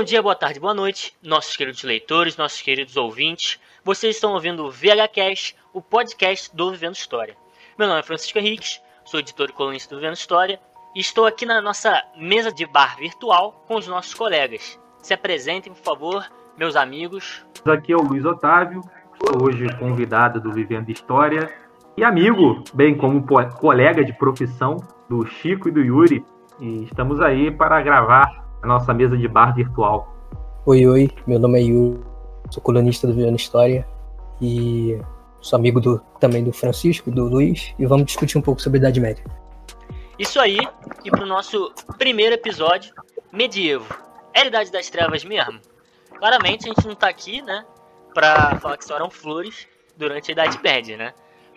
Bom 0.00 0.04
dia, 0.04 0.22
boa 0.22 0.34
tarde, 0.34 0.58
boa 0.58 0.72
noite, 0.72 1.14
nossos 1.22 1.54
queridos 1.54 1.82
leitores, 1.82 2.34
nossos 2.34 2.62
queridos 2.62 2.96
ouvintes. 2.96 3.60
Vocês 3.84 4.16
estão 4.16 4.32
ouvindo 4.32 4.64
o 4.64 4.70
VHCast, 4.70 5.54
o 5.74 5.82
podcast 5.82 6.56
do 6.56 6.70
Vivendo 6.70 6.94
História. 6.94 7.36
Meu 7.78 7.86
nome 7.86 8.00
é 8.00 8.02
Francisco 8.02 8.38
Henriques, 8.38 8.80
sou 9.04 9.20
editor 9.20 9.50
e 9.50 9.52
colunista 9.52 9.94
do 9.94 10.00
Vivendo 10.00 10.16
História 10.16 10.58
e 10.96 11.00
estou 11.00 11.26
aqui 11.26 11.44
na 11.44 11.60
nossa 11.60 12.02
mesa 12.16 12.50
de 12.50 12.64
bar 12.64 12.96
virtual 12.96 13.62
com 13.68 13.74
os 13.74 13.86
nossos 13.86 14.14
colegas. 14.14 14.80
Se 15.02 15.12
apresentem, 15.12 15.70
por 15.70 15.82
favor, 15.82 16.26
meus 16.56 16.76
amigos. 16.76 17.44
Aqui 17.66 17.92
é 17.92 17.96
o 17.96 18.00
Luiz 18.00 18.24
Otávio, 18.24 18.80
hoje 19.38 19.66
convidado 19.78 20.40
do 20.40 20.50
Vivendo 20.50 20.88
História 20.88 21.52
e 21.94 22.02
amigo, 22.02 22.64
bem 22.72 22.96
como 22.96 23.22
colega 23.58 24.02
de 24.02 24.14
profissão 24.14 24.78
do 25.10 25.26
Chico 25.26 25.68
e 25.68 25.72
do 25.72 25.82
Yuri. 25.82 26.24
E 26.58 26.84
estamos 26.84 27.20
aí 27.20 27.50
para 27.50 27.82
gravar 27.82 28.49
a 28.62 28.66
nossa 28.66 28.92
mesa 28.92 29.16
de 29.16 29.26
bar 29.26 29.54
virtual. 29.54 30.14
Oi, 30.66 30.86
oi, 30.86 31.10
meu 31.26 31.38
nome 31.38 31.58
é 31.58 31.62
Yu, 31.64 32.04
sou 32.50 32.62
colunista 32.62 33.06
do 33.06 33.14
Viana 33.14 33.36
História 33.36 33.86
e 34.40 35.00
sou 35.40 35.58
amigo 35.58 35.80
do, 35.80 35.98
também 36.18 36.44
do 36.44 36.52
Francisco, 36.52 37.10
do 37.10 37.24
Luiz, 37.24 37.74
e 37.78 37.86
vamos 37.86 38.06
discutir 38.06 38.36
um 38.36 38.42
pouco 38.42 38.60
sobre 38.60 38.78
a 38.78 38.80
Idade 38.80 39.00
Média. 39.00 39.24
Isso 40.18 40.38
aí, 40.38 40.58
e 41.04 41.10
para 41.10 41.24
o 41.24 41.26
nosso 41.26 41.72
primeiro 41.96 42.34
episódio, 42.34 42.92
medievo. 43.32 43.86
É 44.34 44.42
a 44.42 44.46
Idade 44.46 44.70
das 44.70 44.90
Trevas 44.90 45.24
mesmo? 45.24 45.58
Claramente 46.18 46.68
a 46.68 46.74
gente 46.74 46.84
não 46.84 46.92
está 46.92 47.08
aqui, 47.08 47.40
né, 47.40 47.64
para 48.12 48.58
falar 48.60 48.76
que 48.76 48.84
só 48.84 48.96
eram 48.96 49.10
flores 49.10 49.66
durante 49.96 50.30
a 50.30 50.32
Idade 50.32 50.60
Média, 50.62 50.96
né? 50.96 51.14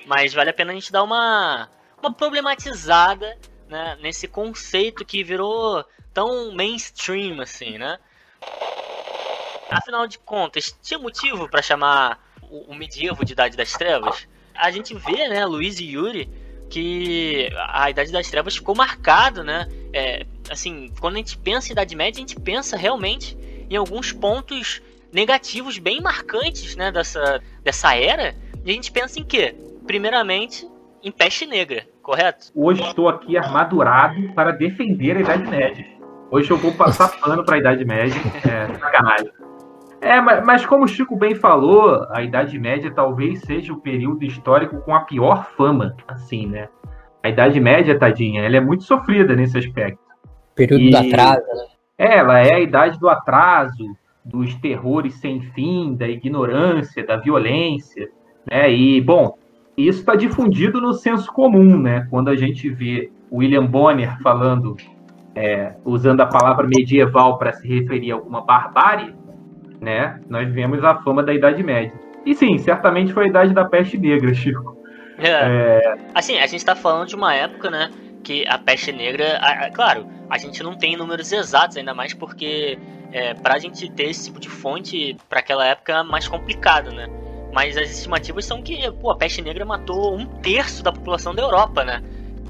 Mas 0.08 0.34
vale 0.34 0.50
a 0.50 0.54
pena 0.54 0.72
a 0.72 0.76
gente 0.76 0.92
dar 0.92 1.04
uma, 1.04 1.70
uma 2.02 2.14
problematizada 2.14 3.38
né, 3.68 3.98
nesse 4.02 4.28
conceito 4.28 5.06
que 5.06 5.24
virou 5.24 5.84
tão 6.14 6.54
mainstream 6.54 7.42
assim, 7.42 7.78
né? 7.78 7.98
Afinal 9.70 10.08
de 10.08 10.20
contas, 10.20 10.78
tinha 10.82 11.00
motivo 11.00 11.50
para 11.50 11.62
chamar 11.62 12.20
o, 12.44 12.72
o 12.72 12.76
medievo 12.76 13.26
de 13.26 13.34
Idade 13.34 13.58
das 13.58 13.74
Trevas? 13.74 14.28
A 14.54 14.70
gente 14.70 14.94
vê, 14.94 15.28
né, 15.28 15.46
Luiz 15.46 15.80
e 15.80 15.86
Yuri, 15.86 16.30
que 16.70 17.50
a 17.70 17.90
Idade 17.90 18.12
das 18.12 18.30
Trevas 18.30 18.56
ficou 18.56 18.76
marcado, 18.76 19.44
né? 19.44 19.68
É, 19.92 20.26
assim, 20.50 20.92
quando 21.00 21.16
a 21.16 21.18
gente 21.18 21.38
pensa 21.38 21.70
em 21.70 21.72
Idade 21.72 21.96
Média, 21.96 22.20
a 22.20 22.28
gente 22.28 22.40
pensa 22.40 22.78
realmente 22.78 23.38
em 23.70 23.76
alguns 23.76 24.12
pontos 24.12 24.82
negativos 25.12 25.78
bem 25.78 26.02
marcantes, 26.02 26.76
né, 26.76 26.92
dessa, 26.92 27.42
dessa 27.64 27.96
era. 27.96 28.36
E 28.66 28.72
a 28.72 28.74
gente 28.74 28.92
pensa 28.92 29.20
em 29.20 29.24
quê? 29.24 29.56
Primeiramente, 29.86 30.68
em 31.04 31.12
peste 31.12 31.46
negra, 31.46 31.86
correto? 32.02 32.48
Hoje 32.56 32.82
estou 32.82 33.10
aqui 33.10 33.38
armadurado 33.38 34.34
para 34.34 34.52
defender 34.52 35.18
a 35.18 35.20
Idade 35.20 35.44
Média. 35.44 35.93
Hoje 36.34 36.50
eu 36.50 36.58
vou 36.58 36.72
passar 36.72 37.10
pano 37.20 37.46
para 37.46 37.58
a 37.58 37.60
Idade 37.60 37.86
Média. 37.86 38.20
É, 38.38 38.74
sacanagem. 38.80 39.30
É, 40.02 40.20
mas, 40.20 40.44
mas, 40.44 40.66
como 40.66 40.84
o 40.84 40.88
Chico 40.88 41.16
bem 41.16 41.36
falou, 41.36 42.08
a 42.10 42.24
Idade 42.24 42.58
Média 42.58 42.90
talvez 42.90 43.42
seja 43.42 43.72
o 43.72 43.80
período 43.80 44.26
histórico 44.26 44.82
com 44.82 44.96
a 44.96 45.02
pior 45.02 45.46
fama, 45.56 45.96
assim, 46.08 46.48
né? 46.48 46.70
A 47.22 47.30
Idade 47.30 47.60
Média, 47.60 48.00
tadinha, 48.00 48.42
ela 48.42 48.58
é 48.58 48.60
muito 48.60 48.84
sofrida 48.84 49.36
nesse 49.36 49.60
aspecto. 49.60 50.00
Período 50.56 50.82
e... 50.82 50.90
do 50.90 50.98
atraso, 50.98 51.46
né? 51.46 51.66
É, 52.00 52.18
ela 52.18 52.40
é 52.40 52.56
a 52.56 52.60
idade 52.60 53.00
do 53.00 53.08
atraso, 53.08 53.96
dos 54.26 54.56
terrores 54.56 55.14
sem 55.20 55.40
fim, 55.40 55.94
da 55.94 56.08
ignorância, 56.08 57.06
da 57.06 57.16
violência, 57.16 58.10
né? 58.50 58.74
E, 58.74 59.00
bom, 59.02 59.38
isso 59.78 60.00
está 60.00 60.16
difundido 60.16 60.82
no 60.82 60.94
senso 60.94 61.32
comum, 61.32 61.78
né? 61.78 62.08
Quando 62.10 62.30
a 62.30 62.36
gente 62.36 62.72
vê 62.72 63.12
William 63.32 63.68
Bonner 63.68 64.20
falando 64.24 64.76
é, 65.36 65.74
usando 65.84 66.22
a 66.22 66.26
palavra 66.26 66.68
medieval 66.68 67.38
para 67.38 67.54
se 67.54 67.68
referir 67.68 68.12
a 68.12 68.16
alguma 68.16 68.42
barbárie, 68.42 69.14
né, 69.82 70.20
nós 70.30 70.52
vemos 70.52 70.84
a 70.84 70.96
fama 70.96 71.24
da 71.24 71.34
Idade 71.34 71.62
Média. 71.64 71.94
E 72.26 72.34
sim, 72.34 72.58
certamente 72.58 73.12
foi 73.12 73.26
a 73.26 73.28
Idade 73.28 73.54
da 73.54 73.66
Peste 73.66 73.98
Negra, 73.98 74.32
Chico. 74.36 74.78
É. 75.18 75.30
É... 75.30 75.96
Assim, 76.16 76.38
a 76.38 76.46
gente 76.46 76.58
está 76.58 76.76
falando 76.76 77.08
de 77.08 77.16
uma 77.16 77.34
época, 77.34 77.70
né, 77.70 77.90
que 78.24 78.48
a 78.48 78.58
peste 78.58 78.92
negra, 78.92 79.38
a, 79.40 79.66
a, 79.66 79.70
claro, 79.70 80.08
a 80.30 80.38
gente 80.38 80.64
não 80.64 80.76
tem 80.76 80.96
números 80.96 81.32
exatos, 81.32 81.78
ainda 81.78 81.94
mais 81.94 82.14
porque 82.14 82.80
é, 83.12 83.34
para 83.34 83.56
a 83.56 83.60
gente 83.60 83.92
ter 83.92 84.10
esse 84.10 84.26
tipo 84.26 84.40
de 84.40 84.50
fonte 84.50 85.16
para 85.30 85.40
aquela 85.40 85.66
época 85.68 85.94
é 85.94 86.04
mais 86.04 86.28
complicado, 86.28 86.92
né? 86.92 87.08
Mas 87.54 87.78
as 87.78 87.92
estimativas 87.92 88.46
são 88.46 88.64
que 88.64 88.90
pô, 88.94 89.12
a 89.12 89.18
peste 89.18 89.42
negra 89.42 89.64
matou 89.64 90.16
um 90.18 90.26
terço 90.26 90.82
da 90.82 90.92
população 90.92 91.36
da 91.36 91.44
Europa, 91.44 91.84
né? 91.84 92.02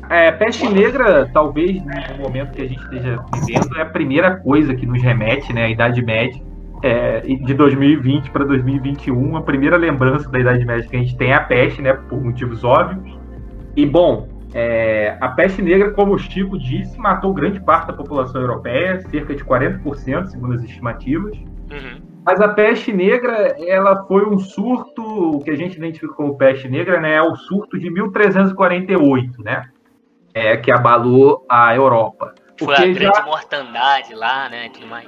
É, 0.10 0.32
peste 0.32 0.68
negra, 0.68 1.30
talvez 1.34 1.82
no 1.84 2.18
momento 2.24 2.52
que 2.52 2.62
a 2.62 2.68
gente 2.68 2.82
esteja 2.84 3.24
vivendo, 3.34 3.78
é 3.78 3.82
a 3.82 3.86
primeira 3.86 4.38
coisa 4.38 4.76
que 4.76 4.86
nos 4.86 5.02
remete, 5.02 5.52
né, 5.54 5.66
à 5.66 5.70
Idade 5.70 6.02
Média. 6.04 6.42
É, 6.82 7.22
de 7.22 7.54
2020 7.54 8.30
para 8.30 8.44
2021, 8.44 9.38
a 9.38 9.42
primeira 9.42 9.78
lembrança 9.78 10.30
da 10.30 10.38
Idade 10.38 10.66
Média 10.66 10.86
que 10.88 10.96
a 10.96 11.00
gente 11.00 11.16
tem 11.16 11.32
é 11.32 11.36
a 11.36 11.40
peste, 11.40 11.82
né, 11.82 11.94
por 11.94 12.22
motivos 12.22 12.64
óbvios. 12.64 13.18
E, 13.76 13.86
bom, 13.86 14.28
é, 14.54 15.18
a 15.20 15.30
peste 15.30 15.62
negra, 15.62 15.92
como 15.92 16.14
o 16.14 16.20
Chico 16.20 16.60
disse, 16.60 17.00
matou 17.00 17.34
grande 17.34 17.60
parte 17.62 17.88
da 17.88 17.94
população 17.94 18.42
europeia, 18.42 19.00
cerca 19.10 19.34
de 19.34 19.44
40%, 19.44 20.26
segundo 20.28 20.54
as 20.54 20.64
estimativas. 20.64 21.38
Uhum. 21.38 22.02
Mas 22.26 22.40
a 22.40 22.50
peste 22.50 22.94
negra, 22.94 23.56
ela 23.66 24.06
foi 24.06 24.26
um 24.26 24.38
surto, 24.38 25.02
o 25.02 25.40
que 25.40 25.50
a 25.50 25.56
gente 25.56 25.78
identifica 25.78 26.14
como 26.14 26.38
peste 26.38 26.70
negra, 26.70 27.00
né, 27.00 27.16
é 27.16 27.22
o 27.22 27.36
surto 27.36 27.80
de 27.80 27.90
1348, 27.90 29.42
né? 29.42 29.64
É, 30.34 30.58
que 30.58 30.72
abalou 30.72 31.46
a 31.50 31.76
Europa. 31.76 32.34
Foi 32.58 32.76
a 32.76 32.80
grande 32.80 33.04
já... 33.16 33.24
mortandade 33.24 34.14
lá, 34.14 34.50
né, 34.50 34.70
tudo 34.74 34.88
mais. 34.88 35.08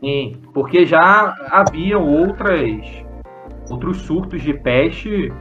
Sim, 0.00 0.40
porque 0.52 0.84
já 0.84 1.34
havia 1.50 1.98
outras, 1.98 3.04
outros 3.70 3.98
surtos 4.02 4.42
de 4.42 4.54
peste. 4.54 5.32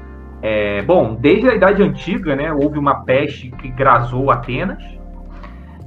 É, 0.42 0.82
bom, 0.84 1.16
desde 1.16 1.50
a 1.50 1.56
Idade 1.56 1.82
Antiga, 1.82 2.36
né, 2.36 2.54
houve 2.54 2.78
uma 2.78 3.04
peste 3.04 3.52
que 3.52 3.70
grasou 3.70 4.32
Atenas, 4.32 4.84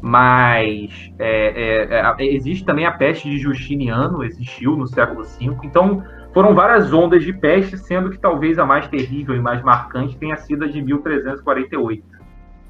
mas 0.00 1.12
é, 1.18 1.86
é, 1.90 2.24
é 2.24 2.34
existe 2.34 2.64
também 2.64 2.86
a 2.86 2.92
peste 2.92 3.28
de 3.28 3.38
Justiniano, 3.38 4.24
existiu 4.24 4.76
no 4.76 4.86
século 4.86 5.24
V. 5.24 5.56
Então, 5.62 6.02
foram 6.32 6.54
várias 6.54 6.92
ondas 6.92 7.24
de 7.24 7.32
peste, 7.32 7.78
sendo 7.78 8.10
que 8.10 8.18
talvez 8.18 8.58
a 8.58 8.66
mais 8.66 8.86
terrível 8.88 9.34
e 9.34 9.40
mais 9.40 9.62
marcante 9.62 10.16
tenha 10.16 10.36
sido 10.36 10.64
a 10.64 10.68
de 10.68 10.82
1348. 10.82 12.17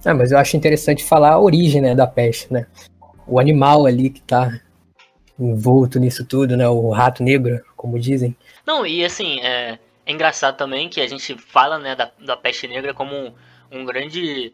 Ah, 0.05 0.15
mas 0.15 0.33
eu 0.33 0.39
acho 0.39 0.57
interessante 0.57 1.05
falar 1.05 1.33
a 1.33 1.41
origem 1.41 1.81
né, 1.81 1.95
da 1.95 2.07
peste, 2.07 2.53
né? 2.53 2.67
O 3.27 3.39
animal 3.39 3.87
ali 3.87 4.11
que 4.11 4.23
tá 4.23 4.61
envolto 5.39 5.99
nisso 5.99 6.25
tudo, 6.25 6.57
né? 6.57 6.69
O 6.69 6.91
rato 6.91 7.23
negro, 7.23 7.63
como 7.77 7.99
dizem. 7.99 8.37
Não, 8.67 8.87
e 8.87 9.05
assim, 9.05 9.41
é, 9.41 9.79
é 10.07 10.13
engraçado 10.13 10.57
também 10.57 10.89
que 10.89 11.01
a 11.01 11.07
gente 11.07 11.37
fala 11.37 11.79
né, 11.79 11.95
da, 11.95 12.11
da 12.25 12.37
peste 12.37 12.67
negra 12.67 12.95
como 12.95 13.15
um, 13.15 13.33
um 13.71 13.85
grande. 13.85 14.53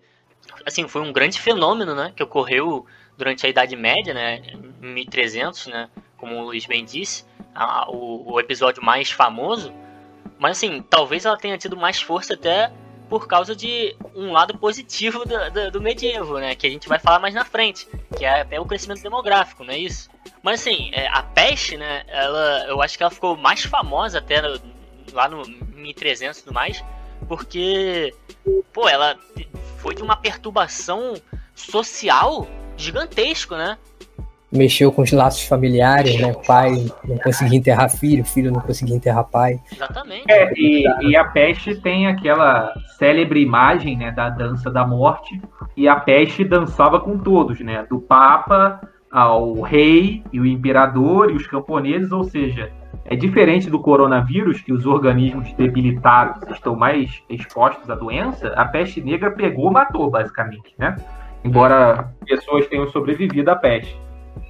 Assim, 0.67 0.87
foi 0.89 1.03
um 1.03 1.13
grande 1.13 1.41
fenômeno, 1.41 1.95
né? 1.95 2.13
Que 2.15 2.23
ocorreu 2.23 2.87
durante 3.17 3.47
a 3.47 3.49
Idade 3.49 3.77
Média, 3.77 4.13
né? 4.13 4.43
1300, 4.81 5.69
né? 5.69 5.89
Como 6.17 6.37
o 6.37 6.45
Luiz 6.45 6.67
bem 6.67 6.85
disse, 6.85 7.25
a, 7.55 7.91
o, 7.91 8.33
o 8.33 8.41
episódio 8.41 8.83
mais 8.83 9.11
famoso. 9.11 9.73
Mas 10.39 10.59
assim, 10.59 10.83
talvez 10.83 11.25
ela 11.25 11.37
tenha 11.37 11.57
tido 11.57 11.77
mais 11.77 12.01
força 12.01 12.35
até 12.35 12.71
por 13.15 13.29
causa 13.29 13.55
de 13.55 13.95
um 14.13 14.33
lado 14.33 14.59
positivo 14.59 15.25
do, 15.25 15.51
do, 15.53 15.71
do, 15.71 15.81
medievo, 15.81 16.41
né? 16.41 16.57
Que 16.57 16.67
a 16.67 16.71
gente 16.71 16.89
vai 16.89 16.99
falar 16.99 17.21
mais 17.21 17.33
na 17.33 17.45
frente, 17.45 17.87
que 18.19 18.25
é 18.25 18.41
até 18.41 18.59
o 18.59 18.65
crescimento 18.67 19.05
demográfico, 19.05 19.63
não 19.63 19.73
é 19.73 19.79
isso? 19.79 20.11
Mas 20.43 20.61
assim, 20.61 20.91
é, 20.93 21.07
a 21.07 21.23
peste, 21.23 21.77
né? 21.77 22.03
Ela, 22.09 22.65
eu 22.67 22.83
acho 22.83 22.97
que 22.97 23.05
ela 23.05 23.13
ficou 23.13 23.37
mais 23.37 23.63
famosa 23.63 24.19
até 24.19 24.43
no, 24.43 24.61
lá 25.13 25.29
no 25.29 25.45
1300 25.47 26.41
e 26.41 26.43
tudo 26.43 26.53
mais, 26.53 26.85
porque, 27.29 28.13
pô, 28.73 28.89
ela 28.89 29.17
foi 29.79 29.95
de 29.95 30.03
uma 30.03 30.17
perturbação 30.17 31.15
social 31.55 32.49
gigantesco, 32.77 33.55
né? 33.55 33.79
Mexeu 34.55 34.93
com 34.93 35.03
os 35.03 35.13
laços 35.13 35.47
familiares, 35.47 36.19
né? 36.21 36.33
Pai 36.47 36.71
não 37.05 37.19
conseguia 37.19 37.59
enterrar 37.59 37.91
filho, 37.91 38.25
filho 38.25 38.53
não 38.53 38.61
conseguia 38.61 38.97
enterrar 38.97 39.25
pai. 39.25 39.61
Exatamente. 39.73 40.25
É, 40.31 40.53
e, 40.57 40.85
e, 41.03 41.17
a 41.17 41.25
peste 41.25 41.75
tem 41.77 42.07
aquela 42.07 42.73
célebre 42.99 43.41
imagem, 43.41 43.97
né, 43.97 44.11
da 44.13 44.31
dança 44.31 44.71
da 44.71 44.87
morte, 44.87 45.41
e 45.77 45.89
a 45.89 45.97
peste 45.97 46.45
dançava 46.45 47.01
com 47.01 47.19
todos, 47.19 47.61
né? 47.61 47.85
Do 47.89 48.01
Papa 48.01 48.81
ao 49.11 49.61
rei 49.61 50.25
e 50.33 50.41
o 50.41 50.47
imperador 50.47 51.31
e 51.31 51.35
os 51.35 51.47
camponeses, 51.47 52.11
ou 52.11 52.25
seja, 52.25 52.73
é 53.05 53.15
diferente 53.15 53.71
do 53.71 53.79
coronavírus, 53.79 54.61
que 54.61 54.73
os 54.73 54.87
organismos 54.87 55.53
debilitados 55.53 56.43
estão 56.51 56.75
mais 56.75 57.23
expostos 57.29 57.89
à 57.91 57.95
doença, 57.95 58.49
a 58.57 58.65
peste 58.65 59.01
negra 59.01 59.31
pegou, 59.31 59.71
matou, 59.71 60.11
basicamente, 60.11 60.75
né? 60.79 60.97
Embora 61.45 62.11
pessoas 62.27 62.67
tenham 62.67 62.89
sobrevivido 62.89 63.51
à 63.51 63.57
peste. 63.57 63.97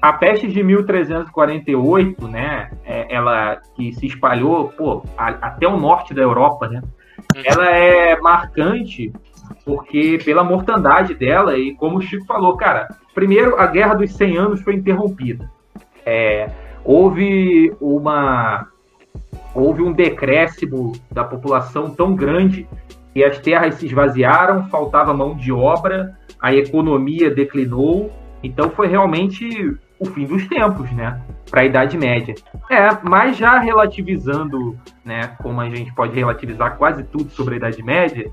A 0.05 0.12
peste 0.12 0.47
de 0.49 0.62
1348, 0.62 2.29
né, 2.29 2.71
é, 2.85 3.06
ela 3.09 3.56
que 3.75 3.91
se 3.95 4.06
espalhou 4.06 4.69
pô, 4.69 5.03
a, 5.17 5.29
até 5.29 5.67
o 5.67 5.79
norte 5.79 6.12
da 6.12 6.21
Europa, 6.21 6.69
né, 6.69 6.83
uhum. 7.35 7.43
ela 7.43 7.71
é 7.71 8.21
marcante 8.21 9.11
porque 9.65 10.19
pela 10.23 10.45
mortandade 10.45 11.15
dela 11.15 11.56
e 11.56 11.75
como 11.77 11.97
o 11.97 12.03
Chico 12.03 12.27
falou, 12.27 12.55
cara, 12.55 12.87
primeiro 13.15 13.59
a 13.59 13.67
Guerra 13.67 13.95
dos 13.95 14.15
100 14.15 14.37
Anos 14.37 14.61
foi 14.61 14.75
interrompida. 14.75 15.51
É, 16.05 16.51
houve 16.85 17.75
uma 17.81 18.67
houve 19.55 19.81
um 19.81 19.91
decréscimo 19.91 20.93
da 21.11 21.25
população 21.25 21.89
tão 21.89 22.15
grande 22.15 22.69
que 23.15 23.25
as 23.25 23.39
terras 23.39 23.77
se 23.77 23.87
esvaziaram, 23.87 24.69
faltava 24.69 25.15
mão 25.15 25.35
de 25.35 25.51
obra, 25.51 26.15
a 26.39 26.55
economia 26.55 27.31
declinou, 27.31 28.12
então 28.43 28.69
foi 28.69 28.87
realmente 28.87 29.75
o 30.05 30.12
fim 30.12 30.27
dos 30.27 30.47
tempos, 30.47 30.91
né? 30.93 31.21
Para 31.51 31.62
a 31.62 31.65
Idade 31.65 31.97
Média. 31.97 32.35
É, 32.71 32.89
mas 33.03 33.37
já 33.37 33.59
relativizando, 33.59 34.79
né? 35.05 35.29
Como 35.43 35.61
a 35.61 35.69
gente 35.69 35.93
pode 35.95 36.15
relativizar 36.15 36.77
quase 36.77 37.05
tudo 37.05 37.31
sobre 37.31 37.55
a 37.55 37.56
Idade 37.59 37.83
Média, 37.83 38.31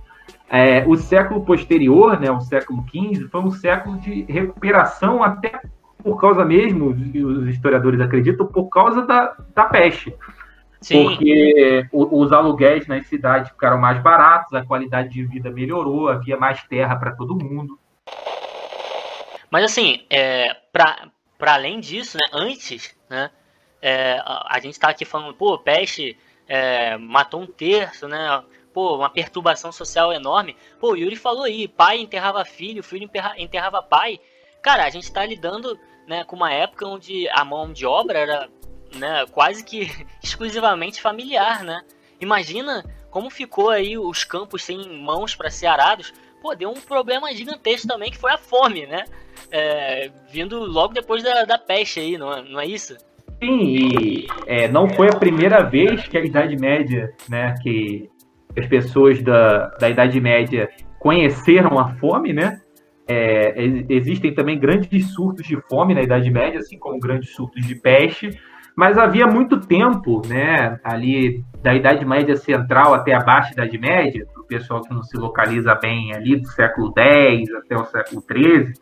é, 0.49 0.83
o 0.85 0.95
século 0.95 1.43
posterior, 1.45 2.19
né? 2.19 2.29
O 2.31 2.41
século 2.41 2.83
XV, 2.87 3.27
foi 3.29 3.41
um 3.41 3.51
século 3.51 3.97
de 3.99 4.23
recuperação 4.23 5.23
até 5.23 5.61
por 6.03 6.19
causa 6.19 6.43
mesmo, 6.43 6.87
os 6.89 7.47
historiadores 7.47 8.01
acreditam, 8.01 8.47
por 8.47 8.69
causa 8.69 9.05
da, 9.05 9.35
da 9.53 9.65
peste. 9.65 10.13
Sim. 10.81 11.03
Porque 11.03 11.87
os 11.91 12.31
aluguéis 12.31 12.87
nas 12.87 13.05
cidades 13.05 13.51
ficaram 13.51 13.77
mais 13.77 14.01
baratos, 14.01 14.53
a 14.53 14.65
qualidade 14.65 15.09
de 15.09 15.23
vida 15.23 15.51
melhorou, 15.51 16.09
havia 16.09 16.37
mais 16.37 16.63
terra 16.63 16.95
para 16.95 17.11
todo 17.11 17.35
mundo. 17.35 17.77
Mas 19.51 19.65
assim, 19.65 19.99
é, 20.09 20.55
para 21.41 21.55
além 21.55 21.79
disso, 21.79 22.19
né, 22.19 22.29
antes, 22.31 22.95
né, 23.09 23.31
é, 23.81 24.21
a, 24.23 24.57
a, 24.57 24.59
gente 24.59 24.73
está 24.73 24.89
aqui 24.89 25.03
falando, 25.03 25.33
pô, 25.33 25.57
peste 25.57 26.15
é, 26.47 26.95
matou 26.97 27.41
um 27.41 27.47
terço, 27.47 28.07
né? 28.07 28.43
Pô, 28.71 28.95
uma 28.95 29.09
perturbação 29.09 29.71
social 29.71 30.13
enorme. 30.13 30.55
Pô, 30.79 30.91
o 30.91 30.95
Yuri 30.95 31.15
falou 31.15 31.45
aí, 31.45 31.67
pai 31.67 31.97
enterrava 31.97 32.45
filho, 32.45 32.83
filho 32.83 33.09
enterrava 33.37 33.81
pai. 33.81 34.19
Cara, 34.61 34.85
a 34.85 34.89
gente 34.91 35.05
está 35.05 35.25
lidando 35.25 35.79
né, 36.05 36.23
com 36.25 36.35
uma 36.35 36.53
época 36.53 36.85
onde 36.85 37.27
a 37.29 37.43
mão 37.43 37.73
de 37.73 37.87
obra 37.87 38.19
era 38.19 38.49
né, 38.95 39.25
quase 39.31 39.63
que 39.63 39.89
exclusivamente 40.21 41.01
familiar, 41.01 41.63
né? 41.63 41.83
Imagina 42.19 42.85
como 43.09 43.31
ficou 43.31 43.71
aí 43.71 43.97
os 43.97 44.23
campos 44.23 44.63
sem 44.63 44.77
mãos 44.99 45.33
para 45.33 45.49
ser 45.49 45.65
arados. 45.65 46.13
Pô, 46.41 46.55
deu 46.55 46.69
um 46.69 46.81
problema 46.81 47.31
gigantesco 47.33 47.87
também 47.87 48.09
que 48.09 48.17
foi 48.17 48.31
a 48.31 48.37
fome, 48.37 48.87
né? 48.87 49.05
É, 49.51 50.09
vindo 50.31 50.59
logo 50.59 50.93
depois 50.93 51.21
da, 51.21 51.45
da 51.45 51.57
peste 51.57 51.99
aí, 51.99 52.17
não 52.17 52.33
é, 52.33 52.41
não 52.41 52.59
é 52.59 52.65
isso? 52.65 52.97
Sim, 53.41 53.61
e 53.61 54.27
é, 54.45 54.67
não 54.67 54.87
foi 54.89 55.07
a 55.07 55.15
primeira 55.15 55.63
vez 55.63 56.07
que 56.07 56.17
a 56.17 56.23
Idade 56.23 56.55
Média, 56.55 57.11
né, 57.27 57.55
que 57.61 58.09
as 58.57 58.67
pessoas 58.67 59.21
da, 59.21 59.67
da 59.79 59.89
Idade 59.89 60.19
Média 60.21 60.69
conheceram 60.99 61.79
a 61.79 61.89
fome, 61.95 62.33
né? 62.33 62.61
É, 63.07 63.55
existem 63.89 64.33
também 64.33 64.59
grandes 64.59 65.13
surtos 65.13 65.45
de 65.45 65.59
fome 65.67 65.93
na 65.93 66.01
Idade 66.01 66.29
Média, 66.29 66.59
assim 66.59 66.77
como 66.77 66.99
grandes 66.99 67.33
surtos 67.33 67.65
de 67.65 67.75
peste, 67.75 68.39
mas 68.75 68.97
havia 68.97 69.27
muito 69.27 69.59
tempo, 69.59 70.21
né, 70.27 70.79
ali 70.83 71.43
da 71.61 71.73
Idade 71.73 72.05
Média 72.05 72.35
Central 72.35 72.93
até 72.93 73.13
a 73.13 73.19
Baixa 73.19 73.53
Idade 73.53 73.77
Média, 73.77 74.25
pessoal 74.51 74.81
que 74.81 74.93
não 74.93 75.01
se 75.01 75.15
localiza 75.15 75.73
bem 75.75 76.13
ali 76.13 76.35
do 76.35 76.47
século 76.49 76.93
X 76.97 77.49
até 77.53 77.77
o 77.77 77.85
século 77.85 78.21
XIII, 78.21 78.73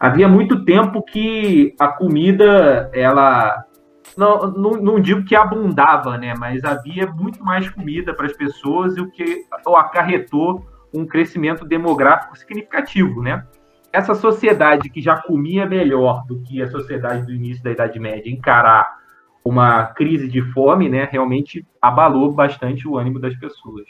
havia 0.00 0.26
muito 0.26 0.64
tempo 0.64 1.02
que 1.02 1.74
a 1.78 1.88
comida, 1.88 2.90
ela 2.94 3.62
não, 4.16 4.50
não, 4.50 4.70
não, 4.72 5.00
digo 5.00 5.24
que 5.24 5.36
abundava, 5.36 6.16
né? 6.16 6.32
Mas 6.38 6.64
havia 6.64 7.06
muito 7.06 7.44
mais 7.44 7.68
comida 7.68 8.14
para 8.14 8.24
as 8.24 8.32
pessoas 8.32 8.96
e 8.96 9.00
o 9.02 9.10
que 9.10 9.44
acarretou 9.66 10.66
um 10.94 11.06
crescimento 11.06 11.66
demográfico 11.66 12.36
significativo, 12.38 13.22
né? 13.22 13.44
Essa 13.92 14.14
sociedade 14.14 14.88
que 14.88 15.02
já 15.02 15.20
comia 15.20 15.66
melhor 15.66 16.24
do 16.26 16.40
que 16.42 16.62
a 16.62 16.70
sociedade 16.70 17.26
do 17.26 17.32
início 17.32 17.62
da 17.62 17.70
Idade 17.70 17.98
Média 18.00 18.32
encarar 18.32 18.98
uma 19.44 19.86
crise 19.86 20.28
de 20.28 20.42
fome, 20.52 20.90
né, 20.90 21.08
realmente 21.10 21.66
abalou 21.80 22.32
bastante 22.32 22.86
o 22.86 22.98
ânimo 22.98 23.18
das 23.18 23.34
pessoas. 23.36 23.84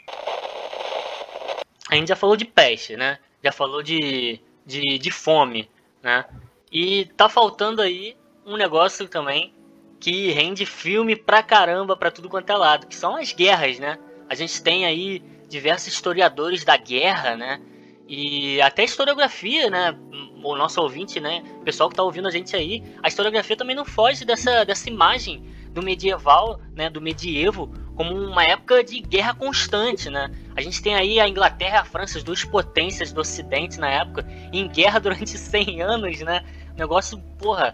A 1.89 1.95
gente 1.95 2.09
já 2.09 2.15
falou 2.15 2.35
de 2.35 2.45
peste, 2.45 2.95
né? 2.95 3.17
Já 3.43 3.51
falou 3.51 3.81
de, 3.81 4.39
de, 4.65 4.99
de 4.99 5.11
fome, 5.11 5.69
né? 6.03 6.23
E 6.71 7.05
tá 7.17 7.27
faltando 7.27 7.81
aí 7.81 8.15
um 8.45 8.55
negócio 8.55 9.07
também 9.07 9.53
que 9.99 10.31
rende 10.31 10.65
filme 10.65 11.15
pra 11.15 11.41
caramba 11.41 11.97
pra 11.97 12.11
tudo 12.11 12.29
quanto 12.29 12.49
é 12.49 12.55
lado, 12.55 12.87
que 12.87 12.95
são 12.95 13.15
as 13.15 13.33
guerras, 13.33 13.79
né? 13.79 13.97
A 14.29 14.35
gente 14.35 14.61
tem 14.61 14.85
aí 14.85 15.21
diversos 15.49 15.87
historiadores 15.87 16.63
da 16.63 16.77
guerra, 16.77 17.35
né? 17.35 17.59
E 18.07 18.61
até 18.61 18.83
historiografia, 18.83 19.69
né? 19.69 19.97
O 20.43 20.55
nosso 20.55 20.79
ouvinte, 20.81 21.19
né? 21.19 21.43
O 21.59 21.63
pessoal 21.63 21.89
que 21.89 21.95
tá 21.95 22.03
ouvindo 22.03 22.27
a 22.27 22.31
gente 22.31 22.55
aí, 22.55 22.83
a 23.01 23.07
historiografia 23.07 23.57
também 23.57 23.75
não 23.75 23.83
foge 23.83 24.23
dessa, 24.23 24.63
dessa 24.63 24.89
imagem 24.89 25.43
do 25.71 25.81
medieval, 25.81 26.61
né? 26.75 26.89
Do 26.89 27.01
medievo 27.01 27.71
como 27.99 28.15
uma 28.15 28.45
época 28.45 28.81
de 28.81 29.01
guerra 29.01 29.33
constante, 29.33 30.09
né? 30.09 30.31
A 30.55 30.61
gente 30.61 30.81
tem 30.81 30.95
aí 30.95 31.19
a 31.19 31.27
Inglaterra 31.27 31.75
e 31.75 31.79
a 31.79 31.83
França, 31.83 32.17
as 32.17 32.23
duas 32.23 32.45
potências 32.45 33.11
do 33.11 33.19
Ocidente 33.19 33.77
na 33.77 33.89
época, 33.89 34.25
em 34.53 34.69
guerra 34.69 34.99
durante 35.03 35.37
100 35.37 35.81
anos, 35.81 36.21
né? 36.21 36.41
Negócio, 36.77 37.19
porra, 37.37 37.73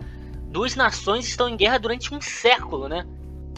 duas 0.52 0.76
nações 0.76 1.28
estão 1.28 1.48
em 1.48 1.56
guerra 1.56 1.78
durante 1.78 2.12
um 2.12 2.20
século, 2.20 2.88
né? 2.88 3.06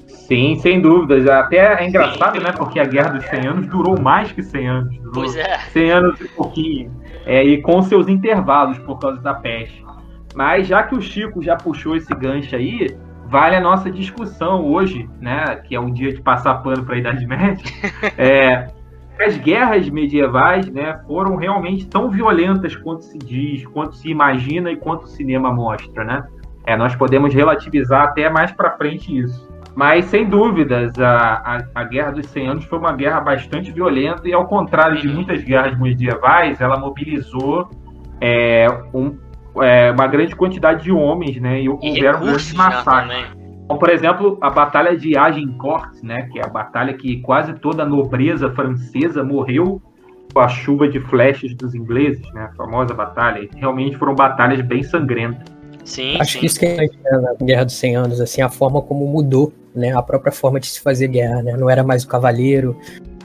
Sim, 0.07 0.59
sem 0.59 0.81
dúvidas. 0.81 1.25
Até 1.29 1.81
é 1.81 1.87
engraçado, 1.87 2.37
né? 2.41 2.51
Porque 2.51 2.81
a 2.81 2.85
Guerra 2.85 3.11
dos 3.11 3.25
100 3.27 3.47
Anos 3.47 3.67
durou 3.67 3.97
mais 3.97 4.29
que 4.33 4.43
100 4.43 4.67
anos. 4.67 4.97
Durou 4.97 5.13
pois 5.13 5.37
é. 5.37 5.59
100 5.71 5.91
anos 5.91 6.19
e 6.19 6.27
pouquinho. 6.27 6.91
É, 7.25 7.45
e 7.45 7.61
com 7.61 7.81
seus 7.81 8.09
intervalos 8.09 8.77
por 8.79 8.99
causa 8.99 9.21
da 9.21 9.33
peste. 9.33 9.85
Mas 10.35 10.67
já 10.67 10.83
que 10.83 10.95
o 10.95 11.01
Chico 11.01 11.41
já 11.41 11.55
puxou 11.55 11.95
esse 11.95 12.13
gancho 12.13 12.57
aí, 12.57 12.93
vale 13.29 13.55
a 13.55 13.61
nossa 13.61 13.91
discussão 13.91 14.65
hoje, 14.65 15.09
né? 15.19 15.55
Que 15.57 15.75
é 15.75 15.79
um 15.79 15.91
dia 15.91 16.13
de 16.13 16.21
passar 16.21 16.55
pano 16.55 16.83
para 16.83 16.95
a 16.95 16.97
Idade 16.97 17.25
Média. 17.25 17.63
É, 18.17 18.67
as 19.19 19.37
guerras 19.37 19.89
medievais 19.89 20.69
né, 20.69 20.99
foram 21.07 21.35
realmente 21.35 21.87
tão 21.87 22.09
violentas 22.09 22.75
quanto 22.75 23.03
se 23.03 23.17
diz, 23.17 23.65
quanto 23.65 23.95
se 23.95 24.09
imagina 24.09 24.71
e 24.71 24.75
quanto 24.75 25.03
o 25.03 25.07
cinema 25.07 25.51
mostra, 25.51 26.03
né? 26.03 26.23
É, 26.65 26.75
nós 26.75 26.95
podemos 26.95 27.33
relativizar 27.33 28.03
até 28.03 28.29
mais 28.29 28.51
para 28.51 28.77
frente 28.77 29.17
isso. 29.17 29.47
Mas, 29.75 30.05
sem 30.05 30.27
dúvidas, 30.27 30.99
a, 30.99 31.41
a, 31.45 31.81
a, 31.81 31.83
Guerra 31.83 32.11
dos 32.11 32.25
100 32.27 32.47
Anos 32.47 32.65
foi 32.65 32.79
uma 32.79 32.93
guerra 32.93 33.19
bastante 33.19 33.71
violenta 33.71 34.27
e, 34.27 34.33
ao 34.33 34.47
contrário 34.47 34.99
de 34.99 35.07
muitas 35.07 35.43
guerras 35.43 35.77
medievais, 35.79 36.59
ela 36.59 36.79
mobilizou 36.79 37.69
é, 38.19 38.67
um, 38.93 39.15
é, 39.61 39.91
uma 39.91 40.07
grande 40.07 40.35
quantidade 40.35 40.83
de 40.83 40.91
homens, 40.91 41.39
né? 41.39 41.61
E 41.61 41.69
houveram 41.69 42.19
grandes 42.21 42.53
massacres. 42.53 43.27
Como, 43.67 43.79
por 43.79 43.89
exemplo, 43.89 44.37
a 44.41 44.49
Batalha 44.49 44.97
de 44.97 45.17
Agincourt, 45.17 46.01
né? 46.01 46.29
Que 46.31 46.39
é 46.39 46.45
a 46.45 46.49
batalha 46.49 46.93
que 46.93 47.17
quase 47.21 47.53
toda 47.53 47.83
a 47.83 47.85
nobreza 47.85 48.49
francesa 48.51 49.23
morreu 49.23 49.81
com 50.33 50.39
a 50.39 50.47
chuva 50.47 50.87
de 50.87 50.99
flechas 50.99 51.53
dos 51.53 51.75
ingleses, 51.75 52.31
né? 52.33 52.49
A 52.51 52.55
famosa 52.55 52.93
batalha. 52.93 53.47
Realmente 53.55 53.97
foram 53.97 54.15
batalhas 54.15 54.61
bem 54.61 54.83
sangrentas. 54.83 55.57
Sim, 55.87 56.17
Acho 56.19 56.33
sim. 56.33 56.39
que 56.39 56.45
isso 56.45 56.59
que 56.59 56.65
é 56.65 56.87
na 57.11 57.33
Guerra 57.41 57.63
dos 57.63 57.75
100 57.75 57.95
Anos, 57.95 58.21
assim, 58.21 58.41
a 58.41 58.49
forma 58.49 58.81
como 58.81 59.07
mudou, 59.07 59.53
né, 59.73 59.93
a 59.95 60.01
própria 60.01 60.33
forma 60.33 60.59
de 60.59 60.67
se 60.67 60.81
fazer 60.81 61.07
guerra, 61.07 61.41
né, 61.41 61.55
não 61.55 61.69
era 61.69 61.81
mais 61.81 62.03
o 62.03 62.07
cavaleiro 62.09 62.75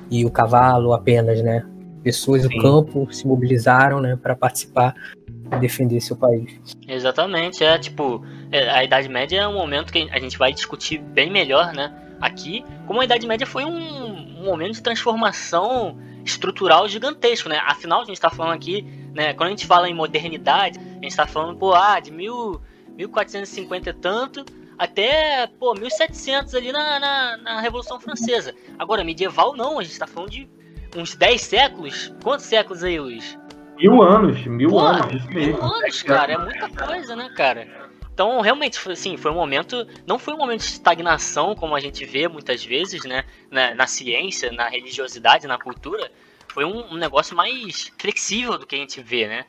e 0.08 0.24
o 0.24 0.30
cavalo 0.30 0.92
apenas, 0.92 1.42
né, 1.42 1.64
pessoas 2.04 2.42
sim. 2.42 2.48
do 2.48 2.62
campo 2.62 3.08
se 3.10 3.26
mobilizaram, 3.26 4.00
né, 4.00 4.16
para 4.20 4.36
participar 4.36 4.94
e 5.21 5.21
defender 5.58 6.00
seu 6.00 6.16
país. 6.16 6.58
Exatamente, 6.86 7.62
é 7.64 7.78
tipo, 7.78 8.24
é, 8.50 8.70
a 8.70 8.84
Idade 8.84 9.08
Média 9.08 9.40
é 9.40 9.48
um 9.48 9.54
momento 9.54 9.92
que 9.92 10.08
a 10.10 10.18
gente 10.18 10.38
vai 10.38 10.52
discutir 10.52 10.98
bem 10.98 11.30
melhor, 11.30 11.72
né, 11.72 11.92
aqui, 12.20 12.64
como 12.86 13.00
a 13.00 13.04
Idade 13.04 13.26
Média 13.26 13.46
foi 13.46 13.64
um, 13.64 14.42
momento 14.42 14.72
de 14.72 14.82
transformação 14.82 15.96
estrutural 16.24 16.88
gigantesco, 16.88 17.48
né, 17.48 17.60
afinal 17.64 18.00
a 18.00 18.04
gente 18.04 18.16
está 18.16 18.28
falando 18.28 18.54
aqui 18.54 19.02
né? 19.14 19.34
Quando 19.34 19.48
a 19.48 19.50
gente 19.50 19.66
fala 19.66 19.88
em 19.88 19.94
modernidade, 19.94 20.78
a 20.78 20.94
gente 20.94 21.08
está 21.08 21.26
falando, 21.26 21.58
pô, 21.58 21.74
ah, 21.74 22.00
de 22.00 22.10
mil, 22.10 22.60
1450 22.96 23.90
e 23.90 23.92
tanto 23.92 24.44
até, 24.78 25.46
pô, 25.46 25.74
1700 25.74 26.54
ali 26.54 26.72
na, 26.72 26.98
na, 26.98 27.36
na 27.36 27.60
Revolução 27.60 28.00
Francesa. 28.00 28.54
Agora, 28.78 29.04
medieval 29.04 29.54
não, 29.54 29.78
a 29.78 29.82
gente 29.82 29.92
está 29.92 30.06
falando 30.06 30.30
de 30.30 30.50
uns 30.96 31.14
10 31.14 31.40
séculos. 31.40 32.12
Quantos 32.22 32.46
séculos 32.46 32.82
aí, 32.82 32.98
Luiz? 32.98 33.38
Mil 33.82 34.02
anos, 34.02 34.46
mil 34.46 34.70
pô, 34.70 34.80
anos, 34.80 35.12
isso 35.12 35.28
mesmo. 35.28 35.54
Mil 35.54 35.62
anos, 35.62 36.02
cara, 36.02 36.32
é 36.32 36.38
muita 36.38 36.68
coisa, 36.68 37.16
né, 37.16 37.30
cara? 37.36 37.68
Então, 38.14 38.40
realmente, 38.40 38.78
assim, 38.90 39.16
foi 39.16 39.30
um 39.30 39.34
momento. 39.34 39.86
Não 40.06 40.18
foi 40.18 40.34
um 40.34 40.38
momento 40.38 40.60
de 40.60 40.66
estagnação, 40.66 41.54
como 41.54 41.74
a 41.74 41.80
gente 41.80 42.04
vê 42.04 42.28
muitas 42.28 42.64
vezes, 42.64 43.04
né? 43.04 43.24
Na, 43.50 43.74
na 43.74 43.86
ciência, 43.86 44.52
na 44.52 44.68
religiosidade, 44.68 45.46
na 45.46 45.58
cultura 45.58 46.10
foi 46.52 46.66
um, 46.66 46.92
um 46.92 46.96
negócio 46.96 47.34
mais 47.34 47.90
flexível 47.98 48.58
do 48.58 48.66
que 48.66 48.74
a 48.74 48.78
gente 48.78 49.00
vê, 49.02 49.26
né? 49.26 49.46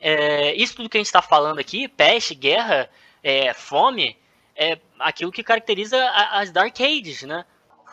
É, 0.00 0.54
isso 0.54 0.76
tudo 0.76 0.88
que 0.88 0.96
a 0.96 1.00
gente 1.00 1.06
está 1.06 1.20
falando 1.20 1.58
aqui, 1.58 1.88
peste, 1.88 2.34
guerra, 2.34 2.88
é, 3.22 3.52
fome, 3.52 4.16
é 4.54 4.78
aquilo 4.98 5.32
que 5.32 5.42
caracteriza 5.42 5.98
as 6.32 6.50
Dark 6.52 6.80
Ages, 6.80 7.22
né? 7.22 7.44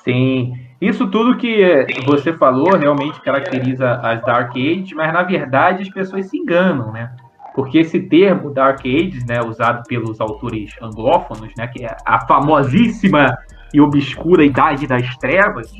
Sim, 0.07 0.53
isso 0.79 1.07
tudo 1.07 1.37
que 1.37 1.85
você 2.05 2.31
falou 2.33 2.77
realmente 2.77 3.19
caracteriza 3.21 3.95
as 3.95 4.21
Dark 4.21 4.55
Ages, 4.55 4.93
mas 4.93 5.11
na 5.11 5.23
verdade 5.23 5.83
as 5.83 5.89
pessoas 5.89 6.27
se 6.29 6.37
enganam, 6.37 6.91
né? 6.91 7.11
porque 7.57 7.79
esse 7.79 7.99
termo 7.99 8.53
Dark 8.53 8.81
Ages, 8.85 9.25
né, 9.25 9.41
usado 9.41 9.81
pelos 9.87 10.21
autores 10.21 10.75
anglófonos, 10.79 11.51
né, 11.57 11.65
que 11.65 11.83
é 11.83 11.97
a 12.05 12.23
famosíssima 12.27 13.35
e 13.73 13.81
obscura 13.81 14.45
Idade 14.45 14.85
das 14.85 15.17
Trevas, 15.17 15.73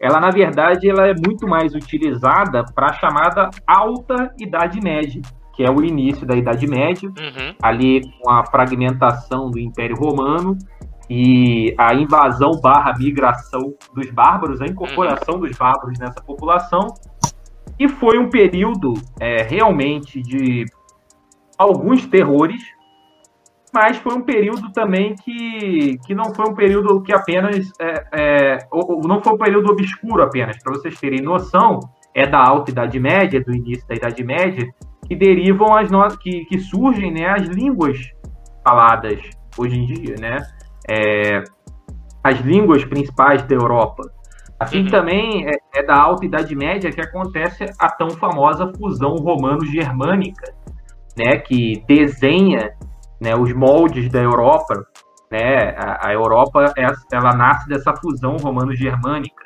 ela 0.00 0.20
na 0.20 0.30
verdade 0.30 0.88
ela 0.88 1.08
é 1.08 1.14
muito 1.14 1.44
mais 1.48 1.74
utilizada 1.74 2.64
para 2.72 2.90
a 2.90 2.92
chamada 2.92 3.50
Alta 3.66 4.32
Idade 4.38 4.80
Média, 4.80 5.20
que 5.56 5.64
é 5.64 5.70
o 5.72 5.82
início 5.82 6.24
da 6.24 6.36
Idade 6.36 6.68
Média, 6.68 7.08
uhum. 7.08 7.54
ali 7.60 8.00
com 8.22 8.30
a 8.30 8.46
fragmentação 8.46 9.50
do 9.50 9.58
Império 9.58 9.96
Romano 9.96 10.56
e 11.08 11.74
a 11.78 11.94
invasão 11.94 12.52
barra 12.60 12.94
migração 12.98 13.74
dos 13.94 14.10
bárbaros, 14.10 14.60
a 14.60 14.66
incorporação 14.66 15.38
dos 15.38 15.56
bárbaros 15.56 15.98
nessa 15.98 16.20
população. 16.20 16.88
E 17.78 17.88
foi 17.88 18.18
um 18.18 18.28
período 18.28 18.94
é, 19.20 19.42
realmente 19.42 20.20
de 20.20 20.64
alguns 21.56 22.06
terrores, 22.06 22.60
mas 23.72 23.96
foi 23.98 24.14
um 24.14 24.22
período 24.22 24.72
também 24.72 25.14
que, 25.14 25.98
que 26.06 26.14
não 26.14 26.34
foi 26.34 26.50
um 26.50 26.54
período 26.54 27.02
que 27.02 27.12
apenas. 27.12 27.70
É, 27.80 28.06
é, 28.12 28.58
não 29.04 29.22
foi 29.22 29.34
um 29.34 29.38
período 29.38 29.70
obscuro 29.70 30.22
apenas. 30.22 30.62
Para 30.62 30.72
vocês 30.74 30.98
terem 30.98 31.22
noção, 31.22 31.80
é 32.14 32.26
da 32.26 32.38
Alta 32.38 32.70
Idade 32.70 32.98
Média, 32.98 33.42
do 33.42 33.54
início 33.54 33.86
da 33.86 33.94
Idade 33.94 34.24
Média, 34.24 34.66
que 35.06 35.14
derivam 35.14 35.74
as 35.76 35.90
no... 35.90 36.06
que, 36.18 36.44
que 36.46 36.58
surgem 36.58 37.12
né, 37.12 37.28
as 37.28 37.42
línguas 37.42 37.98
faladas 38.64 39.20
hoje 39.56 39.76
em 39.78 39.86
dia, 39.86 40.16
né? 40.18 40.38
É, 40.88 41.42
as 42.22 42.40
línguas 42.40 42.84
principais 42.84 43.42
da 43.42 43.54
Europa. 43.54 44.02
Assim 44.58 44.82
uhum. 44.82 44.88
também 44.88 45.46
é, 45.46 45.52
é, 45.74 45.82
da 45.84 45.96
Alta 45.96 46.26
Idade 46.26 46.54
Média 46.54 46.90
que 46.90 47.00
acontece 47.00 47.66
a 47.78 47.88
tão 47.90 48.10
famosa 48.10 48.72
fusão 48.76 49.14
romano-germânica, 49.16 50.52
né, 51.16 51.36
que 51.38 51.84
desenha 51.86 52.72
né, 53.20 53.36
os 53.36 53.52
moldes 53.52 54.10
da 54.10 54.20
Europa. 54.20 54.84
Né, 55.30 55.74
a, 55.76 56.08
a 56.08 56.12
Europa 56.12 56.72
é, 56.76 56.86
ela 57.12 57.34
nasce 57.36 57.68
dessa 57.68 57.94
fusão 57.96 58.36
romano-germânica. 58.36 59.44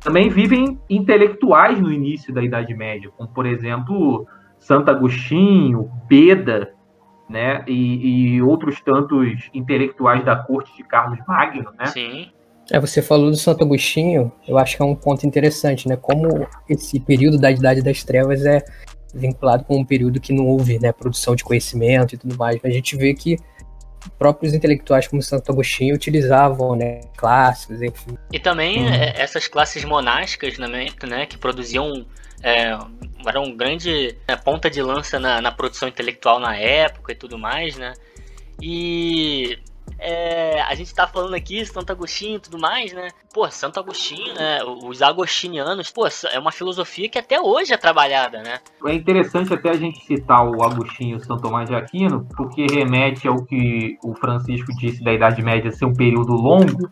Também 0.00 0.30
vivem 0.30 0.80
intelectuais 0.88 1.80
no 1.80 1.92
início 1.92 2.32
da 2.32 2.42
Idade 2.42 2.74
Média, 2.74 3.10
como 3.16 3.28
por 3.28 3.46
exemplo 3.46 4.26
Santo 4.58 4.90
Agostinho, 4.90 5.90
Beda, 6.08 6.72
né, 7.30 7.62
e, 7.68 8.34
e, 8.34 8.42
outros 8.42 8.80
tantos 8.80 9.48
intelectuais 9.54 10.24
da 10.24 10.34
corte 10.34 10.76
de 10.76 10.82
Carlos 10.82 11.20
Magno, 11.28 11.70
né? 11.78 11.86
Sim. 11.86 12.28
É, 12.72 12.80
você 12.80 13.00
falou 13.00 13.30
do 13.30 13.36
Santo 13.36 13.62
Agostinho, 13.62 14.32
eu 14.46 14.58
acho 14.58 14.76
que 14.76 14.82
é 14.82 14.84
um 14.84 14.96
ponto 14.96 15.24
interessante, 15.24 15.88
né? 15.88 15.96
Como 15.96 16.46
esse 16.68 16.98
período 16.98 17.38
da 17.38 17.50
Idade 17.50 17.82
das 17.82 18.02
Trevas 18.02 18.44
é 18.44 18.62
vinculado 19.14 19.64
com 19.64 19.78
um 19.78 19.84
período 19.84 20.20
que 20.20 20.32
não 20.32 20.46
houve, 20.46 20.78
né, 20.78 20.92
produção 20.92 21.34
de 21.34 21.42
conhecimento 21.42 22.14
e 22.14 22.18
tudo 22.18 22.36
mais. 22.36 22.58
Mas 22.62 22.72
a 22.72 22.74
gente 22.74 22.96
vê 22.96 23.14
que 23.14 23.36
próprios 24.18 24.54
intelectuais 24.54 25.06
como 25.06 25.22
Santo 25.22 25.50
Agostinho 25.52 25.94
utilizavam, 25.94 26.74
né, 26.74 27.00
clássicos, 27.16 27.82
enfim. 27.82 28.16
E 28.32 28.38
também 28.38 28.84
uhum. 28.84 28.92
essas 28.92 29.46
classes 29.46 29.84
monásticas, 29.84 30.58
né, 30.58 30.86
né 31.06 31.26
que 31.26 31.38
produziam 31.38 32.06
é, 32.42 32.78
era 33.26 33.40
um 33.40 33.56
grande 33.56 34.16
né, 34.28 34.36
ponta 34.36 34.70
de 34.70 34.82
lança 34.82 35.18
na, 35.18 35.40
na, 35.40 35.52
produção 35.52 35.88
intelectual 35.88 36.40
na 36.40 36.56
época 36.56 37.12
e 37.12 37.14
tudo 37.14 37.38
mais, 37.38 37.76
né? 37.76 37.92
E 38.62 39.58
é, 39.98 40.62
a 40.62 40.74
gente 40.74 40.94
tá 40.94 41.06
falando 41.06 41.34
aqui 41.34 41.64
Santo 41.66 41.92
Agostinho 41.92 42.36
e 42.36 42.40
tudo 42.40 42.58
mais, 42.58 42.92
né? 42.92 43.08
Pô, 43.32 43.48
Santo 43.50 43.78
Agostinho, 43.78 44.34
né? 44.34 44.60
Os 44.84 45.02
agostinianos, 45.02 45.90
pô, 45.90 46.06
é 46.32 46.38
uma 46.38 46.52
filosofia 46.52 47.08
que 47.08 47.18
até 47.18 47.40
hoje 47.40 47.72
é 47.74 47.76
trabalhada, 47.76 48.42
né? 48.42 48.58
É 48.86 48.94
interessante 48.94 49.52
até 49.52 49.70
a 49.70 49.76
gente 49.76 50.04
citar 50.04 50.46
o 50.46 50.62
Agostinho 50.62 51.18
e 51.18 51.24
São 51.24 51.36
Tomás 51.36 51.68
de 51.68 51.76
Aquino, 51.76 52.26
porque 52.36 52.66
remete 52.70 53.28
ao 53.28 53.44
que 53.44 53.98
o 54.02 54.14
Francisco 54.14 54.72
disse 54.78 55.04
da 55.04 55.12
Idade 55.12 55.42
Média 55.42 55.70
ser 55.70 55.84
um 55.84 55.94
período 55.94 56.32
longo, 56.32 56.90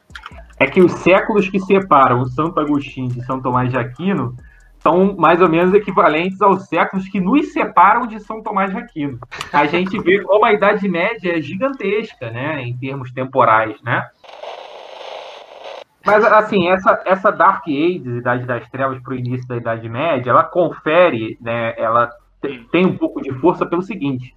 é 0.61 0.67
que 0.67 0.81
os 0.81 0.93
séculos 0.93 1.49
que 1.49 1.61
separam 1.61 2.21
o 2.21 2.26
Santo 2.26 2.61
Agostinho 2.61 3.09
de 3.09 3.25
São 3.25 3.40
Tomás 3.40 3.71
de 3.71 3.78
Aquino 3.78 4.37
são 4.80 5.16
mais 5.16 5.40
ou 5.40 5.49
menos 5.49 5.75
equivalentes 5.75 6.40
aos 6.40 6.66
séculos 6.66 7.08
que 7.08 7.20
nos 7.20 7.52
separam 7.52 8.06
de 8.06 8.20
São 8.20 8.42
Tomás 8.42 8.70
de 8.70 8.78
Aquino. 8.78 9.18
A 9.52 9.66
gente 9.66 9.99
vê 10.00 10.23
como 10.23 10.44
a 10.44 10.52
Idade 10.52 10.88
Média 10.88 11.37
é 11.37 11.40
gigantesca, 11.40 12.30
né, 12.30 12.62
em 12.62 12.76
termos 12.76 13.12
temporais, 13.12 13.80
né? 13.82 14.06
Mas, 16.06 16.25
assim, 16.25 16.68
essa, 16.68 17.02
essa 17.04 17.30
Dark 17.30 17.64
Ages, 17.66 18.06
Idade 18.06 18.47
das 18.47 18.68
Trevas, 18.70 18.99
para 19.02 19.12
o 19.12 19.16
início 19.16 19.47
da 19.47 19.56
Idade 19.56 19.88
Média, 19.88 20.30
ela 20.30 20.44
confere, 20.44 21.37
né, 21.40 21.75
ela 21.76 22.11
tem 22.70 22.87
um 22.87 22.97
pouco 22.97 23.20
de 23.20 23.32
força 23.35 23.66
pelo 23.66 23.82
seguinte. 23.82 24.35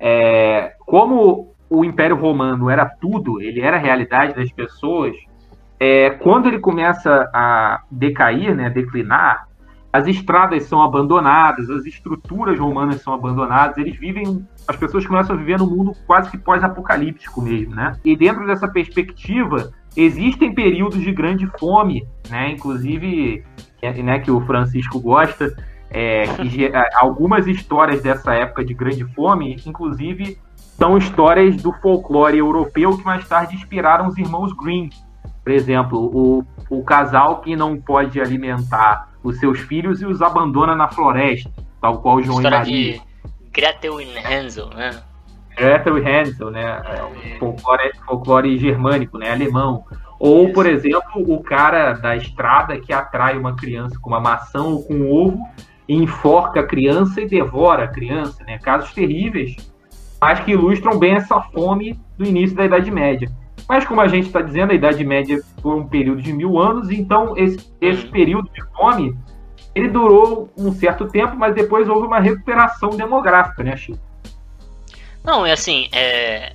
É, 0.00 0.74
como 0.80 1.54
o 1.70 1.84
Império 1.84 2.16
Romano 2.16 2.68
era 2.68 2.86
tudo, 2.86 3.40
ele 3.40 3.60
era 3.60 3.76
a 3.76 3.80
realidade 3.80 4.34
das 4.34 4.50
pessoas, 4.50 5.14
é, 5.84 6.10
quando 6.10 6.46
ele 6.46 6.60
começa 6.60 7.28
a 7.34 7.82
decair, 7.90 8.54
né, 8.54 8.70
declinar, 8.70 9.48
as 9.92 10.06
estradas 10.06 10.62
são 10.62 10.80
abandonadas, 10.80 11.68
as 11.68 11.84
estruturas 11.84 12.56
romanas 12.56 13.02
são 13.02 13.12
abandonadas, 13.12 13.76
eles 13.78 13.98
vivem, 13.98 14.46
as 14.68 14.76
pessoas 14.76 15.04
começam 15.04 15.34
a 15.34 15.38
viver 15.38 15.58
num 15.58 15.66
mundo 15.66 15.92
quase 16.06 16.30
que 16.30 16.38
pós-apocalíptico 16.38 17.42
mesmo, 17.42 17.74
né? 17.74 17.96
E 18.04 18.16
dentro 18.16 18.46
dessa 18.46 18.68
perspectiva, 18.68 19.72
existem 19.96 20.54
períodos 20.54 21.00
de 21.00 21.10
grande 21.10 21.48
fome, 21.58 22.06
né? 22.30 22.52
Inclusive, 22.52 23.44
né, 24.04 24.20
que 24.20 24.30
o 24.30 24.40
Francisco 24.42 25.00
gosta, 25.00 25.52
é, 25.90 26.22
que 26.28 26.70
algumas 26.94 27.48
histórias 27.48 28.00
dessa 28.00 28.32
época 28.32 28.64
de 28.64 28.72
grande 28.72 29.04
fome, 29.14 29.60
inclusive, 29.66 30.38
são 30.54 30.96
histórias 30.96 31.56
do 31.56 31.72
folclore 31.72 32.38
europeu 32.38 32.96
que 32.96 33.04
mais 33.04 33.26
tarde 33.28 33.56
inspiraram 33.56 34.06
os 34.06 34.16
irmãos 34.16 34.52
Grimm, 34.52 34.88
por 35.42 35.52
exemplo, 35.52 35.98
o, 35.98 36.44
o 36.70 36.84
casal 36.84 37.40
que 37.40 37.56
não 37.56 37.76
pode 37.76 38.20
alimentar 38.20 39.08
os 39.22 39.38
seus 39.38 39.58
filhos 39.60 40.00
e 40.00 40.06
os 40.06 40.22
abandona 40.22 40.74
na 40.74 40.88
floresta, 40.88 41.50
tal 41.80 41.98
qual 42.00 42.16
o 42.16 42.22
João 42.22 42.38
História 42.38 42.56
e 42.56 42.58
Maria. 42.58 42.92
de 42.92 43.02
Gretel 43.52 44.00
e 44.00 44.18
Hansel, 44.18 44.68
né? 44.68 45.02
Gretel 45.56 45.98
e 45.98 46.08
Hansel, 46.08 46.50
né? 46.50 46.82
É, 46.84 47.38
folclore, 47.38 47.90
folclore 48.06 48.58
germânico, 48.58 49.18
né? 49.18 49.32
Alemão. 49.32 49.84
Ou, 50.18 50.52
por 50.52 50.66
exemplo, 50.66 51.22
o 51.26 51.42
cara 51.42 51.94
da 51.94 52.16
estrada 52.16 52.78
que 52.78 52.92
atrai 52.92 53.36
uma 53.36 53.56
criança 53.56 53.98
com 54.00 54.08
uma 54.08 54.20
maçã 54.20 54.62
ou 54.62 54.84
com 54.84 54.94
um 54.94 55.10
ovo, 55.10 55.38
enforca 55.88 56.60
a 56.60 56.66
criança 56.66 57.20
e 57.20 57.28
devora 57.28 57.84
a 57.84 57.88
criança, 57.88 58.42
né? 58.44 58.58
Casos 58.58 58.94
terríveis, 58.94 59.56
mas 60.20 60.40
que 60.40 60.52
ilustram 60.52 60.98
bem 60.98 61.14
essa 61.14 61.40
fome 61.40 61.98
do 62.16 62.24
início 62.24 62.56
da 62.56 62.64
Idade 62.64 62.90
Média. 62.90 63.28
Mas, 63.68 63.84
como 63.84 64.00
a 64.00 64.08
gente 64.08 64.26
está 64.26 64.40
dizendo, 64.40 64.72
a 64.72 64.74
Idade 64.74 65.04
Média 65.04 65.40
foi 65.62 65.76
um 65.76 65.86
período 65.86 66.20
de 66.20 66.32
mil 66.32 66.58
anos, 66.58 66.90
então 66.90 67.36
esse, 67.36 67.72
esse 67.80 68.06
período 68.06 68.50
de 68.52 68.62
fome 68.76 69.16
ele 69.74 69.88
durou 69.88 70.52
um 70.56 70.72
certo 70.72 71.08
tempo, 71.08 71.36
mas 71.36 71.54
depois 71.54 71.88
houve 71.88 72.06
uma 72.06 72.20
recuperação 72.20 72.90
demográfica, 72.90 73.62
né, 73.62 73.76
Chico? 73.76 73.98
Não, 75.24 75.46
é 75.46 75.52
assim, 75.52 75.88
é... 75.92 76.54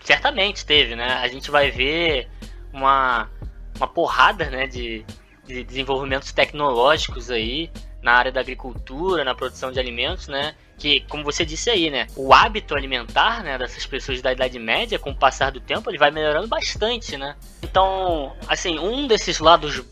certamente 0.00 0.64
teve, 0.64 0.96
né? 0.96 1.18
A 1.20 1.28
gente 1.28 1.50
vai 1.50 1.70
ver 1.70 2.28
uma, 2.72 3.28
uma 3.76 3.86
porrada 3.86 4.48
né, 4.48 4.66
de, 4.66 5.04
de 5.44 5.64
desenvolvimentos 5.64 6.32
tecnológicos 6.32 7.30
aí 7.30 7.70
na 8.00 8.12
área 8.12 8.32
da 8.32 8.40
agricultura, 8.40 9.24
na 9.24 9.34
produção 9.34 9.70
de 9.72 9.78
alimentos, 9.78 10.28
né? 10.28 10.54
Que, 10.78 11.00
como 11.08 11.24
você 11.24 11.44
disse 11.44 11.70
aí, 11.70 11.90
né? 11.90 12.06
O 12.14 12.34
hábito 12.34 12.74
alimentar, 12.74 13.42
né, 13.42 13.56
dessas 13.56 13.86
pessoas 13.86 14.20
da 14.20 14.32
Idade 14.32 14.58
Média, 14.58 14.98
com 14.98 15.10
o 15.10 15.16
passar 15.16 15.50
do 15.50 15.60
tempo, 15.60 15.90
ele 15.90 15.98
vai 15.98 16.10
melhorando 16.10 16.46
bastante, 16.46 17.16
né? 17.16 17.34
Então, 17.62 18.36
assim, 18.46 18.78
um 18.78 19.06
desses 19.06 19.38
lados, 19.38 19.82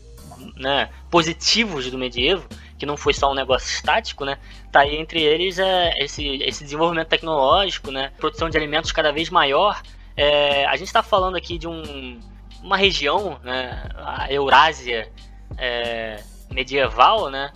né, 0.55 0.89
positivos 1.09 1.89
do 1.89 1.97
medievo, 1.97 2.47
que 2.77 2.85
não 2.85 2.97
foi 2.97 3.13
só 3.13 3.31
um 3.31 3.33
negócio 3.33 3.67
estático, 3.67 4.25
né? 4.25 4.37
Tá 4.71 4.81
aí 4.81 4.95
entre 4.95 5.21
eles 5.21 5.57
é, 5.57 5.91
esse, 6.03 6.43
esse 6.43 6.63
desenvolvimento 6.63 7.07
tecnológico, 7.07 7.91
né? 7.91 8.11
Produção 8.17 8.49
de 8.49 8.57
alimentos 8.57 8.91
cada 8.91 9.11
vez 9.11 9.29
maior. 9.29 9.81
É, 10.15 10.65
a 10.65 10.75
gente 10.75 10.87
está 10.87 11.01
falando 11.01 11.35
aqui 11.35 11.57
de 11.57 11.67
um, 11.67 12.19
uma 12.61 12.77
região, 12.77 13.39
né? 13.43 13.89
A 13.95 14.31
Eurásia 14.31 15.09
é, 15.57 16.21
medieval, 16.51 17.29
né? 17.29 17.51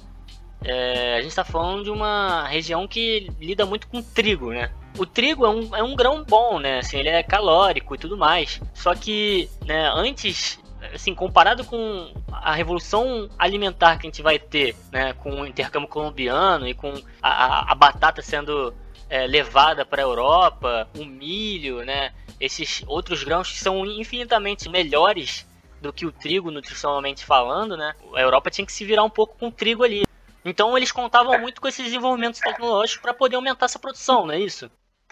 É, 0.64 1.16
a 1.16 1.22
gente 1.22 1.30
está 1.30 1.44
falando 1.44 1.84
de 1.84 1.90
uma 1.90 2.48
região 2.48 2.88
que 2.88 3.32
lida 3.40 3.66
muito 3.66 3.88
com 3.88 4.02
trigo, 4.02 4.52
né? 4.52 4.72
O 4.98 5.06
trigo 5.06 5.46
é 5.46 5.50
um, 5.50 5.76
é 5.76 5.84
um 5.84 5.96
grão 5.96 6.24
bom, 6.24 6.60
né? 6.60 6.80
Assim, 6.80 6.98
ele 6.98 7.10
é 7.10 7.24
calórico 7.24 7.96
e 7.96 7.98
tudo 7.98 8.18
mais. 8.18 8.60
Só 8.74 8.94
que, 8.94 9.50
né, 9.66 9.90
antes, 9.94 10.60
assim, 10.94 11.16
comparado 11.16 11.64
com 11.64 12.12
a 12.32 12.54
revolução 12.54 13.30
alimentar 13.38 13.98
que 13.98 14.08
a 14.08 14.10
gente 14.10 14.22
vai 14.22 14.38
ter, 14.38 14.76
né, 14.92 15.14
com 15.14 15.42
o 15.42 15.48
intercâmbio 15.48 15.88
colombiano 15.88 16.68
e 16.68 16.74
com 16.74 16.94
a, 17.22 17.30
a, 17.30 17.72
a 17.72 17.76
batata 17.76 18.22
sendo 18.22 18.74
é, 19.10 19.26
levada 19.26 19.86
para 19.86 20.02
a 20.02 20.06
Europa, 20.06 20.88
o 20.98 21.04
milho, 21.04 21.84
né? 21.84 22.12
Esses 22.40 22.84
outros 22.88 23.24
grãos 23.24 23.52
que 23.52 23.60
são 23.60 23.86
infinitamente 23.86 24.70
melhores 24.70 25.48
do 25.82 25.92
que 25.92 26.06
o 26.06 26.12
trigo, 26.12 26.52
nutricionalmente 26.52 27.26
falando, 27.26 27.76
né? 27.76 27.96
A 28.14 28.22
Europa 28.22 28.50
tinha 28.50 28.66
que 28.66 28.72
se 28.72 28.86
virar 28.86 29.04
um 29.04 29.10
pouco 29.10 29.38
com 29.38 29.48
o 29.48 29.52
trigo 29.52 29.84
ali. 29.84 30.04
Então 30.50 30.76
eles 30.76 30.92
contavam 30.92 31.40
muito 31.40 31.62
com 31.62 31.68
esses 31.68 31.86
desenvolvimentos 31.86 32.40
tecnológicos 32.40 33.02
para 33.02 33.14
poder 33.14 33.36
aumentar 33.36 33.66
essa 33.66 33.80
produção, 33.80 34.26
não 34.26 34.34
é 34.34 34.40
isso? 34.40 34.70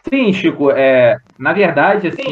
Sim, 0.09 0.31
Chico. 0.31 0.71
É, 0.71 1.17
na 1.37 1.53
verdade, 1.53 2.07
assim, 2.07 2.29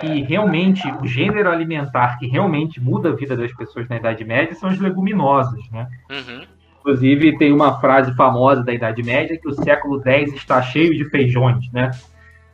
que 0.00 0.22
realmente 0.22 0.86
o 1.02 1.06
gênero 1.06 1.50
alimentar 1.50 2.18
que 2.18 2.26
realmente 2.26 2.80
muda 2.80 3.10
a 3.10 3.14
vida 3.14 3.36
das 3.36 3.52
pessoas 3.52 3.88
na 3.88 3.96
Idade 3.96 4.24
Média 4.24 4.54
são 4.54 4.70
as 4.70 4.78
leguminosas, 4.78 5.60
né? 5.70 5.88
Uhum. 6.10 6.46
Inclusive, 6.78 7.38
tem 7.38 7.52
uma 7.52 7.80
frase 7.80 8.14
famosa 8.14 8.62
da 8.62 8.72
Idade 8.72 9.02
Média 9.02 9.38
que 9.38 9.48
o 9.48 9.52
século 9.52 10.00
X 10.04 10.32
está 10.34 10.62
cheio 10.62 10.96
de 10.96 11.04
feijões, 11.10 11.70
né? 11.72 11.90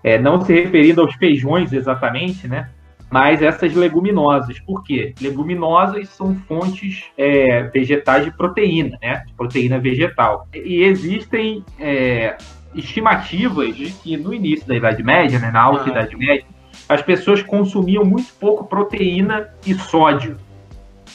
É, 0.03 0.19
não 0.19 0.41
se 0.41 0.53
referindo 0.53 1.01
aos 1.01 1.15
feijões 1.15 1.73
exatamente, 1.73 2.47
né? 2.47 2.71
Mas 3.11 3.41
essas 3.41 3.75
leguminosas. 3.75 4.59
Por 4.61 4.83
quê? 4.83 5.15
Leguminosas 5.21 6.09
são 6.11 6.35
fontes 6.47 7.05
é, 7.17 7.63
vegetais 7.65 8.25
de 8.25 8.31
proteína, 8.31 8.99
né? 9.01 9.25
De 9.27 9.33
proteína 9.33 9.79
vegetal. 9.79 10.47
E 10.53 10.83
existem 10.83 11.65
é, 11.79 12.37
estimativas 12.75 13.75
de 13.75 13.91
que 13.93 14.17
no 14.17 14.35
início 14.35 14.67
da 14.67 14.77
Idade 14.77 15.03
Média, 15.03 15.39
né, 15.39 15.51
na 15.51 15.61
alta 15.61 15.85
ah. 15.87 15.91
Idade 15.91 16.17
Média, 16.17 16.45
as 16.89 17.03
pessoas 17.03 17.43
consumiam 17.43 18.05
muito 18.05 18.33
pouco 18.39 18.65
proteína 18.67 19.49
e 19.67 19.75
sódio. 19.75 20.37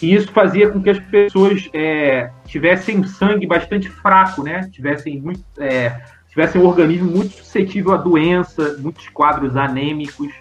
E 0.02 0.14
isso 0.14 0.32
fazia 0.32 0.70
com 0.70 0.82
que 0.82 0.90
as 0.90 1.00
pessoas 1.00 1.70
é, 1.74 2.30
tivessem 2.46 3.04
sangue 3.04 3.48
bastante 3.48 3.90
fraco, 3.90 4.44
né? 4.44 4.70
Tivessem, 4.72 5.22
muito, 5.22 5.44
é, 5.58 6.02
tivessem 6.30 6.62
um 6.62 6.66
organismo 6.66 7.10
muito 7.10 7.34
suscetível 7.36 7.94
à 7.94 7.98
doença, 7.98 8.78
muitos 8.80 9.08
quadros 9.10 9.56
anêmicos. 9.56 10.34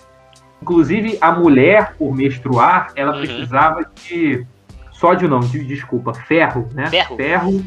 Inclusive, 0.62 1.18
a 1.20 1.32
mulher, 1.32 1.94
por 1.98 2.14
menstruar, 2.14 2.92
ela 2.96 3.14
uhum. 3.14 3.20
precisava 3.20 3.84
de 4.04 4.46
sódio 4.92 5.28
não, 5.28 5.40
de, 5.40 5.64
desculpa, 5.64 6.14
ferro, 6.14 6.68
né? 6.72 6.86
Ferro. 6.86 7.16
Ferro 7.16 7.64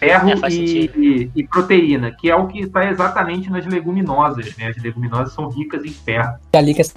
ferro 0.00 0.30
é, 0.30 0.50
e, 0.50 0.90
e, 0.96 1.30
e, 1.36 1.46
proteína, 1.46 2.10
que 2.10 2.30
é 2.30 2.34
o 2.34 2.46
que 2.46 2.60
está 2.60 2.90
exatamente 2.90 3.50
nas 3.50 3.66
leguminosas. 3.66 4.56
Né? 4.56 4.68
As 4.68 4.82
leguminosas 4.82 5.34
são 5.34 5.48
ricas 5.48 5.84
em 5.84 5.90
ferro. 5.90 6.38
É 6.54 6.58
ali 6.58 6.72
que 6.72 6.80
essas 6.80 6.94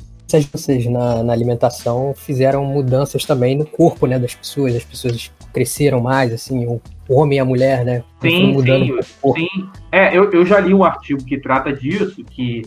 vocês 0.51 0.85
na, 0.87 1.21
na, 1.21 1.33
alimentação 1.33 2.13
fizeram 2.15 2.65
mudanças 2.65 3.23
também 3.23 3.55
no 3.55 3.65
corpo 3.65 4.07
né, 4.07 4.17
das 4.17 4.33
pessoas. 4.33 4.75
As 4.75 4.83
pessoas 4.83 5.31
cresceram 5.53 5.99
mais, 5.99 6.33
assim, 6.33 6.65
o, 6.65 6.81
homem 7.09 7.37
e 7.37 7.39
a 7.39 7.45
mulher, 7.45 7.85
né? 7.85 8.03
Sim, 8.21 8.57
sim, 8.63 8.97
sim. 9.35 9.69
É, 9.91 10.17
eu, 10.17 10.31
eu 10.31 10.45
já 10.45 10.59
li 10.59 10.73
um 10.73 10.83
artigo 10.83 11.23
que 11.23 11.37
trata 11.37 11.71
disso, 11.71 12.23
que 12.23 12.63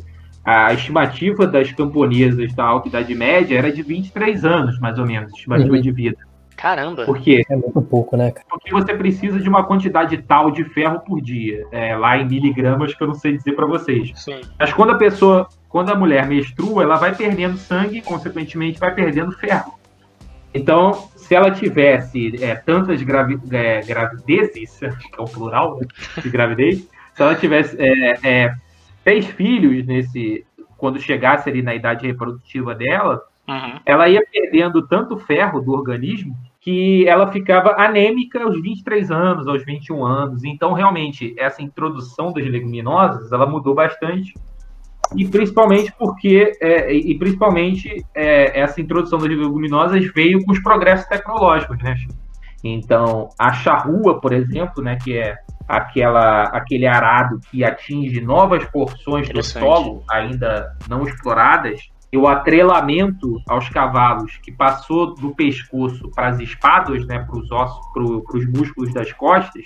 a 0.47 0.73
estimativa 0.73 1.45
das 1.45 1.73
camponesas 1.73 2.55
da 2.55 2.65
Alta 2.65 2.87
Idade 2.87 3.13
Média 3.17 3.59
era 3.59 3.73
de 3.73 3.83
23 3.83 4.45
anos, 4.45 4.79
mais 4.79 4.97
ou 4.97 5.05
menos, 5.05 5.33
estimativa 5.33 5.75
uhum. 5.75 5.81
de 5.81 5.91
vida. 5.91 6.19
Caramba! 6.57 7.05
Por 7.05 7.19
quê? 7.19 7.43
É 7.51 7.57
muito 7.57 7.83
pouco, 7.83 8.17
né? 8.17 8.33
Porque 8.49 8.71
você 8.71 8.95
precisa 8.95 9.41
de 9.41 9.49
uma 9.49 9.65
quantidade 9.65 10.17
tal 10.19 10.53
de 10.53 10.63
ferro 10.65 11.01
por 11.01 11.21
dia. 11.21 11.67
É, 11.73 11.97
lá 11.97 12.17
em 12.17 12.27
miligramas, 12.27 12.95
que 12.95 13.03
eu 13.03 13.09
não 13.09 13.15
sei 13.15 13.37
dizer 13.37 13.53
para 13.53 13.67
vocês. 13.67 14.13
Sim. 14.15 14.41
Mas 14.59 14.73
quando 14.73 14.93
a 14.93 14.97
pessoa, 14.97 15.49
quando 15.69 15.91
a 15.91 15.97
mulher 15.97 16.27
menstrua, 16.29 16.85
ela 16.85 16.95
vai 16.95 17.13
perdendo 17.13 17.59
sangue 17.59 17.99
e, 17.99 18.03
consequentemente, 18.03 18.79
vai 18.79 18.95
perdendo 18.95 19.33
ferro. 19.33 19.75
Então, 20.55 21.09
se 21.17 21.35
ela 21.35 21.51
tivesse 21.51 22.43
é, 22.43 22.55
tantas 22.55 23.03
gravi 23.03 23.39
é, 23.51 23.81
gravidezes, 23.81 24.79
que 24.79 25.19
é 25.19 25.23
o 25.23 25.25
plural 25.25 25.79
né, 25.79 25.87
de 26.23 26.31
gravidez, 26.31 26.89
se 27.15 27.23
ela 27.23 27.35
tivesse 27.35 27.77
é, 27.79 28.55
três 29.07 29.25
filhos 29.25 29.87
nesse, 29.87 30.45
quando 30.77 30.99
chegasse 30.99 31.49
ali 31.49 31.63
na 31.63 31.73
idade 31.73 32.05
reprodutiva 32.05 32.75
dela, 32.75 33.23
uhum. 33.49 33.79
ela 33.87 34.09
ia 34.09 34.21
perdendo 34.33 34.85
tanto 34.89 35.17
ferro 35.17 35.61
do 35.61 35.71
organismo 35.71 36.35
que 36.61 37.07
ela 37.07 37.31
ficava 37.31 37.81
anêmica 37.81 38.43
aos 38.43 38.61
23 38.61 39.13
anos, 39.13 39.47
aos 39.47 39.65
21 39.65 40.05
anos. 40.05 40.43
Então, 40.43 40.73
realmente, 40.73 41.37
essa 41.39 41.63
introdução 41.63 42.33
das 42.33 42.45
leguminosas, 42.45 43.31
ela 43.31 43.47
mudou 43.47 43.77
bastante. 43.77 44.35
E 45.15 45.25
principalmente 45.25 45.95
porque, 45.97 46.51
é, 46.61 46.93
e 46.93 47.17
principalmente 47.17 48.05
é, 48.13 48.59
essa 48.59 48.81
introdução 48.81 49.21
das 49.21 49.29
leguminosas 49.29 50.05
veio 50.13 50.45
com 50.45 50.51
os 50.51 50.61
progressos 50.61 51.07
tecnológicos, 51.07 51.79
né? 51.79 51.95
Então, 52.65 53.29
a 53.39 53.53
charrua, 53.53 54.21
por 54.21 54.33
exemplo, 54.33 54.83
né, 54.83 54.99
que 55.01 55.17
é 55.17 55.37
aquela, 55.69 56.45
aquele 56.45 56.87
arado 56.87 57.41
que 57.51 57.65
atinge 57.65 58.21
novas 58.21 58.65
porções 58.67 59.29
do 59.29 59.43
solo 59.43 60.03
ainda 60.11 60.77
não 60.89 61.03
exploradas, 61.03 61.81
e 62.13 62.17
o 62.17 62.29
atrelamento 62.29 63.41
aos 63.49 63.69
cavalos 63.69 64.39
que 64.39 64.53
passou 64.53 65.15
do 65.15 65.35
pescoço 65.35 66.09
para 66.15 66.29
as 66.29 66.41
espadas, 66.41 67.05
né, 67.07 67.19
para 67.19 67.37
os 67.37 67.51
ossos, 67.51 67.85
para 67.93 68.39
os 68.39 68.47
músculos 68.47 68.95
das 68.95 69.13
costas, 69.13 69.65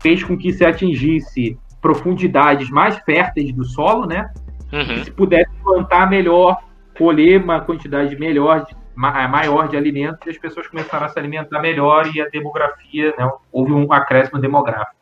fez 0.00 0.22
com 0.22 0.38
que 0.38 0.52
se 0.52 0.64
atingisse 0.64 1.58
profundidades 1.80 2.70
mais 2.70 2.96
férteis 2.98 3.52
do 3.52 3.64
solo, 3.64 4.06
né? 4.06 4.30
Uhum. 4.72 5.02
se 5.02 5.10
pudesse 5.10 5.50
plantar 5.62 6.10
melhor, 6.10 6.58
colher 6.96 7.42
uma 7.42 7.60
quantidade 7.60 8.14
melhor, 8.18 8.66
maior 8.98 9.68
de 9.68 9.76
alimentos, 9.76 10.26
e 10.26 10.30
as 10.30 10.38
pessoas 10.38 10.66
começaram 10.66 11.06
a 11.06 11.08
se 11.08 11.18
alimentar 11.18 11.60
melhor 11.60 12.10
e 12.14 12.20
a 12.20 12.28
demografia, 12.28 13.14
né, 13.16 13.30
houve 13.52 13.72
um 13.72 13.92
acréscimo 13.92 14.40
demográfico. 14.40 14.96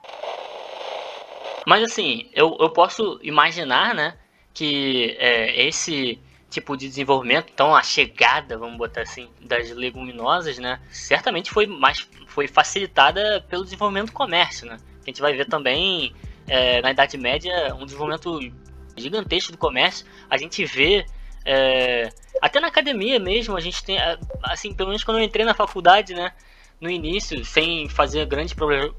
Mas 1.66 1.82
assim, 1.82 2.28
eu, 2.34 2.56
eu 2.60 2.70
posso 2.70 3.18
imaginar, 3.22 3.94
né, 3.94 4.14
que 4.52 5.16
é, 5.18 5.66
esse 5.66 6.20
tipo 6.50 6.76
de 6.76 6.86
desenvolvimento, 6.88 7.50
então 7.52 7.74
a 7.74 7.82
chegada, 7.82 8.56
vamos 8.56 8.76
botar 8.76 9.02
assim, 9.02 9.28
das 9.40 9.70
leguminosas, 9.70 10.58
né, 10.58 10.78
certamente 10.90 11.50
foi 11.50 11.66
mais 11.66 12.06
foi 12.26 12.46
facilitada 12.46 13.44
pelo 13.48 13.64
desenvolvimento 13.64 14.06
do 14.06 14.12
comércio, 14.12 14.66
né? 14.66 14.76
A 15.02 15.06
gente 15.06 15.22
vai 15.22 15.32
ver 15.32 15.46
também 15.46 16.14
é, 16.46 16.82
na 16.82 16.90
Idade 16.90 17.16
Média 17.16 17.74
um 17.74 17.86
desenvolvimento 17.86 18.38
gigantesco 18.96 19.52
do 19.52 19.58
comércio. 19.58 20.04
A 20.28 20.36
gente 20.36 20.64
vê 20.64 21.06
é, 21.46 22.10
até 22.42 22.58
na 22.58 22.66
academia 22.66 23.20
mesmo, 23.20 23.56
a 23.56 23.60
gente 23.60 23.82
tem 23.84 23.98
assim, 24.42 24.74
pelo 24.74 24.88
menos 24.88 25.04
quando 25.04 25.18
eu 25.18 25.24
entrei 25.24 25.44
na 25.44 25.54
faculdade, 25.54 26.12
né, 26.12 26.32
no 26.80 26.90
início, 26.90 27.42
sem 27.44 27.88
fazer 27.88 28.26
grandes 28.26 28.54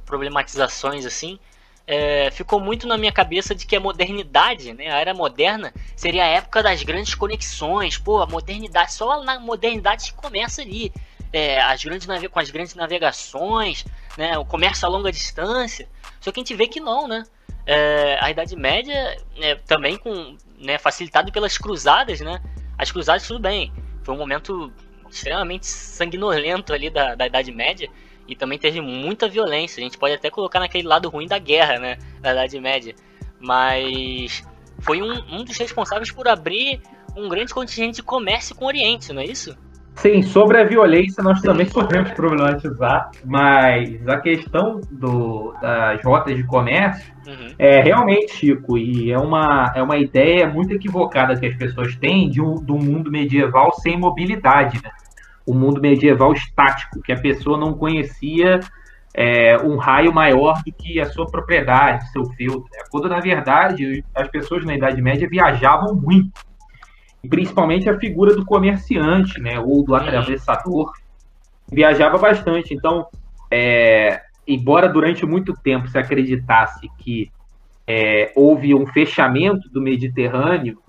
problematizações 0.05 1.05
assim, 1.05 1.37
é, 1.85 2.31
ficou 2.31 2.59
muito 2.59 2.87
na 2.87 2.97
minha 2.97 3.11
cabeça 3.11 3.53
de 3.53 3.65
que 3.65 3.75
a 3.75 3.79
modernidade, 3.79 4.73
né, 4.73 4.91
a 4.91 4.99
era 4.99 5.13
moderna, 5.13 5.73
seria 5.95 6.23
a 6.23 6.27
época 6.27 6.63
das 6.63 6.83
grandes 6.83 7.15
conexões. 7.15 7.97
Pô, 7.97 8.21
a 8.21 8.27
modernidade, 8.27 8.93
só 8.93 9.23
na 9.23 9.39
modernidade 9.39 10.03
se 10.03 10.13
começa 10.13 10.61
ali. 10.61 10.91
É, 11.31 11.61
as 11.61 11.83
grandes 11.83 12.07
com 12.29 12.39
as 12.39 12.49
grandes 12.49 12.73
navegações, 12.75 13.85
né, 14.17 14.37
o 14.37 14.45
comércio 14.45 14.85
a 14.85 14.89
longa 14.89 15.11
distância. 15.11 15.87
Só 16.19 16.31
que 16.31 16.39
a 16.39 16.41
gente 16.41 16.55
vê 16.55 16.67
que 16.67 16.79
não, 16.79 17.07
né? 17.07 17.23
É, 17.67 18.17
a 18.21 18.31
Idade 18.31 18.55
Média 18.55 19.17
é, 19.41 19.55
também 19.55 19.97
com 19.97 20.37
né, 20.57 20.77
facilitado 20.77 21.31
pelas 21.31 21.57
cruzadas, 21.57 22.21
né? 22.21 22.41
As 22.77 22.91
cruzadas 22.91 23.27
tudo 23.27 23.39
bem, 23.39 23.73
foi 24.03 24.15
um 24.15 24.17
momento 24.17 24.71
extremamente 25.09 25.67
sanguinolento 25.67 26.73
ali 26.73 26.89
da, 26.89 27.13
da 27.13 27.27
Idade 27.27 27.51
Média, 27.51 27.89
e 28.27 28.35
também 28.35 28.57
teve 28.57 28.81
muita 28.81 29.27
violência. 29.27 29.81
A 29.81 29.83
gente 29.83 29.97
pode 29.97 30.13
até 30.13 30.29
colocar 30.29 30.59
naquele 30.59 30.87
lado 30.87 31.09
ruim 31.09 31.27
da 31.27 31.37
guerra, 31.37 31.77
né? 31.77 31.97
Da 32.21 32.31
Idade 32.31 32.59
Média. 32.59 32.95
Mas 33.39 34.43
foi 34.79 35.01
um, 35.01 35.11
um 35.29 35.43
dos 35.43 35.57
responsáveis 35.57 36.11
por 36.11 36.27
abrir 36.27 36.81
um 37.15 37.27
grande 37.29 37.53
contingente 37.53 37.97
de 37.97 38.03
comércio 38.03 38.55
com 38.55 38.65
o 38.65 38.67
Oriente, 38.67 39.11
não 39.11 39.21
é 39.21 39.25
isso? 39.25 39.57
Sim, 39.97 40.21
sobre 40.21 40.59
a 40.59 40.63
violência 40.63 41.23
nós 41.23 41.41
também 41.41 41.65
podemos 41.67 42.11
problematizar, 42.11 43.11
mas 43.25 44.07
a 44.07 44.17
questão 44.17 44.79
do, 44.91 45.53
das 45.61 46.03
rotas 46.03 46.35
de 46.35 46.43
comércio 46.43 47.13
uhum. 47.27 47.47
é 47.57 47.81
realmente, 47.81 48.33
Chico, 48.33 48.77
e 48.77 49.11
é 49.11 49.17
uma, 49.17 49.71
é 49.75 49.81
uma 49.81 49.97
ideia 49.97 50.47
muito 50.47 50.73
equivocada 50.73 51.35
que 51.35 51.45
as 51.45 51.55
pessoas 51.55 51.95
têm 51.95 52.29
de 52.29 52.41
um, 52.41 52.55
do 52.55 52.75
mundo 52.75 53.11
medieval 53.11 53.73
sem 53.73 53.97
mobilidade. 53.97 54.79
Né? 54.83 54.89
o 55.47 55.53
mundo 55.53 55.79
medieval 55.79 56.33
estático, 56.33 57.01
que 57.01 57.13
a 57.13 57.19
pessoa 57.19 57.57
não 57.57 57.73
conhecia 57.73 58.59
é, 59.13 59.55
um 59.63 59.77
raio 59.77 60.13
maior 60.13 60.61
do 60.61 60.73
que 60.73 60.99
a 60.99 61.05
sua 61.05 61.25
propriedade, 61.25 62.11
seu 62.11 62.25
filtro. 62.33 62.69
Né? 62.73 62.83
Quando, 62.91 63.07
na 63.07 63.21
verdade, 63.21 64.03
as 64.13 64.27
pessoas 64.27 64.65
na 64.65 64.75
Idade 64.75 65.01
Média 65.01 65.27
viajavam 65.29 65.95
muito. 65.95 66.45
E 67.27 67.29
principalmente 67.29 67.89
a 67.89 67.99
figura 67.99 68.33
do 68.33 68.45
comerciante, 68.45 69.37
né, 69.41 69.59
ou 69.59 69.83
do 69.83 69.93
atravessador, 69.93 70.93
viajava 71.69 72.17
bastante. 72.17 72.73
Então, 72.73 73.05
é, 73.51 74.21
embora 74.47 74.87
durante 74.87 75.25
muito 75.25 75.53
tempo 75.53 75.89
se 75.89 75.97
acreditasse 75.97 76.87
que 76.99 77.29
é, 77.85 78.31
houve 78.33 78.73
um 78.73 78.87
fechamento 78.87 79.67
do 79.67 79.81
Mediterrâneo 79.81 80.79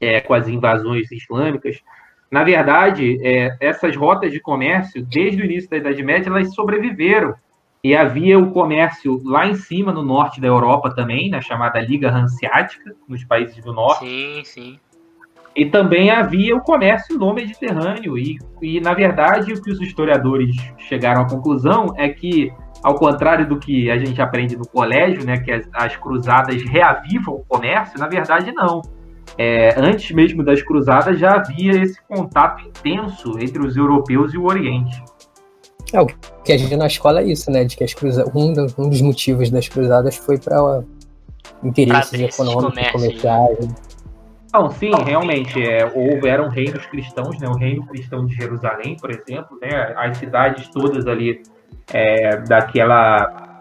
é, 0.00 0.22
com 0.22 0.32
as 0.32 0.48
invasões 0.48 1.12
islâmicas, 1.12 1.82
na 2.30 2.42
verdade, 2.42 3.18
é, 3.22 3.54
essas 3.60 3.94
rotas 3.94 4.32
de 4.32 4.40
comércio, 4.40 5.04
desde 5.04 5.42
o 5.42 5.44
início 5.44 5.68
da 5.68 5.76
Idade 5.76 6.02
Média, 6.02 6.30
elas 6.30 6.54
sobreviveram. 6.54 7.34
E 7.82 7.94
havia 7.94 8.38
o 8.38 8.50
comércio 8.50 9.20
lá 9.22 9.46
em 9.46 9.54
cima, 9.54 9.92
no 9.92 10.02
norte 10.02 10.40
da 10.40 10.46
Europa 10.46 10.94
também, 10.94 11.28
na 11.28 11.42
chamada 11.42 11.78
Liga 11.80 12.10
Hanseática, 12.10 12.96
nos 13.06 13.22
países 13.24 13.62
do 13.62 13.74
norte. 13.74 14.06
Sim, 14.06 14.42
sim. 14.42 14.80
E 15.56 15.66
também 15.66 16.10
havia 16.10 16.56
o 16.56 16.60
comércio 16.60 17.16
no 17.16 17.32
Mediterrâneo. 17.32 18.18
E, 18.18 18.38
e, 18.60 18.80
na 18.80 18.92
verdade, 18.92 19.52
o 19.52 19.62
que 19.62 19.70
os 19.70 19.80
historiadores 19.80 20.56
chegaram 20.78 21.22
à 21.22 21.28
conclusão 21.28 21.94
é 21.96 22.08
que 22.08 22.52
ao 22.84 22.96
contrário 22.96 23.48
do 23.48 23.58
que 23.58 23.90
a 23.90 23.96
gente 23.96 24.20
aprende 24.20 24.56
no 24.56 24.68
colégio, 24.68 25.24
né, 25.24 25.38
que 25.38 25.50
as, 25.50 25.66
as 25.72 25.96
cruzadas 25.96 26.62
reavivam 26.64 27.36
o 27.36 27.44
comércio, 27.48 27.98
na 27.98 28.06
verdade 28.06 28.52
não. 28.52 28.82
É, 29.38 29.74
antes 29.78 30.14
mesmo 30.14 30.44
das 30.44 30.62
cruzadas 30.62 31.18
já 31.18 31.36
havia 31.36 31.82
esse 31.82 31.98
contato 32.06 32.68
intenso 32.68 33.38
entre 33.38 33.66
os 33.66 33.74
europeus 33.74 34.34
e 34.34 34.36
o 34.36 34.44
Oriente. 34.44 35.02
É, 35.94 36.00
o 36.00 36.06
que 36.44 36.52
a 36.52 36.58
gente 36.58 36.76
na 36.76 36.86
escola 36.86 37.20
é 37.20 37.24
isso, 37.24 37.50
né? 37.50 37.64
De 37.64 37.74
que 37.74 37.82
as 37.82 37.94
cruza... 37.94 38.30
um, 38.34 38.52
um 38.76 38.88
dos 38.90 39.00
motivos 39.00 39.48
das 39.48 39.66
cruzadas 39.66 40.16
foi 40.16 40.38
para 40.38 40.82
interesses 41.62 42.20
econômicos, 42.20 42.74
né? 42.74 42.90
comerciais. 42.90 43.58
Não, 44.54 44.70
sim, 44.70 44.92
realmente, 45.04 45.60
é, 45.60 45.84
houveram 45.92 46.48
reinos 46.48 46.86
cristãos, 46.86 47.36
né? 47.40 47.48
O 47.48 47.56
reino 47.56 47.84
cristão 47.86 48.24
de 48.24 48.36
Jerusalém, 48.36 48.96
por 48.96 49.10
exemplo, 49.10 49.58
né? 49.60 49.92
As 49.96 50.16
cidades 50.16 50.68
todas 50.68 51.08
ali 51.08 51.42
é, 51.92 52.36
daquela 52.36 53.58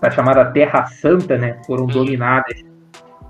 da 0.00 0.12
chamada 0.12 0.44
Terra 0.52 0.86
Santa, 0.86 1.36
né? 1.36 1.60
Foram 1.66 1.86
uhum. 1.86 1.90
dominadas 1.90 2.64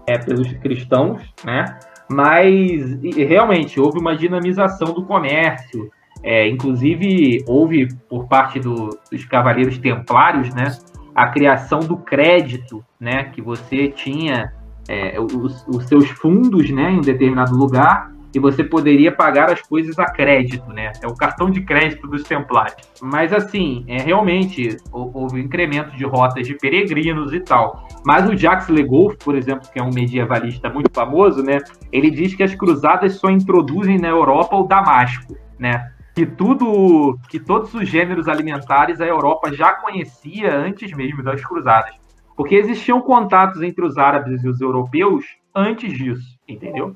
é, 0.07 0.19
pelos 0.19 0.53
cristãos, 0.59 1.23
né? 1.43 1.79
Mas 2.11 3.01
realmente 3.03 3.81
houve 3.81 3.99
uma 3.99 4.15
dinamização 4.15 4.93
do 4.93 5.07
comércio, 5.07 5.91
é, 6.23 6.47
inclusive, 6.47 7.43
houve 7.47 7.89
por 8.09 8.29
parte 8.29 8.61
do, 8.61 8.99
dos 9.11 9.25
cavaleiros 9.25 9.79
templários, 9.79 10.53
né, 10.55 10.77
a 11.15 11.29
criação 11.29 11.81
do 11.81 11.97
crédito, 11.97 12.85
né, 12.99 13.25
que 13.25 13.41
você 13.41 13.89
tinha 13.89 14.53
é, 14.89 15.21
os, 15.21 15.65
os, 15.69 15.85
seus 15.87 16.09
fundos, 16.09 16.71
né, 16.71 16.91
em 16.91 16.99
um 16.99 17.03
determinado 17.03 17.55
lugar 17.55 18.11
e 18.35 18.39
você 18.39 18.63
poderia 18.63 19.11
pagar 19.11 19.51
as 19.51 19.63
coisas 19.63 19.99
a 19.99 20.05
crédito, 20.05 20.71
né? 20.71 20.93
É 21.03 21.07
o 21.07 21.15
cartão 21.15 21.51
de 21.51 21.63
crédito 21.63 22.07
dos 22.07 22.23
templários. 22.25 22.77
Mas 23.01 23.33
assim, 23.33 23.85
é 23.89 24.03
realmente 24.03 24.77
houve 24.93 25.37
um 25.37 25.39
incremento 25.39 25.97
de 25.97 26.05
rotas 26.05 26.47
de 26.47 26.55
peregrinos 26.55 27.33
e 27.33 27.41
tal. 27.41 27.89
Mas 28.05 28.29
o 28.29 28.37
Jacques 28.37 28.69
Legoff, 28.69 29.17
por 29.25 29.35
exemplo, 29.35 29.69
que 29.73 29.79
é 29.79 29.83
um 29.83 29.91
medievalista 29.93 30.69
muito 30.69 30.91
famoso, 30.93 31.43
né? 31.43 31.59
Ele 31.91 32.11
diz 32.11 32.35
que 32.35 32.43
as 32.43 32.55
cruzadas 32.55 33.15
só 33.15 33.31
introduzem 33.31 33.99
na 33.99 34.09
Europa 34.09 34.57
o 34.57 34.65
Damasco, 34.65 35.35
né? 35.59 35.91
que 36.19 36.27
tudo, 36.27 37.17
que 37.29 37.39
todos 37.39 37.73
os 37.75 37.89
gêneros 37.89 38.27
alimentares 38.27 39.01
a 39.01 39.07
Europa 39.07 39.53
já 39.53 39.75
conhecia 39.75 40.53
antes 40.53 40.91
mesmo 40.93 41.23
das 41.23 41.41
cruzadas, 41.45 41.95
porque 42.39 42.55
existiam 42.55 43.01
contatos 43.01 43.61
entre 43.63 43.85
os 43.85 43.99
árabes 43.99 44.45
e 44.45 44.49
os 44.49 44.61
europeus 44.61 45.25
antes 45.53 45.93
disso, 45.93 46.39
entendeu? 46.47 46.95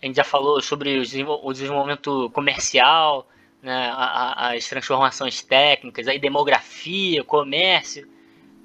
A 0.00 0.06
gente 0.06 0.14
já 0.14 0.22
falou 0.22 0.62
sobre 0.62 1.00
o 1.00 1.52
desenvolvimento 1.52 2.30
comercial, 2.30 3.26
né, 3.60 3.92
as 3.92 4.68
transformações 4.68 5.42
técnicas, 5.42 6.06
a 6.06 6.16
demografia, 6.16 7.24
comércio, 7.24 8.08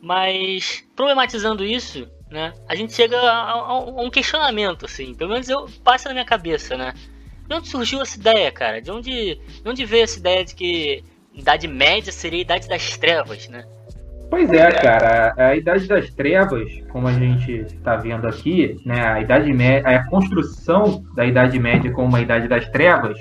mas 0.03 0.87
problematizando 0.95 1.65
isso, 1.65 2.07
né, 2.29 2.53
a 2.69 2.75
gente 2.75 2.93
chega 2.93 3.19
a, 3.19 3.53
a 3.53 3.79
um 3.79 4.11
questionamento, 4.11 4.85
assim, 4.85 5.15
pelo 5.15 5.31
menos 5.31 5.49
eu 5.49 5.67
passa 5.83 6.09
na 6.09 6.13
minha 6.13 6.25
cabeça, 6.25 6.77
né? 6.77 6.93
De 7.47 7.55
onde 7.55 7.67
surgiu 7.69 8.03
essa 8.03 8.19
ideia, 8.19 8.51
cara? 8.51 8.79
De 8.79 8.91
onde, 8.91 9.35
de 9.35 9.67
onde 9.67 9.83
veio 9.83 10.03
essa 10.03 10.19
ideia 10.19 10.45
de 10.45 10.53
que 10.53 11.03
Idade 11.33 11.67
Média 11.67 12.11
seria 12.11 12.39
a 12.39 12.41
Idade 12.41 12.67
das 12.67 12.97
Trevas, 12.97 13.47
né? 13.47 13.65
Pois 14.29 14.51
é, 14.51 14.71
cara. 14.71 15.33
A 15.37 15.55
Idade 15.55 15.87
das 15.87 16.09
Trevas, 16.09 16.69
como 16.89 17.07
a 17.07 17.13
gente 17.13 17.51
está 17.51 17.95
vendo 17.95 18.27
aqui, 18.27 18.75
né, 18.85 19.05
a 19.05 19.21
Idade 19.21 19.51
Média, 19.53 19.89
a 19.89 20.07
construção 20.07 21.03
da 21.15 21.25
Idade 21.25 21.59
Média 21.59 21.91
como 21.91 22.07
uma 22.07 22.21
Idade 22.21 22.47
das 22.47 22.67
Trevas, 22.69 23.17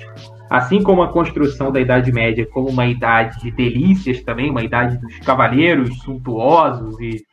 assim 0.49 0.81
como 0.83 1.03
a 1.03 1.11
construção 1.11 1.71
da 1.71 1.79
Idade 1.79 2.11
Média 2.11 2.47
como 2.51 2.69
uma 2.69 2.85
idade 2.85 3.39
de 3.41 3.51
delícias 3.51 4.21
também, 4.21 4.49
uma 4.49 4.63
idade 4.63 4.97
dos 4.97 5.17
cavaleiros 5.19 5.97
suntuosos 5.99 6.99
e, 6.99 7.23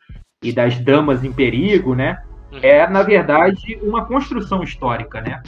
e 0.42 0.52
das 0.52 0.78
damas 0.78 1.24
em 1.24 1.32
perigo, 1.32 1.94
né? 1.94 2.18
Uhum. 2.52 2.58
É, 2.62 2.88
na 2.88 3.02
verdade, 3.02 3.78
uma 3.82 4.04
construção 4.04 4.62
histórica, 4.62 5.20
né? 5.20 5.42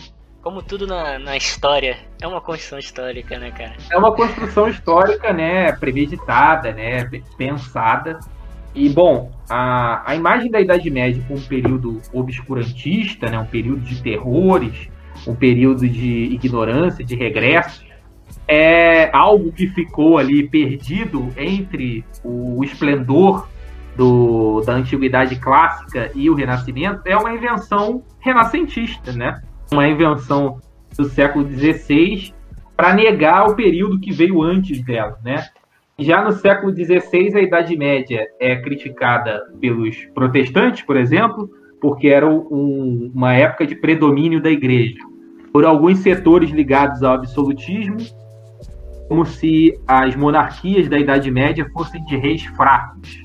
Como 0.44 0.62
tudo 0.62 0.87
na, 0.87 1.18
na 1.18 1.38
história, 1.38 1.96
é 2.20 2.28
uma 2.28 2.38
construção 2.38 2.78
histórica, 2.78 3.38
né, 3.38 3.50
cara? 3.50 3.72
É 3.90 3.96
uma 3.96 4.12
construção 4.12 4.68
histórica, 4.68 5.33
né, 5.33 5.72
premeditada, 5.72 6.70
né, 6.70 7.09
pensada. 7.38 8.20
E, 8.74 8.90
bom, 8.90 9.33
a, 9.48 10.02
a 10.04 10.14
imagem 10.14 10.50
da 10.50 10.61
Idade 10.61 10.90
Média 10.90 11.24
como 11.26 11.40
um 11.40 11.42
período 11.44 12.02
obscurantista, 12.12 13.30
né, 13.30 13.38
um 13.38 13.46
período 13.46 13.80
de 13.80 14.02
terrores, 14.02 14.90
um 15.26 15.35
período 15.35 15.88
de 15.88 16.24
ignorância, 16.35 17.02
de 17.02 17.16
regresso, 17.16 17.83
é 18.46 19.11
algo 19.16 19.50
que 19.50 19.66
ficou 19.68 20.18
ali 20.18 20.46
perdido 20.46 21.33
entre 21.38 22.04
o 22.22 22.62
esplendor 22.62 23.48
do, 23.96 24.61
da 24.61 24.74
antiguidade 24.74 25.37
clássica 25.37 26.11
e 26.14 26.28
o 26.28 26.35
renascimento, 26.35 27.00
é 27.07 27.16
uma 27.16 27.33
invenção 27.33 28.02
renascentista, 28.20 29.11
né? 29.11 29.40
Uma 29.74 29.88
invenção 29.88 30.58
do 30.96 31.04
século 31.04 31.46
XVI 31.46 32.32
para 32.76 32.94
negar 32.94 33.48
o 33.48 33.54
período 33.54 34.00
que 34.00 34.12
veio 34.12 34.42
antes 34.42 34.82
dela, 34.82 35.18
né? 35.24 35.44
Já 35.98 36.24
no 36.24 36.32
século 36.32 36.74
XVI, 36.74 37.37
a 37.37 37.42
Idade 37.42 37.76
Média 37.76 38.26
é 38.40 38.56
criticada 38.56 39.40
pelos 39.60 39.96
protestantes, 40.12 40.82
por 40.82 40.96
exemplo, 40.96 41.48
porque 41.80 42.08
era 42.08 42.28
um, 42.28 43.12
uma 43.14 43.34
época 43.34 43.64
de 43.64 43.76
predomínio 43.76 44.42
da 44.42 44.50
Igreja, 44.50 44.98
por 45.52 45.64
alguns 45.64 45.98
setores 45.98 46.50
ligados 46.50 47.02
ao 47.04 47.14
absolutismo, 47.14 47.98
como 49.08 49.24
se 49.24 49.78
as 49.87 50.16
monarquias 50.16 50.88
da 50.88 50.98
Idade 50.98 51.30
Média 51.30 51.68
fossem 51.72 52.04
de 52.06 52.16
reis 52.16 52.42
fracos. 52.56 53.22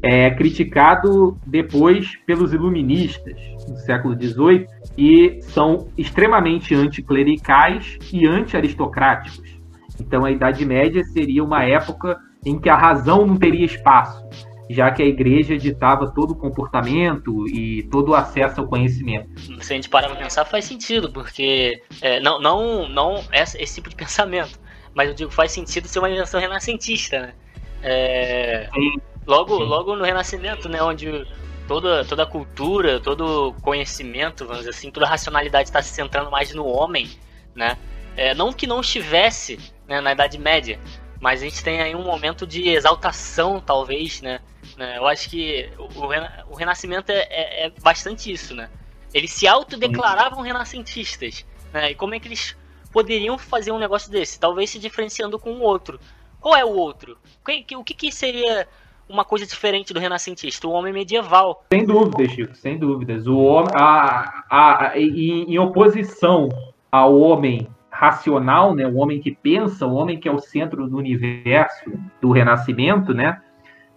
É 0.00 0.30
criticado 0.30 1.36
depois 1.44 2.16
pelos 2.24 2.52
iluministas, 2.52 3.34
no 3.68 3.76
século 3.78 4.14
XVIII, 4.14 4.66
e 4.96 5.40
são 5.42 5.88
extremamente 5.96 6.74
anticlericais 6.74 7.98
e 8.12 8.26
anti-aristocráticos. 8.26 9.56
Então 10.00 10.24
a 10.24 10.30
Idade 10.30 10.64
Média 10.64 11.04
seria 11.04 11.42
uma 11.42 11.64
época 11.64 12.18
em 12.44 12.58
que 12.58 12.68
a 12.68 12.76
razão 12.76 13.26
não 13.26 13.36
teria 13.36 13.64
espaço, 13.64 14.24
já 14.70 14.90
que 14.90 15.02
a 15.02 15.06
igreja 15.06 15.56
ditava 15.56 16.10
todo 16.10 16.32
o 16.32 16.36
comportamento 16.36 17.46
e 17.48 17.82
todo 17.84 18.10
o 18.10 18.14
acesso 18.14 18.60
ao 18.60 18.66
conhecimento. 18.66 19.28
Se 19.60 19.72
a 19.72 19.76
gente 19.76 19.88
parar 19.88 20.08
para 20.08 20.16
pensar, 20.16 20.44
faz 20.44 20.64
sentido, 20.64 21.10
porque 21.10 21.82
é, 22.00 22.20
não, 22.20 22.40
não, 22.40 22.88
não 22.88 23.24
esse, 23.32 23.60
esse, 23.60 23.76
tipo 23.76 23.88
de 23.88 23.96
pensamento, 23.96 24.58
mas 24.94 25.08
eu 25.08 25.14
digo 25.14 25.30
faz 25.30 25.52
sentido 25.52 25.88
ser 25.88 25.98
uma 25.98 26.10
invenção 26.10 26.40
renascentista, 26.40 27.20
né? 27.20 27.34
É, 27.82 28.68
logo, 29.26 29.56
logo 29.58 29.94
no 29.94 30.04
Renascimento, 30.04 30.68
né, 30.68 30.82
onde 30.82 31.26
toda, 31.66 32.04
toda 32.04 32.22
a 32.22 32.26
cultura, 32.26 33.00
todo 33.00 33.54
conhecimento, 33.62 34.44
vamos 34.44 34.58
dizer 34.58 34.70
assim, 34.70 34.90
toda 34.90 35.06
a 35.06 35.08
racionalidade 35.08 35.68
está 35.68 35.82
se 35.82 35.92
centrando 35.92 36.30
mais 36.30 36.52
no 36.54 36.66
homem, 36.66 37.10
né? 37.54 37.76
É, 38.16 38.34
não 38.34 38.52
que 38.52 38.66
não 38.66 38.80
estivesse 38.80 39.58
né, 39.86 40.00
na 40.00 40.12
Idade 40.12 40.38
Média, 40.38 40.80
mas 41.20 41.42
a 41.42 41.44
gente 41.44 41.62
tem 41.62 41.80
aí 41.80 41.94
um 41.94 42.02
momento 42.02 42.46
de 42.46 42.68
exaltação, 42.68 43.60
talvez, 43.60 44.22
né? 44.22 44.40
né? 44.76 44.96
Eu 44.96 45.06
acho 45.06 45.28
que 45.28 45.70
o, 45.78 46.52
o 46.52 46.54
Renascimento 46.54 47.10
é, 47.10 47.26
é, 47.28 47.66
é, 47.66 47.70
bastante 47.82 48.30
isso, 48.30 48.54
né? 48.54 48.70
Eles 49.12 49.32
se 49.32 49.46
autodeclaravam 49.46 50.42
renascentistas, 50.42 51.44
né? 51.72 51.90
E 51.90 51.94
como 51.94 52.14
é 52.14 52.20
que 52.20 52.28
eles 52.28 52.56
poderiam 52.92 53.36
fazer 53.38 53.72
um 53.72 53.78
negócio 53.78 54.10
desse? 54.10 54.38
Talvez 54.38 54.70
se 54.70 54.78
diferenciando 54.78 55.38
com 55.38 55.52
o 55.52 55.60
outro. 55.60 56.00
Qual 56.40 56.56
é 56.56 56.64
o 56.64 56.70
outro? 56.70 57.18
O 57.42 57.84
que, 57.84 57.94
que 57.94 58.12
seria 58.12 58.68
uma 59.08 59.24
coisa 59.24 59.46
diferente 59.46 59.94
do 59.94 60.00
renascentista, 60.00 60.66
o 60.66 60.72
homem 60.72 60.92
medieval. 60.92 61.64
Sem 61.72 61.84
dúvidas, 61.84 62.30
Chico, 62.32 62.54
sem 62.54 62.78
dúvidas. 62.78 63.26
O 63.26 63.38
homem, 63.38 63.70
a, 63.74 64.44
a, 64.50 64.88
a 64.88 64.98
em, 64.98 65.52
em, 65.52 65.58
oposição 65.58 66.48
ao 66.90 67.18
homem 67.18 67.68
racional, 67.90 68.74
né, 68.74 68.86
o 68.86 68.96
homem 68.96 69.20
que 69.20 69.30
pensa, 69.30 69.86
o 69.86 69.94
homem 69.94 70.18
que 70.18 70.28
é 70.28 70.32
o 70.32 70.38
centro 70.38 70.86
do 70.88 70.96
universo 70.96 71.92
do 72.20 72.30
renascimento, 72.30 73.14
né, 73.14 73.40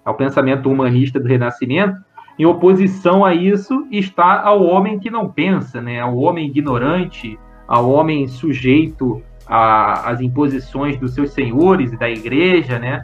ao 0.05 0.15
pensamento 0.15 0.69
humanista 0.69 1.19
do 1.19 1.27
renascimento, 1.27 1.97
em 2.37 2.45
oposição 2.45 3.25
a 3.25 3.33
isso 3.33 3.85
está 3.91 4.41
ao 4.41 4.63
homem 4.63 4.97
que 4.97 5.09
não 5.09 5.29
pensa, 5.29 5.81
né, 5.81 5.99
ao 5.99 6.15
homem 6.15 6.47
ignorante, 6.47 7.37
ao 7.67 7.89
homem 7.89 8.27
sujeito 8.27 9.21
às 9.45 10.21
imposições 10.21 10.97
dos 10.97 11.13
seus 11.13 11.31
senhores 11.31 11.91
e 11.91 11.97
da 11.97 12.09
igreja, 12.09 12.79
né, 12.79 13.03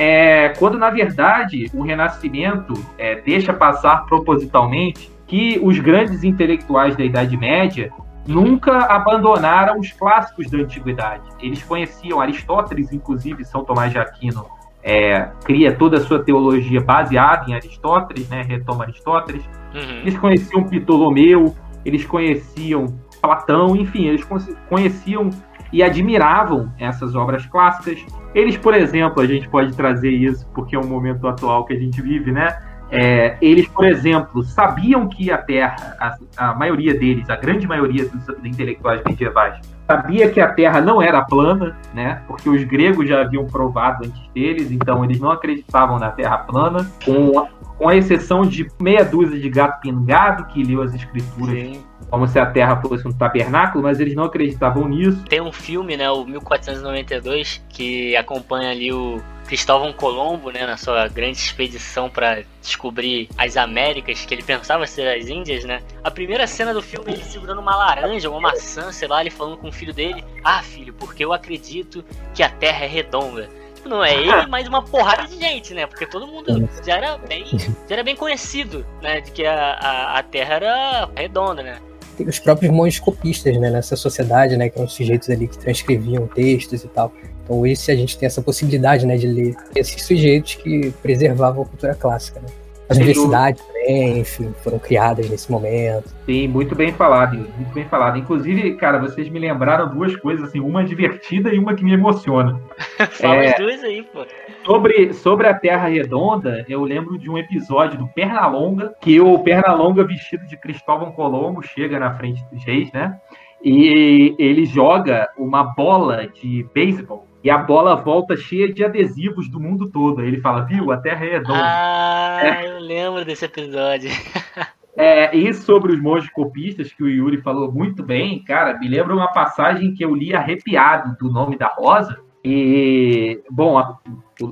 é, 0.00 0.50
quando 0.50 0.78
na 0.78 0.90
verdade 0.90 1.68
o 1.74 1.82
Renascimento 1.82 2.72
é, 2.96 3.16
deixa 3.16 3.52
passar 3.52 4.06
propositalmente 4.06 5.10
que 5.26 5.58
os 5.60 5.78
grandes 5.80 6.22
intelectuais 6.22 6.96
da 6.96 7.02
Idade 7.04 7.36
Média 7.36 7.90
nunca 8.24 8.78
abandonaram 8.86 9.80
os 9.80 9.90
clássicos 9.90 10.48
da 10.48 10.58
antiguidade. 10.58 11.24
Eles 11.40 11.64
conheciam 11.64 12.20
Aristóteles, 12.20 12.92
inclusive 12.92 13.44
São 13.44 13.64
Tomás 13.64 13.90
de 13.90 13.98
Aquino 13.98 14.46
é, 14.82 15.28
cria 15.44 15.74
toda 15.74 15.96
a 15.96 16.00
sua 16.00 16.22
teologia 16.22 16.80
baseada 16.80 17.50
em 17.50 17.54
Aristóteles, 17.54 18.28
né, 18.28 18.42
retoma 18.42 18.84
Aristóteles. 18.84 19.44
Uhum. 19.74 20.00
Eles 20.02 20.16
conheciam 20.16 20.64
Ptolomeu, 20.64 21.54
eles 21.84 22.04
conheciam 22.04 22.86
Platão, 23.20 23.74
enfim, 23.74 24.06
eles 24.06 24.24
conheciam 24.68 25.30
e 25.72 25.82
admiravam 25.82 26.72
essas 26.78 27.14
obras 27.14 27.46
clássicas. 27.46 28.04
Eles, 28.34 28.56
por 28.56 28.74
exemplo, 28.74 29.22
a 29.22 29.26
gente 29.26 29.48
pode 29.48 29.74
trazer 29.74 30.10
isso 30.10 30.48
porque 30.54 30.76
é 30.76 30.78
um 30.78 30.86
momento 30.86 31.26
atual 31.26 31.64
que 31.64 31.72
a 31.72 31.78
gente 31.78 32.00
vive, 32.00 32.32
né? 32.32 32.56
É, 32.90 33.36
eles, 33.42 33.68
por 33.68 33.84
exemplo, 33.84 34.42
sabiam 34.42 35.08
que 35.08 35.30
a 35.30 35.36
Terra, 35.36 35.76
a, 36.00 36.48
a 36.48 36.54
maioria 36.54 36.94
deles, 36.94 37.28
a 37.28 37.36
grande 37.36 37.66
maioria 37.66 38.06
dos, 38.06 38.24
dos, 38.24 38.44
intelectuais 38.44 39.02
medievais, 39.04 39.60
sabia 39.86 40.30
que 40.30 40.40
a 40.40 40.48
Terra 40.54 40.80
não 40.80 41.02
era 41.02 41.22
plana, 41.22 41.76
né? 41.92 42.22
Porque 42.26 42.48
os 42.48 42.64
gregos 42.64 43.06
já 43.06 43.20
haviam 43.20 43.46
provado 43.46 44.06
antes 44.06 44.28
deles, 44.32 44.70
então 44.70 45.04
eles 45.04 45.20
não 45.20 45.30
acreditavam 45.30 45.98
na 45.98 46.10
Terra 46.10 46.38
plana, 46.38 46.90
com, 47.04 47.46
com 47.76 47.88
a 47.88 47.94
exceção 47.94 48.42
de 48.42 48.66
meia 48.80 49.04
dúzia 49.04 49.38
de 49.38 49.50
gato 49.50 49.82
pingado 49.82 50.46
que 50.46 50.62
leu 50.62 50.80
as 50.80 50.94
escrituras 50.94 51.58
Sim 51.58 51.87
como 52.10 52.26
se 52.26 52.38
a 52.38 52.46
Terra 52.46 52.80
fosse 52.80 53.06
um 53.06 53.12
tabernáculo, 53.12 53.84
mas 53.84 54.00
eles 54.00 54.14
não 54.14 54.24
acreditavam 54.24 54.88
nisso. 54.88 55.22
Tem 55.28 55.40
um 55.40 55.52
filme, 55.52 55.96
né, 55.96 56.10
o 56.10 56.24
1492, 56.24 57.62
que 57.68 58.16
acompanha 58.16 58.70
ali 58.70 58.92
o 58.92 59.22
Cristóvão 59.46 59.92
Colombo, 59.92 60.50
né, 60.50 60.66
na 60.66 60.76
sua 60.76 61.08
grande 61.08 61.38
expedição 61.38 62.08
para 62.08 62.42
descobrir 62.60 63.28
as 63.36 63.56
Américas, 63.56 64.24
que 64.24 64.34
ele 64.34 64.42
pensava 64.42 64.86
ser 64.86 65.08
as 65.08 65.28
Índias, 65.28 65.64
né? 65.64 65.80
A 66.04 66.10
primeira 66.10 66.46
cena 66.46 66.74
do 66.74 66.82
filme 66.82 67.12
ele 67.12 67.24
segurando 67.24 67.60
uma 67.60 67.76
laranja, 67.76 68.28
uma 68.28 68.40
maçã, 68.40 68.92
sei 68.92 69.08
lá, 69.08 69.20
ele 69.20 69.30
falando 69.30 69.56
com 69.56 69.68
o 69.68 69.72
filho 69.72 69.94
dele: 69.94 70.22
"Ah, 70.44 70.62
filho, 70.62 70.92
porque 70.92 71.24
eu 71.24 71.32
acredito 71.32 72.04
que 72.34 72.42
a 72.42 72.50
Terra 72.50 72.84
é 72.84 72.88
redonda." 72.88 73.48
não 73.88 74.04
é 74.04 74.14
ele, 74.14 74.46
mas 74.48 74.68
uma 74.68 74.82
porrada 74.82 75.26
de 75.26 75.38
gente, 75.38 75.72
né? 75.72 75.86
Porque 75.86 76.06
todo 76.06 76.26
mundo 76.26 76.68
já 76.84 76.96
era 76.96 77.16
bem, 77.16 77.46
já 77.88 77.94
era 77.94 78.04
bem 78.04 78.14
conhecido, 78.14 78.84
né? 79.00 79.20
De 79.20 79.30
que 79.30 79.46
a, 79.46 79.72
a, 79.72 80.18
a 80.18 80.22
Terra 80.22 80.54
era 80.54 81.10
redonda, 81.16 81.62
né? 81.62 81.78
Os 82.26 82.38
próprios 82.38 82.72
monges 82.72 82.98
copistas, 82.98 83.56
né? 83.58 83.70
Nessa 83.70 83.96
sociedade, 83.96 84.56
né? 84.56 84.68
Que 84.68 84.78
eram 84.78 84.88
sujeitos 84.88 85.28
ali 85.30 85.46
que 85.46 85.58
transcreviam 85.58 86.26
textos 86.26 86.84
e 86.84 86.88
tal. 86.88 87.12
Então 87.44 87.66
esse 87.66 87.90
a 87.90 87.96
gente 87.96 88.18
tem 88.18 88.26
essa 88.26 88.42
possibilidade, 88.42 89.06
né? 89.06 89.16
De 89.16 89.26
ler 89.26 89.54
esses 89.74 90.02
sujeitos 90.02 90.56
que 90.56 90.90
preservavam 91.02 91.62
a 91.62 91.66
cultura 91.66 91.94
clássica, 91.94 92.40
né? 92.40 92.48
As 92.88 92.96
universidades 92.96 93.62
também, 93.66 93.77
enfim, 93.88 94.52
foram 94.62 94.78
criadas 94.78 95.30
nesse 95.30 95.50
momento. 95.50 96.10
Sim, 96.26 96.46
muito 96.48 96.74
bem 96.74 96.92
falado, 96.92 97.36
muito 97.36 97.72
bem 97.72 97.86
falado. 97.86 98.18
Inclusive, 98.18 98.74
cara, 98.74 98.98
vocês 98.98 99.30
me 99.30 99.38
lembraram 99.38 99.88
duas 99.88 100.14
coisas, 100.16 100.48
assim, 100.48 100.60
uma 100.60 100.84
divertida 100.84 101.54
e 101.54 101.58
uma 101.58 101.74
que 101.74 101.82
me 101.82 101.94
emociona. 101.94 102.60
Fala 103.12 103.36
é, 103.36 103.52
as 103.52 103.58
duas 103.58 103.82
aí, 103.82 104.02
pô. 104.02 104.26
Sobre, 104.66 105.14
sobre 105.14 105.46
a 105.46 105.54
Terra 105.54 105.88
Redonda, 105.88 106.66
eu 106.68 106.82
lembro 106.82 107.18
de 107.18 107.30
um 107.30 107.38
episódio 107.38 107.98
do 107.98 108.06
Pernalonga, 108.08 108.94
que 109.00 109.18
o 109.20 109.38
Pernalonga, 109.38 110.04
vestido 110.04 110.46
de 110.46 110.58
Cristóvão 110.58 111.10
Colombo, 111.12 111.62
chega 111.62 111.98
na 111.98 112.14
frente 112.14 112.44
dos 112.52 112.62
reis, 112.64 112.92
né? 112.92 113.18
E 113.64 114.36
ele 114.38 114.66
joga 114.66 115.30
uma 115.36 115.64
bola 115.64 116.28
de 116.28 116.64
beisebol 116.74 117.27
e 117.42 117.50
a 117.50 117.58
bola 117.58 117.94
volta 117.94 118.36
cheia 118.36 118.72
de 118.72 118.84
adesivos 118.84 119.48
do 119.48 119.60
mundo 119.60 119.88
todo. 119.90 120.20
Aí 120.20 120.28
ele 120.28 120.40
fala, 120.40 120.62
viu, 120.62 120.90
a 120.90 120.96
Terra 120.96 121.24
é 121.24 121.30
redonda. 121.30 121.60
Ah, 121.62 122.40
é. 122.42 122.68
eu 122.68 122.78
lembro 122.80 123.24
desse 123.24 123.44
episódio. 123.44 124.10
É, 125.00 125.32
e 125.36 125.54
sobre 125.54 125.92
os 125.92 126.02
monges 126.02 126.28
copistas, 126.32 126.92
que 126.92 127.04
o 127.04 127.08
Yuri 127.08 127.40
falou 127.40 127.70
muito 127.70 128.02
bem, 128.02 128.42
cara, 128.42 128.76
me 128.76 128.88
lembra 128.88 129.14
uma 129.14 129.28
passagem 129.28 129.94
que 129.94 130.04
eu 130.04 130.12
li 130.12 130.34
arrepiado 130.34 131.16
do 131.20 131.32
Nome 131.32 131.56
da 131.56 131.68
Rosa. 131.68 132.18
E, 132.44 133.40
bom, 133.48 133.78
a, 133.78 133.96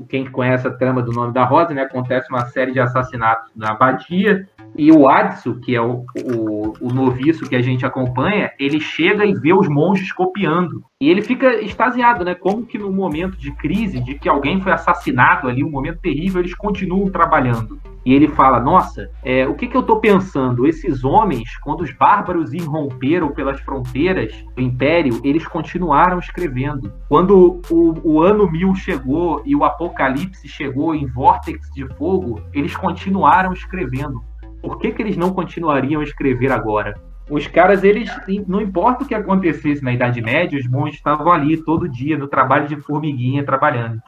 quem 0.09 0.25
conhece 0.31 0.69
a 0.69 0.71
trama 0.71 1.03
do 1.03 1.11
Nome 1.11 1.33
da 1.33 1.43
Rosa, 1.43 1.75
né, 1.75 1.83
acontece 1.83 2.31
uma 2.31 2.47
série 2.47 2.71
de 2.71 2.79
assassinatos 2.79 3.51
na 3.57 3.73
abadia 3.73 4.49
e 4.79 4.93
o 4.93 5.09
Adso, 5.09 5.59
que 5.61 5.75
é 5.75 5.81
o, 5.81 6.05
o, 6.25 6.75
o 6.81 6.93
noviço 6.93 7.49
que 7.49 7.57
a 7.57 7.63
gente 7.63 7.87
acompanha, 7.87 8.51
ele 8.59 8.79
chega 8.79 9.25
e 9.25 9.35
vê 9.35 9.53
os 9.53 9.69
monges 9.69 10.13
copiando. 10.13 10.85
E 11.01 11.11
ele 11.11 11.23
fica 11.23 11.63
extasiado, 11.63 12.25
né? 12.25 12.35
Como 12.35 12.65
que 12.65 12.79
no 12.79 12.93
momento 12.93 13.37
de 13.37 13.53
crise, 13.53 14.01
de 14.01 14.15
que 14.15 14.29
alguém 14.29 14.61
foi 14.61 14.73
assassinado 14.73 15.49
ali, 15.49 15.63
um 15.63 15.71
momento 15.71 16.01
terrível, 16.01 16.41
eles 16.41 16.55
continuam 16.55 17.11
trabalhando. 17.11 17.79
E 18.05 18.15
ele 18.15 18.29
fala: 18.29 18.61
Nossa, 18.61 19.11
é, 19.25 19.47
o 19.49 19.55
que, 19.55 19.67
que 19.67 19.77
eu 19.77 19.81
estou 19.81 19.99
pensando? 19.99 20.67
Esses 20.67 21.05
homens, 21.05 21.57
quando 21.59 21.81
os 21.81 21.93
bárbaros 21.93 22.55
irromperam 22.55 23.31
pelas 23.33 23.61
fronteiras 23.61 24.33
do 24.55 24.63
império, 24.63 25.21
eles 25.25 25.47
continuaram 25.47 26.19
escrevendo. 26.19 26.93
Quando 27.09 27.61
o, 27.69 27.95
o 28.05 28.23
ano 28.23 28.51
mil 28.51 28.75
chegou 28.75 29.43
e 29.45 29.57
o 29.57 29.65
apocalipse 29.65 30.47
chegou 30.49 30.95
em 30.95 31.07
vórtex 31.07 31.69
de 31.75 31.87
fogo, 31.97 32.41
eles 32.55 32.77
continuaram 32.77 33.53
escrevendo 33.53 34.23
por 34.63 34.79
que, 34.79 34.93
que 34.93 35.03
eles 35.03 35.17
não 35.17 35.33
continuariam 35.33 36.01
a 36.01 36.05
escrever 36.05 36.53
agora? 36.53 36.95
Os 37.29 37.47
caras, 37.49 37.83
eles, 37.83 38.09
não 38.47 38.61
importa 38.61 39.03
o 39.03 39.07
que 39.07 39.15
acontecesse 39.15 39.83
na 39.83 39.93
Idade 39.93 40.21
Média, 40.21 40.59
os 40.59 40.69
monges 40.69 40.97
estavam 40.97 41.33
ali 41.33 41.57
todo 41.57 41.89
dia 41.89 42.17
no 42.17 42.29
trabalho 42.29 42.69
de 42.69 42.77
formiguinha 42.77 43.45
trabalhando. 43.45 44.01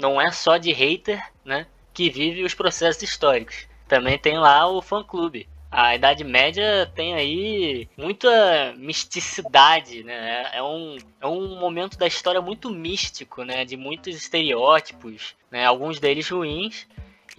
Não 0.00 0.20
é 0.20 0.30
só 0.30 0.56
de 0.56 0.72
hater, 0.72 1.20
né, 1.44 1.66
que 1.92 2.08
vive 2.08 2.44
os 2.44 2.54
processos 2.54 3.02
históricos. 3.02 3.66
Também 3.88 4.16
tem 4.16 4.38
lá 4.38 4.68
o 4.68 4.80
fã-clube. 4.80 5.48
A 5.70 5.94
Idade 5.94 6.24
Média 6.24 6.90
tem 6.94 7.14
aí 7.14 7.88
muita 7.96 8.74
misticidade, 8.76 10.02
né? 10.02 10.50
É 10.52 10.62
um, 10.62 10.96
é 11.20 11.26
um 11.26 11.58
momento 11.60 11.96
da 11.96 12.08
história 12.08 12.40
muito 12.40 12.70
místico, 12.70 13.44
né? 13.44 13.64
De 13.64 13.76
muitos 13.76 14.16
estereótipos, 14.16 15.36
né? 15.48 15.64
Alguns 15.64 16.00
deles 16.00 16.28
ruins, 16.28 16.88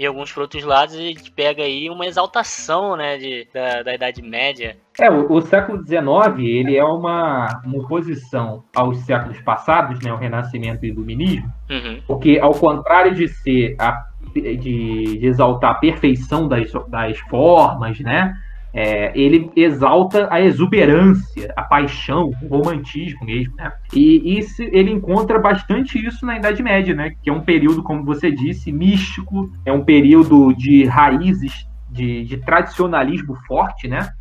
e 0.02 0.06
alguns 0.08 0.34
por 0.34 0.42
outros 0.42 0.64
lados 0.64 0.96
a 0.96 0.98
gente 0.98 1.30
pega 1.32 1.62
aí 1.62 1.88
uma 1.88 2.08
exaltação 2.08 2.96
né, 2.98 3.20
de, 3.20 3.48
da, 3.54 3.84
da 3.84 3.94
Idade 3.94 4.20
Média. 4.20 4.76
É, 5.00 5.12
o, 5.12 5.32
o, 5.32 5.42
século 5.44 5.86
XIX 5.86 6.40
ele 6.40 6.76
é 6.76 6.84
uma, 6.84 7.62
uma 7.64 7.78
oposição 7.78 8.64
aos 8.76 8.98
séculos 9.02 9.40
passados, 9.42 10.00
né, 10.02 10.12
o 10.12 10.16
Renascimento 10.18 10.84
e 10.84 10.90
o 10.90 10.94
Iluminismo, 10.94 11.54
uhum. 11.70 12.02
porque 12.08 12.40
ao 12.42 12.52
contrário 12.52 13.14
de 13.14 13.28
ser 13.28 13.76
a, 13.78 14.08
de, 14.34 15.20
de 15.20 15.28
exaltar 15.28 15.74
a 15.74 15.76
perfeição 15.76 16.48
das, 16.48 16.72
das 16.88 17.20
formas, 17.30 18.00
né, 18.00 18.34
é, 18.74 19.12
ele 19.18 19.52
exalta 19.56 20.28
a 20.32 20.40
exuberância, 20.40 21.52
a 21.56 21.64
paixão, 21.64 22.32
o 22.42 22.48
romantismo 22.48 23.26
mesmo, 23.26 23.56
né? 23.56 23.72
E 23.94 24.38
isso, 24.38 24.62
ele 24.62 24.92
encontra 24.92 25.40
bastante 25.40 26.04
isso 26.06 26.26
na 26.26 26.38
Idade 26.38 26.64
Média, 26.64 26.96
né? 26.96 27.14
Que 27.22 27.30
é 27.30 27.34
um 27.34 27.42
período, 27.42 27.84
como 27.84 28.06
você 28.06 28.32
disse, 28.32 28.72
místico, 28.72 29.52
é 29.66 29.74
um 29.74 29.84
período 29.84 30.54
de 30.54 30.86
raízes, 30.86 31.68
de, 31.90 32.24
de 32.24 32.38
tradicionalismo 32.38 33.36
forte, 33.46 33.88
né? 33.88 34.14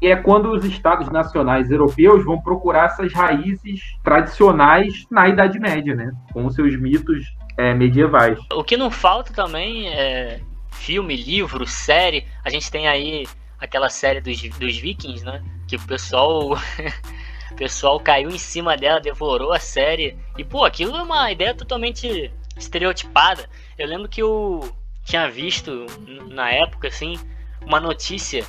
E 0.00 0.08
é 0.08 0.16
quando 0.16 0.50
os 0.50 0.64
estados 0.64 1.10
nacionais 1.10 1.70
europeus 1.70 2.24
vão 2.24 2.40
procurar 2.40 2.86
essas 2.86 3.12
raízes 3.12 3.80
tradicionais 4.04 5.06
na 5.10 5.28
Idade 5.28 5.58
Média, 5.58 5.96
né? 5.96 6.12
Com 6.32 6.48
seus 6.50 6.78
mitos 6.78 7.34
é, 7.56 7.74
medievais. 7.74 8.38
O 8.52 8.62
que 8.62 8.76
não 8.76 8.90
falta 8.90 9.32
também 9.32 9.88
é 9.88 10.40
filme, 10.70 11.16
livro, 11.16 11.66
série. 11.66 12.24
A 12.44 12.50
gente 12.50 12.70
tem 12.70 12.86
aí 12.86 13.26
aquela 13.58 13.88
série 13.88 14.20
dos, 14.20 14.40
dos 14.40 14.76
vikings, 14.76 15.24
né? 15.24 15.42
Que 15.66 15.76
o 15.76 15.86
pessoal. 15.86 16.54
o 17.52 17.54
pessoal 17.56 17.98
caiu 18.00 18.30
em 18.30 18.38
cima 18.38 18.76
dela, 18.76 19.00
devorou 19.00 19.52
a 19.52 19.58
série. 19.58 20.16
E, 20.36 20.44
pô, 20.44 20.64
aquilo 20.64 20.96
é 20.96 21.02
uma 21.02 21.30
ideia 21.30 21.54
totalmente 21.54 22.32
estereotipada. 22.56 23.48
Eu 23.78 23.86
lembro 23.86 24.08
que 24.08 24.22
eu 24.22 24.74
tinha 25.04 25.30
visto 25.30 25.86
na 26.28 26.50
época, 26.50 26.88
assim, 26.88 27.18
uma 27.62 27.80
notícia 27.80 28.44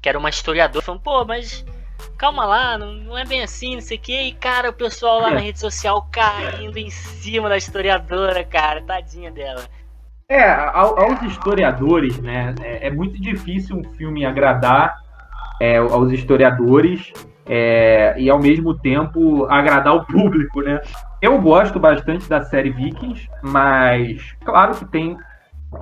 que 0.00 0.08
era 0.08 0.18
uma 0.18 0.28
historiadora 0.28 0.84
falando, 0.84 1.00
pô, 1.00 1.24
mas 1.24 1.64
calma 2.18 2.44
lá, 2.44 2.76
não, 2.76 2.92
não 2.92 3.18
é 3.18 3.24
bem 3.24 3.42
assim, 3.42 3.74
não 3.74 3.80
sei 3.80 3.96
o 3.96 4.00
que. 4.00 4.20
E, 4.20 4.32
cara, 4.32 4.70
o 4.70 4.72
pessoal 4.72 5.20
lá 5.20 5.30
na 5.30 5.38
rede 5.40 5.58
social 5.58 6.08
caindo 6.10 6.76
em 6.76 6.90
cima 6.90 7.48
da 7.48 7.56
historiadora, 7.56 8.44
cara, 8.44 8.82
tadinha 8.82 9.30
dela. 9.30 9.68
É, 10.28 10.50
aos 10.50 11.20
historiadores, 11.22 12.18
né? 12.20 12.54
É, 12.62 12.88
é, 12.88 12.90
muito 12.90 13.20
difícil 13.20 13.76
um 13.76 13.84
filme 13.94 14.24
agradar 14.24 14.96
é, 15.60 15.76
aos 15.76 16.10
historiadores 16.10 17.12
é, 17.46 18.14
e 18.18 18.30
ao 18.30 18.38
mesmo 18.38 18.78
tempo 18.78 19.44
agradar 19.46 19.94
o 19.94 20.06
público, 20.06 20.62
né? 20.62 20.80
Eu 21.20 21.40
gosto 21.40 21.78
bastante 21.78 22.28
da 22.28 22.42
série 22.42 22.70
Vikings, 22.70 23.28
mas 23.42 24.34
claro 24.44 24.74
que 24.74 24.84
tem 24.86 25.16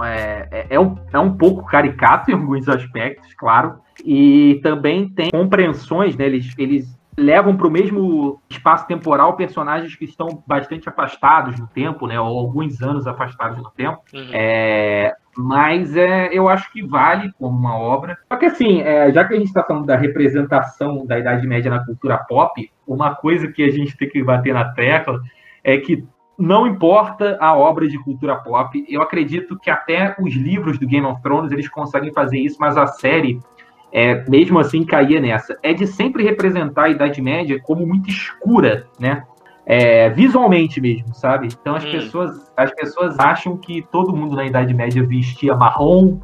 é, 0.03 0.49
é, 0.51 0.67
é, 0.71 0.81
um, 0.81 0.97
é 1.13 1.19
um 1.19 1.37
pouco 1.37 1.65
caricato 1.67 2.31
em 2.31 2.35
alguns 2.35 2.69
aspectos, 2.69 3.33
claro, 3.35 3.81
e 4.05 4.61
também 4.63 5.09
tem 5.09 5.31
compreensões, 5.31 6.17
né? 6.17 6.27
Eles, 6.27 6.55
eles 6.57 7.00
levam 7.21 7.57
para 7.57 7.67
o 7.67 7.71
mesmo 7.71 8.41
espaço 8.49 8.87
temporal 8.87 9.37
personagens 9.37 9.95
que 9.95 10.05
estão 10.05 10.43
bastante 10.47 10.89
afastados 10.89 11.59
no 11.59 11.67
tempo, 11.67 12.07
né? 12.07 12.19
Ou 12.19 12.39
alguns 12.39 12.81
anos 12.83 13.07
afastados 13.07 13.59
no 13.59 13.71
tempo. 13.71 14.01
Uhum. 14.13 14.31
É, 14.33 15.15
mas 15.37 15.97
é, 15.97 16.31
eu 16.33 16.49
acho 16.49 16.73
que 16.73 16.83
vale 16.83 17.31
como 17.39 17.57
uma 17.57 17.77
obra. 17.77 18.19
Só 18.33 18.39
que 18.39 18.47
assim, 18.47 18.81
é, 18.81 19.13
já 19.13 19.25
que 19.25 19.35
a 19.35 19.37
gente 19.37 19.49
está 19.49 19.63
falando 19.63 19.87
da 19.87 19.97
representação 19.97 21.07
da 21.07 21.19
Idade 21.19 21.47
Média 21.47 21.71
na 21.71 21.85
cultura 21.85 22.19
pop, 22.19 22.71
uma 22.87 23.15
coisa 23.15 23.49
que 23.49 23.63
a 23.63 23.71
gente 23.71 23.97
tem 23.97 24.09
que 24.09 24.23
bater 24.25 24.55
na 24.55 24.73
tecla 24.73 25.21
é 25.63 25.77
que 25.77 26.05
não 26.39 26.67
importa 26.67 27.37
a 27.39 27.55
obra 27.55 27.87
de 27.87 28.03
cultura 28.03 28.35
pop, 28.37 28.83
eu 28.89 29.03
acredito 29.03 29.59
que 29.59 29.69
até 29.69 30.17
os 30.19 30.35
livros 30.35 30.79
do 30.79 30.87
Game 30.87 31.07
of 31.07 31.21
Thrones 31.21 31.53
eles 31.53 31.69
conseguem 31.69 32.13
fazer 32.15 32.39
isso, 32.39 32.57
mas 32.59 32.79
a 32.79 32.87
série 32.87 33.39
é, 33.93 34.29
mesmo 34.29 34.59
assim 34.59 34.85
caía 34.85 35.21
nessa, 35.21 35.59
é 35.63 35.73
de 35.73 35.87
sempre 35.87 36.23
representar 36.23 36.85
a 36.85 36.89
Idade 36.91 37.21
Média 37.21 37.61
como 37.63 37.87
muito 37.87 38.09
escura, 38.09 38.87
né? 38.99 39.25
É, 39.67 40.09
visualmente 40.11 40.81
mesmo, 40.81 41.15
sabe? 41.15 41.49
Então 41.49 41.77
as, 41.77 41.85
hum. 41.85 41.91
pessoas, 41.93 42.53
as 42.57 42.73
pessoas 42.73 43.19
acham 43.19 43.57
que 43.57 43.83
todo 43.91 44.15
mundo 44.15 44.35
na 44.35 44.45
Idade 44.45 44.75
Média 44.75 45.03
vestia 45.07 45.55
marrom, 45.55 46.19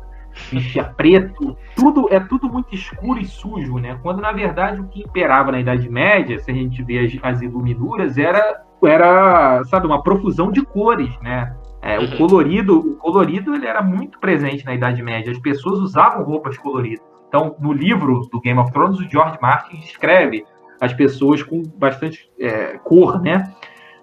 vestia 0.51 0.85
preto, 0.85 1.57
tudo 1.75 2.09
é 2.11 2.21
tudo 2.21 2.49
muito 2.49 2.75
escuro 2.75 3.21
e 3.21 3.25
sujo, 3.25 3.79
né? 3.79 3.99
Quando 4.03 4.21
na 4.21 4.33
verdade 4.33 4.81
o 4.81 4.89
que 4.89 5.03
imperava 5.03 5.53
na 5.53 5.61
Idade 5.61 5.89
Média, 5.89 6.39
se 6.39 6.51
a 6.51 6.55
gente 6.55 6.83
vê 6.83 6.99
as, 6.99 7.13
as 7.23 7.43
iluminuras, 7.43 8.19
era 8.19 8.65
era, 8.85 9.65
sabe, 9.65 9.87
uma 9.87 10.03
profusão 10.03 10.51
de 10.51 10.63
cores, 10.63 11.11
né? 11.21 11.55
É, 11.81 11.99
o 11.99 12.03
uhum. 12.03 12.17
colorido, 12.17 12.79
o 12.79 12.97
colorido 12.97 13.55
ele 13.55 13.67
era 13.67 13.81
muito 13.81 14.19
presente 14.19 14.65
na 14.65 14.75
Idade 14.75 15.03
Média. 15.03 15.31
As 15.31 15.39
pessoas 15.39 15.79
usavam 15.79 16.25
roupas 16.25 16.59
coloridas. 16.59 17.16
Então, 17.29 17.57
no 17.59 17.73
livro 17.73 18.29
do 18.33 18.41
Game 18.41 18.59
of 18.59 18.73
Thrones, 18.73 18.99
o 18.99 19.09
George 19.09 19.39
Martin 19.41 19.77
descreve 19.79 20.45
as 20.81 20.93
pessoas 20.93 21.43
com 21.43 21.63
bastante 21.77 22.31
é, 22.39 22.79
cor, 22.85 23.21
né? 23.21 23.53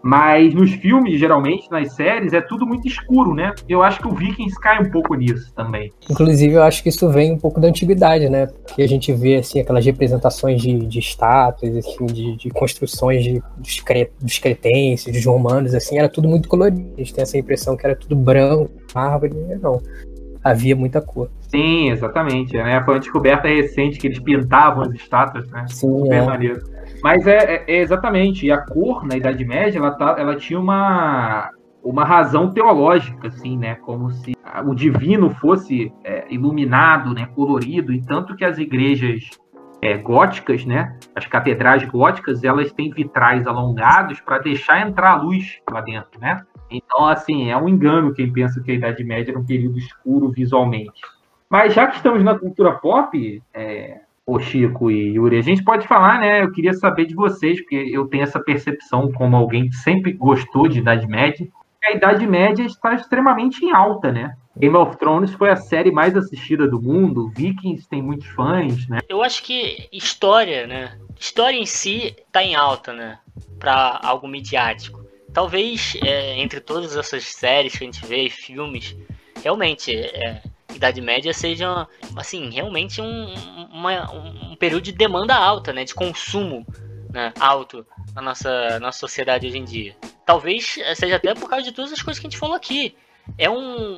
Mas 0.05 0.53
nos 0.53 0.73
filmes, 0.73 1.17
geralmente, 1.17 1.71
nas 1.71 1.93
séries, 1.93 2.33
é 2.33 2.41
tudo 2.41 2.67
muito 2.67 2.85
escuro, 2.85 3.33
né? 3.33 3.55
Eu 3.69 3.81
acho 3.81 4.01
que 4.01 4.07
o 4.07 4.13
Vikings 4.13 4.59
cai 4.59 4.81
um 4.81 4.91
pouco 4.91 5.15
nisso 5.15 5.53
também. 5.55 5.93
Inclusive, 6.11 6.55
eu 6.55 6.61
acho 6.61 6.83
que 6.83 6.89
isso 6.89 7.09
vem 7.09 7.31
um 7.31 7.37
pouco 7.37 7.61
da 7.61 7.69
antiguidade, 7.69 8.27
né? 8.27 8.47
Porque 8.47 8.81
a 8.81 8.87
gente 8.87 9.13
vê, 9.13 9.37
assim, 9.37 9.61
aquelas 9.61 9.85
representações 9.85 10.61
de, 10.61 10.77
de 10.77 10.99
estátuas, 10.99 11.77
assim, 11.77 12.05
de, 12.05 12.35
de 12.35 12.49
construções 12.49 13.23
de, 13.23 13.41
dos, 13.57 13.79
cre, 13.79 14.11
dos 14.21 14.37
cretenses, 14.39 15.13
dos 15.13 15.25
romanos, 15.25 15.73
assim, 15.73 15.97
era 15.97 16.09
tudo 16.09 16.27
muito 16.27 16.49
colorido. 16.49 16.85
A 16.95 16.99
gente 16.99 17.13
tem 17.13 17.21
essa 17.21 17.37
impressão 17.37 17.77
que 17.77 17.85
era 17.85 17.95
tudo 17.95 18.13
branco, 18.13 18.69
árvore, 18.93 19.33
não 19.61 19.81
havia 20.43 20.75
muita 20.75 21.01
cor. 21.01 21.29
Sim, 21.39 21.91
exatamente. 21.91 22.55
Né? 22.55 22.83
Foi 22.83 22.95
uma 22.95 22.99
descoberta 22.99 23.47
recente 23.47 23.97
que 23.97 24.07
eles 24.07 24.19
pintavam 24.19 24.83
as 24.83 24.93
estátuas, 24.93 25.49
né? 25.49 25.65
Sim, 25.67 25.75
Super 25.75 26.13
é. 26.13 26.25
maneiro. 26.25 26.61
Mas 27.01 27.25
é, 27.27 27.37
é, 27.37 27.63
é, 27.67 27.81
exatamente, 27.81 28.45
e 28.45 28.51
a 28.51 28.57
cor 28.57 29.05
na 29.05 29.17
Idade 29.17 29.43
Média, 29.45 29.77
ela, 29.77 29.91
tá, 29.91 30.15
ela 30.17 30.35
tinha 30.35 30.59
uma, 30.59 31.49
uma 31.83 32.05
razão 32.05 32.51
teológica, 32.51 33.27
assim, 33.27 33.57
né? 33.57 33.75
Como 33.75 34.09
se 34.11 34.33
o 34.65 34.73
divino 34.73 35.29
fosse 35.29 35.91
é, 36.03 36.25
iluminado, 36.29 37.13
né? 37.13 37.27
Colorido, 37.35 37.91
e 37.91 38.01
tanto 38.01 38.35
que 38.35 38.45
as 38.45 38.57
igrejas 38.57 39.29
é, 39.81 39.97
góticas, 39.97 40.65
né? 40.65 40.97
As 41.13 41.25
catedrais 41.25 41.83
góticas, 41.83 42.43
elas 42.43 42.71
têm 42.71 42.89
vitrais 42.89 43.45
alongados 43.45 44.21
para 44.21 44.39
deixar 44.39 44.87
entrar 44.87 45.11
a 45.11 45.21
luz 45.21 45.59
lá 45.69 45.81
dentro, 45.81 46.19
né? 46.21 46.41
Então, 46.77 47.05
assim, 47.05 47.49
é 47.49 47.57
um 47.57 47.69
engano 47.69 48.13
quem 48.13 48.31
pensa 48.31 48.61
que 48.61 48.71
a 48.71 48.75
Idade 48.75 49.03
Média 49.03 49.31
era 49.31 49.39
um 49.39 49.45
período 49.45 49.77
escuro 49.77 50.29
visualmente. 50.29 51.01
Mas 51.49 51.73
já 51.73 51.87
que 51.87 51.97
estamos 51.97 52.23
na 52.23 52.37
cultura 52.37 52.71
pop, 52.71 53.41
é, 53.53 53.99
o 54.25 54.39
Chico 54.39 54.89
e 54.89 55.15
Yuri, 55.15 55.37
a 55.37 55.41
gente 55.41 55.63
pode 55.63 55.87
falar, 55.87 56.19
né? 56.19 56.43
Eu 56.43 56.51
queria 56.51 56.73
saber 56.73 57.05
de 57.05 57.13
vocês, 57.13 57.59
porque 57.61 57.75
eu 57.75 58.07
tenho 58.07 58.23
essa 58.23 58.39
percepção 58.39 59.11
como 59.11 59.35
alguém 59.35 59.69
que 59.69 59.75
sempre 59.75 60.13
gostou 60.13 60.67
de 60.67 60.79
Idade 60.79 61.05
Média. 61.07 61.47
A 61.83 61.91
Idade 61.91 62.25
Média 62.25 62.63
está 62.63 62.93
extremamente 62.93 63.63
em 63.63 63.71
alta, 63.71 64.11
né? 64.11 64.35
Game 64.55 64.75
of 64.75 64.97
Thrones 64.97 65.33
foi 65.33 65.49
a 65.49 65.55
série 65.55 65.91
mais 65.91 66.15
assistida 66.15 66.67
do 66.67 66.81
mundo, 66.81 67.31
Vikings 67.35 67.89
tem 67.89 68.01
muitos 68.01 68.27
fãs, 68.27 68.87
né? 68.87 68.99
Eu 69.09 69.21
acho 69.21 69.43
que 69.43 69.89
história, 69.91 70.67
né? 70.67 70.97
História 71.19 71.57
em 71.57 71.65
si 71.65 72.15
está 72.17 72.43
em 72.43 72.55
alta, 72.55 72.93
né? 72.93 73.19
Para 73.59 73.99
algo 74.03 74.27
midiático. 74.27 75.02
Talvez 75.33 75.97
é, 76.03 76.39
entre 76.39 76.59
todas 76.59 76.95
essas 76.95 77.23
séries 77.25 77.73
que 77.75 77.83
a 77.83 77.87
gente 77.87 78.05
vê, 78.05 78.29
filmes, 78.29 78.95
realmente 79.43 79.95
é, 79.95 80.41
Idade 80.73 81.01
Média 81.01 81.33
seja, 81.33 81.87
assim, 82.15 82.49
realmente 82.51 83.01
um, 83.01 83.33
uma, 83.71 84.11
um 84.11 84.55
período 84.55 84.83
de 84.83 84.91
demanda 84.91 85.35
alta, 85.35 85.73
né, 85.73 85.83
de 85.83 85.93
consumo 85.93 86.65
né, 87.11 87.33
alto 87.39 87.85
na 88.15 88.21
nossa, 88.21 88.79
nossa 88.79 88.99
sociedade 88.99 89.47
hoje 89.47 89.57
em 89.57 89.63
dia. 89.63 89.95
Talvez 90.25 90.77
seja 90.95 91.15
até 91.15 91.33
por 91.33 91.49
causa 91.49 91.63
de 91.63 91.71
todas 91.71 91.91
as 91.91 92.01
coisas 92.01 92.19
que 92.19 92.27
a 92.27 92.29
gente 92.29 92.39
falou 92.39 92.55
aqui. 92.55 92.95
É 93.37 93.49
um, 93.49 93.97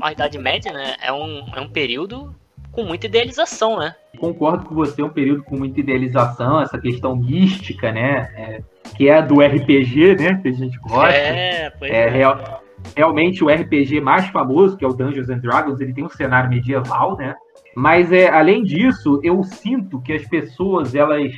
a 0.00 0.12
Idade 0.12 0.38
Média, 0.38 0.72
né, 0.72 0.96
é 1.00 1.12
um, 1.12 1.46
é 1.54 1.60
um 1.60 1.68
período 1.68 2.34
com 2.70 2.84
muita 2.84 3.06
idealização, 3.06 3.78
né? 3.78 3.94
Concordo 4.18 4.64
com 4.64 4.74
você, 4.74 5.02
é 5.02 5.04
um 5.04 5.10
período 5.10 5.44
com 5.44 5.56
muita 5.56 5.80
idealização, 5.80 6.60
essa 6.60 6.78
questão 6.78 7.14
mística, 7.14 7.92
né? 7.92 8.32
É, 8.34 8.62
que 8.96 9.08
é 9.08 9.18
a 9.18 9.20
do 9.20 9.40
RPG, 9.40 10.16
né? 10.16 10.40
Que 10.42 10.48
a 10.48 10.52
gente 10.52 10.78
gosta. 10.78 11.12
É, 11.12 11.70
pois 11.70 11.90
é. 11.90 12.06
é. 12.06 12.08
Real, 12.08 12.62
realmente 12.96 13.42
o 13.44 13.48
RPG 13.48 14.00
mais 14.00 14.26
famoso, 14.28 14.76
que 14.76 14.84
é 14.84 14.88
o 14.88 14.92
Dungeons 14.92 15.28
and 15.28 15.38
Dragons, 15.38 15.80
ele 15.80 15.92
tem 15.92 16.04
um 16.04 16.10
cenário 16.10 16.50
medieval, 16.50 17.16
né? 17.16 17.34
Mas 17.74 18.12
é, 18.12 18.28
além 18.28 18.62
disso, 18.62 19.20
eu 19.22 19.42
sinto 19.42 20.00
que 20.00 20.12
as 20.12 20.26
pessoas 20.26 20.94
elas 20.94 21.32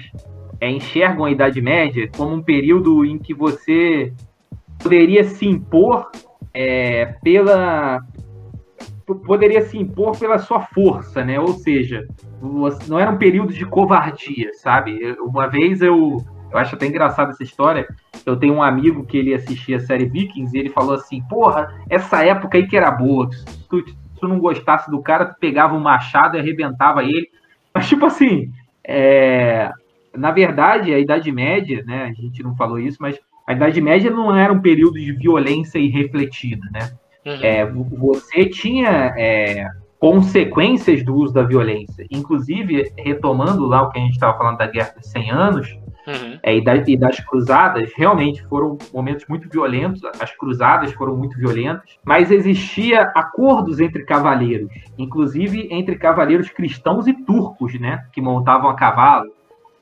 é, 0.60 0.70
enxergam 0.70 1.24
a 1.24 1.30
Idade 1.30 1.60
Média 1.60 2.08
como 2.16 2.34
um 2.34 2.42
período 2.42 3.04
em 3.04 3.18
que 3.18 3.32
você 3.32 4.12
poderia 4.82 5.24
se 5.24 5.46
impor 5.46 6.10
é, 6.52 7.14
pela 7.22 8.00
poderia 9.26 9.60
se 9.60 9.76
impor 9.76 10.18
pela 10.18 10.38
sua 10.38 10.60
força, 10.60 11.22
né? 11.22 11.38
Ou 11.38 11.52
seja, 11.52 12.06
não 12.88 12.98
era 12.98 13.10
um 13.10 13.18
período 13.18 13.52
de 13.52 13.66
covardia, 13.66 14.50
sabe? 14.54 15.14
Uma 15.20 15.46
vez 15.46 15.82
eu, 15.82 16.24
eu 16.50 16.58
acho 16.58 16.74
até 16.74 16.86
engraçada 16.86 17.30
essa 17.30 17.42
história. 17.42 17.86
Eu 18.24 18.36
tenho 18.36 18.54
um 18.54 18.62
amigo 18.62 19.04
que 19.04 19.16
ele 19.16 19.34
assistia 19.34 19.76
a 19.76 19.80
série 19.80 20.06
Vikings 20.06 20.56
e 20.56 20.60
ele 20.60 20.70
falou 20.70 20.94
assim: 20.94 21.22
Porra, 21.28 21.74
essa 21.88 22.24
época 22.24 22.58
aí 22.58 22.66
que 22.66 22.76
era 22.76 22.90
boa. 22.90 23.30
Se 23.32 23.68
tu, 23.68 23.86
se 23.86 24.20
tu 24.20 24.28
não 24.28 24.38
gostasse 24.38 24.90
do 24.90 25.02
cara, 25.02 25.26
tu 25.26 25.36
pegava 25.38 25.74
um 25.74 25.80
machado 25.80 26.36
e 26.36 26.40
arrebentava 26.40 27.02
ele. 27.02 27.28
Mas, 27.74 27.88
tipo 27.88 28.06
assim, 28.06 28.52
é... 28.86 29.70
na 30.16 30.30
verdade, 30.30 30.94
a 30.94 30.98
Idade 30.98 31.30
Média, 31.32 31.82
né? 31.86 32.04
A 32.04 32.12
gente 32.12 32.42
não 32.42 32.54
falou 32.54 32.78
isso, 32.78 32.98
mas 33.00 33.18
a 33.46 33.52
Idade 33.52 33.80
Média 33.80 34.10
não 34.10 34.34
era 34.34 34.52
um 34.52 34.60
período 34.60 34.94
de 34.94 35.12
violência 35.12 35.78
irrefletida, 35.78 36.66
né? 36.72 36.90
Uhum. 37.26 37.38
É, 37.42 37.66
você 37.66 38.46
tinha 38.46 39.14
é, 39.16 39.66
consequências 39.98 41.02
do 41.02 41.14
uso 41.14 41.32
da 41.32 41.42
violência. 41.42 42.06
Inclusive, 42.10 42.92
retomando 42.98 43.66
lá 43.66 43.82
o 43.82 43.90
que 43.90 43.98
a 43.98 44.02
gente 44.02 44.12
estava 44.12 44.36
falando 44.36 44.58
da 44.58 44.66
Guerra 44.66 44.94
dos 44.96 45.10
100 45.10 45.30
Anos, 45.30 45.78
uhum. 46.06 46.38
é, 46.42 46.56
e, 46.56 46.64
da, 46.64 46.76
e, 46.76 46.96
das 46.96 47.20
cruzadas, 47.20 47.92
realmente 47.96 48.42
foram 48.44 48.78
momentos 48.92 49.24
muito 49.28 49.48
violentos, 49.48 50.02
as 50.20 50.34
cruzadas 50.36 50.92
foram 50.92 51.16
muito 51.16 51.36
violentas, 51.36 51.98
mas 52.04 52.30
existia 52.30 53.02
acordos 53.14 53.80
entre 53.80 54.04
cavaleiros, 54.04 54.70
inclusive 54.98 55.68
entre 55.70 55.96
cavaleiros 55.96 56.48
cristãos 56.50 57.06
e 57.06 57.12
turcos, 57.12 57.78
né, 57.78 58.06
que 58.12 58.20
montavam 58.20 58.70
a 58.70 58.74
cavalo. 58.74 59.32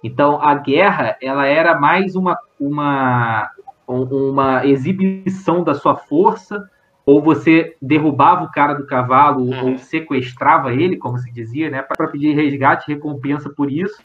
Então, 0.02 0.42
a 0.42 0.54
guerra, 0.54 1.16
ela 1.22 1.46
era 1.46 1.78
mais 1.78 2.16
uma, 2.16 2.37
uma, 2.58 3.50
uma 3.87 4.66
exibição 4.66 5.62
da 5.62 5.74
sua 5.74 5.94
força 5.94 6.68
ou 7.04 7.20
você 7.20 7.76
derrubava 7.80 8.44
o 8.44 8.50
cara 8.50 8.74
do 8.74 8.87
cavalo 8.87 9.44
uhum. 9.44 9.72
ou 9.72 9.78
sequestrava 9.78 10.72
ele, 10.72 10.96
como 10.96 11.18
se 11.18 11.32
dizia, 11.32 11.68
né, 11.70 11.82
para 11.82 12.08
pedir 12.08 12.35
resgate, 12.35 12.92
recompensa 12.92 13.50
por 13.50 13.70
isso, 13.70 14.00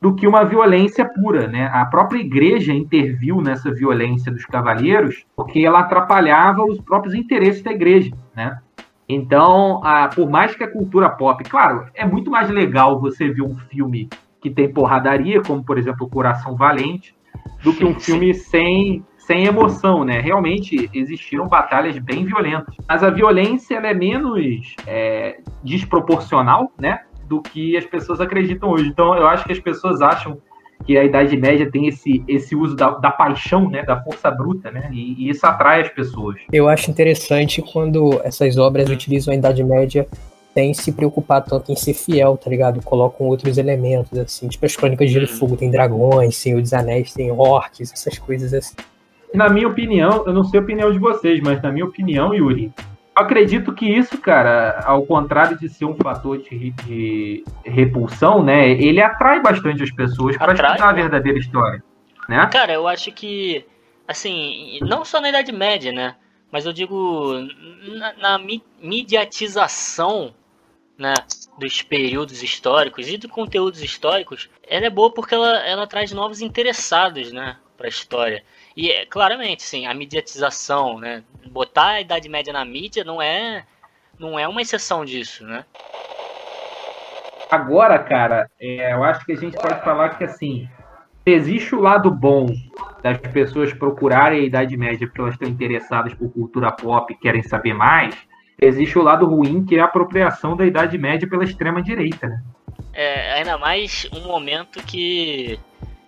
do 0.00 0.14
que 0.14 0.26
uma 0.26 0.44
violência 0.44 1.04
pura, 1.04 1.48
né? 1.48 1.68
A 1.72 1.84
própria 1.86 2.20
igreja 2.20 2.72
interviu 2.72 3.40
nessa 3.40 3.72
violência 3.72 4.30
dos 4.30 4.44
cavaleiros 4.44 5.24
porque 5.34 5.60
ela 5.60 5.80
atrapalhava 5.80 6.62
os 6.64 6.80
próprios 6.80 7.14
interesses 7.14 7.62
da 7.62 7.72
igreja, 7.72 8.12
né? 8.34 8.58
Então, 9.08 9.80
a, 9.82 10.08
por 10.08 10.28
mais 10.28 10.54
que 10.54 10.62
a 10.62 10.70
cultura 10.70 11.08
pop, 11.08 11.42
claro, 11.44 11.86
é 11.94 12.04
muito 12.04 12.30
mais 12.30 12.50
legal 12.50 13.00
você 13.00 13.28
ver 13.28 13.42
um 13.42 13.56
filme 13.56 14.08
que 14.40 14.50
tem 14.50 14.72
porradaria, 14.72 15.42
como 15.42 15.64
por 15.64 15.78
exemplo 15.78 16.06
o 16.06 16.10
Coração 16.10 16.54
Valente, 16.56 17.16
do 17.64 17.72
que 17.72 17.84
um 17.84 17.98
filme 17.98 18.34
sem 18.34 19.04
sem 19.16 19.44
emoção, 19.44 20.04
né? 20.06 20.20
Realmente 20.20 20.88
existiram 20.94 21.46
batalhas 21.46 21.98
bem 21.98 22.24
violentas. 22.24 22.74
Mas 22.88 23.04
a 23.04 23.10
violência 23.10 23.76
é 23.76 23.92
menos 23.92 24.74
é, 24.86 25.40
desproporcional, 25.62 26.72
né? 26.80 27.00
Do 27.28 27.42
que 27.42 27.76
as 27.76 27.84
pessoas 27.84 28.20
acreditam 28.20 28.70
hoje. 28.70 28.88
Então 28.88 29.14
eu 29.14 29.26
acho 29.26 29.44
que 29.44 29.52
as 29.52 29.60
pessoas 29.60 30.00
acham 30.00 30.38
que 30.86 30.96
a 30.96 31.04
Idade 31.04 31.36
Média 31.36 31.70
tem 31.70 31.88
esse, 31.88 32.22
esse 32.26 32.54
uso 32.54 32.74
da, 32.76 32.90
da 32.90 33.10
paixão, 33.10 33.68
né, 33.68 33.82
da 33.82 34.00
força 34.00 34.30
bruta, 34.30 34.70
né, 34.70 34.88
e, 34.92 35.26
e, 35.26 35.28
isso 35.28 35.44
atrai 35.44 35.82
as 35.82 35.88
pessoas. 35.88 36.36
Eu 36.52 36.68
acho 36.68 36.90
interessante 36.90 37.60
quando 37.60 38.20
essas 38.22 38.56
obras 38.56 38.88
utilizam 38.88 39.34
a 39.34 39.36
Idade 39.36 39.62
Média 39.64 40.06
sem 40.54 40.72
se 40.72 40.92
preocupar 40.92 41.42
tanto 41.44 41.72
em 41.72 41.76
ser 41.76 41.94
fiel, 41.94 42.36
tá 42.36 42.48
ligado? 42.48 42.80
Colocam 42.82 43.26
outros 43.26 43.58
elementos, 43.58 44.18
assim, 44.18 44.48
tipo 44.48 44.64
as 44.64 44.74
Crônicas 44.74 45.08
de 45.08 45.14
Gelo 45.14 45.26
e 45.26 45.28
Fogo 45.28 45.56
tem 45.56 45.70
dragões, 45.70 46.36
Senhor 46.36 46.60
dos 46.60 46.72
Anéis 46.72 47.12
tem 47.12 47.30
orcs, 47.30 47.92
essas 47.92 48.18
coisas 48.18 48.54
assim 48.54 48.74
na 49.34 49.48
minha 49.48 49.68
opinião, 49.68 50.24
eu 50.26 50.32
não 50.32 50.44
sei 50.44 50.60
a 50.60 50.62
opinião 50.62 50.92
de 50.92 50.98
vocês, 50.98 51.40
mas 51.40 51.60
na 51.62 51.70
minha 51.70 51.84
opinião, 51.84 52.34
Yuri, 52.34 52.72
acredito 53.18 53.72
que 53.72 53.86
isso, 53.86 54.18
cara, 54.18 54.80
ao 54.84 55.04
contrário 55.04 55.58
de 55.58 55.68
ser 55.68 55.84
um 55.84 55.94
fator 55.96 56.38
de, 56.38 56.70
de 56.70 57.44
repulsão, 57.64 58.42
né, 58.42 58.70
ele 58.70 59.00
atrai 59.00 59.40
bastante 59.40 59.82
as 59.82 59.90
pessoas 59.90 60.36
para 60.36 60.52
estudar 60.52 60.88
a 60.88 60.92
verdadeira 60.92 61.38
história, 61.38 61.82
né? 62.28 62.46
Cara, 62.52 62.72
eu 62.72 62.86
acho 62.86 63.12
que, 63.12 63.64
assim, 64.06 64.78
não 64.82 65.04
só 65.04 65.20
na 65.20 65.30
Idade 65.30 65.52
Média, 65.52 65.92
né, 65.92 66.16
mas 66.50 66.64
eu 66.64 66.72
digo 66.72 67.34
na, 67.98 68.12
na 68.14 68.46
mediatização 68.80 70.34
né, 70.96 71.14
dos 71.58 71.82
períodos 71.82 72.42
históricos 72.42 73.08
e 73.08 73.16
dos 73.16 73.30
conteúdos 73.30 73.82
históricos, 73.82 74.48
ela 74.66 74.86
é 74.86 74.90
boa 74.90 75.12
porque 75.12 75.34
ela, 75.34 75.58
ela 75.66 75.86
traz 75.86 76.10
novos 76.12 76.40
interessados, 76.40 77.32
né, 77.32 77.56
para 77.76 77.86
a 77.86 77.90
história. 77.90 78.42
E 78.78 78.92
é, 78.92 79.04
claramente, 79.04 79.64
sim, 79.64 79.86
a 79.86 79.92
mediatização, 79.92 81.00
né, 81.00 81.24
botar 81.50 81.88
a 81.88 82.00
Idade 82.00 82.28
Média 82.28 82.52
na 82.52 82.64
mídia 82.64 83.02
não 83.02 83.20
é 83.20 83.64
não 84.16 84.38
é 84.38 84.46
uma 84.46 84.62
exceção 84.62 85.04
disso, 85.04 85.44
né? 85.44 85.64
Agora, 87.50 87.98
cara, 87.98 88.48
é, 88.60 88.92
eu 88.92 89.02
acho 89.02 89.26
que 89.26 89.32
a 89.32 89.36
gente 89.36 89.56
pode 89.56 89.82
falar 89.82 90.10
que 90.10 90.22
assim, 90.22 90.68
existe 91.26 91.74
o 91.74 91.80
lado 91.80 92.08
bom 92.08 92.46
das 93.02 93.18
pessoas 93.18 93.72
procurarem 93.72 94.42
a 94.42 94.44
Idade 94.44 94.76
Média 94.76 95.08
porque 95.08 95.20
elas 95.22 95.34
estão 95.34 95.48
interessadas 95.48 96.14
por 96.14 96.32
cultura 96.32 96.70
pop 96.70 97.12
e 97.12 97.16
querem 97.16 97.42
saber 97.42 97.74
mais, 97.74 98.14
existe 98.60 98.96
o 98.96 99.02
lado 99.02 99.26
ruim 99.26 99.64
que 99.64 99.74
é 99.74 99.80
a 99.80 99.86
apropriação 99.86 100.56
da 100.56 100.64
Idade 100.64 100.96
Média 100.96 101.28
pela 101.28 101.42
extrema 101.42 101.82
direita, 101.82 102.28
né? 102.28 102.40
É, 102.92 103.32
ainda 103.32 103.58
mais 103.58 104.08
um 104.12 104.20
momento 104.20 104.80
que 104.84 105.58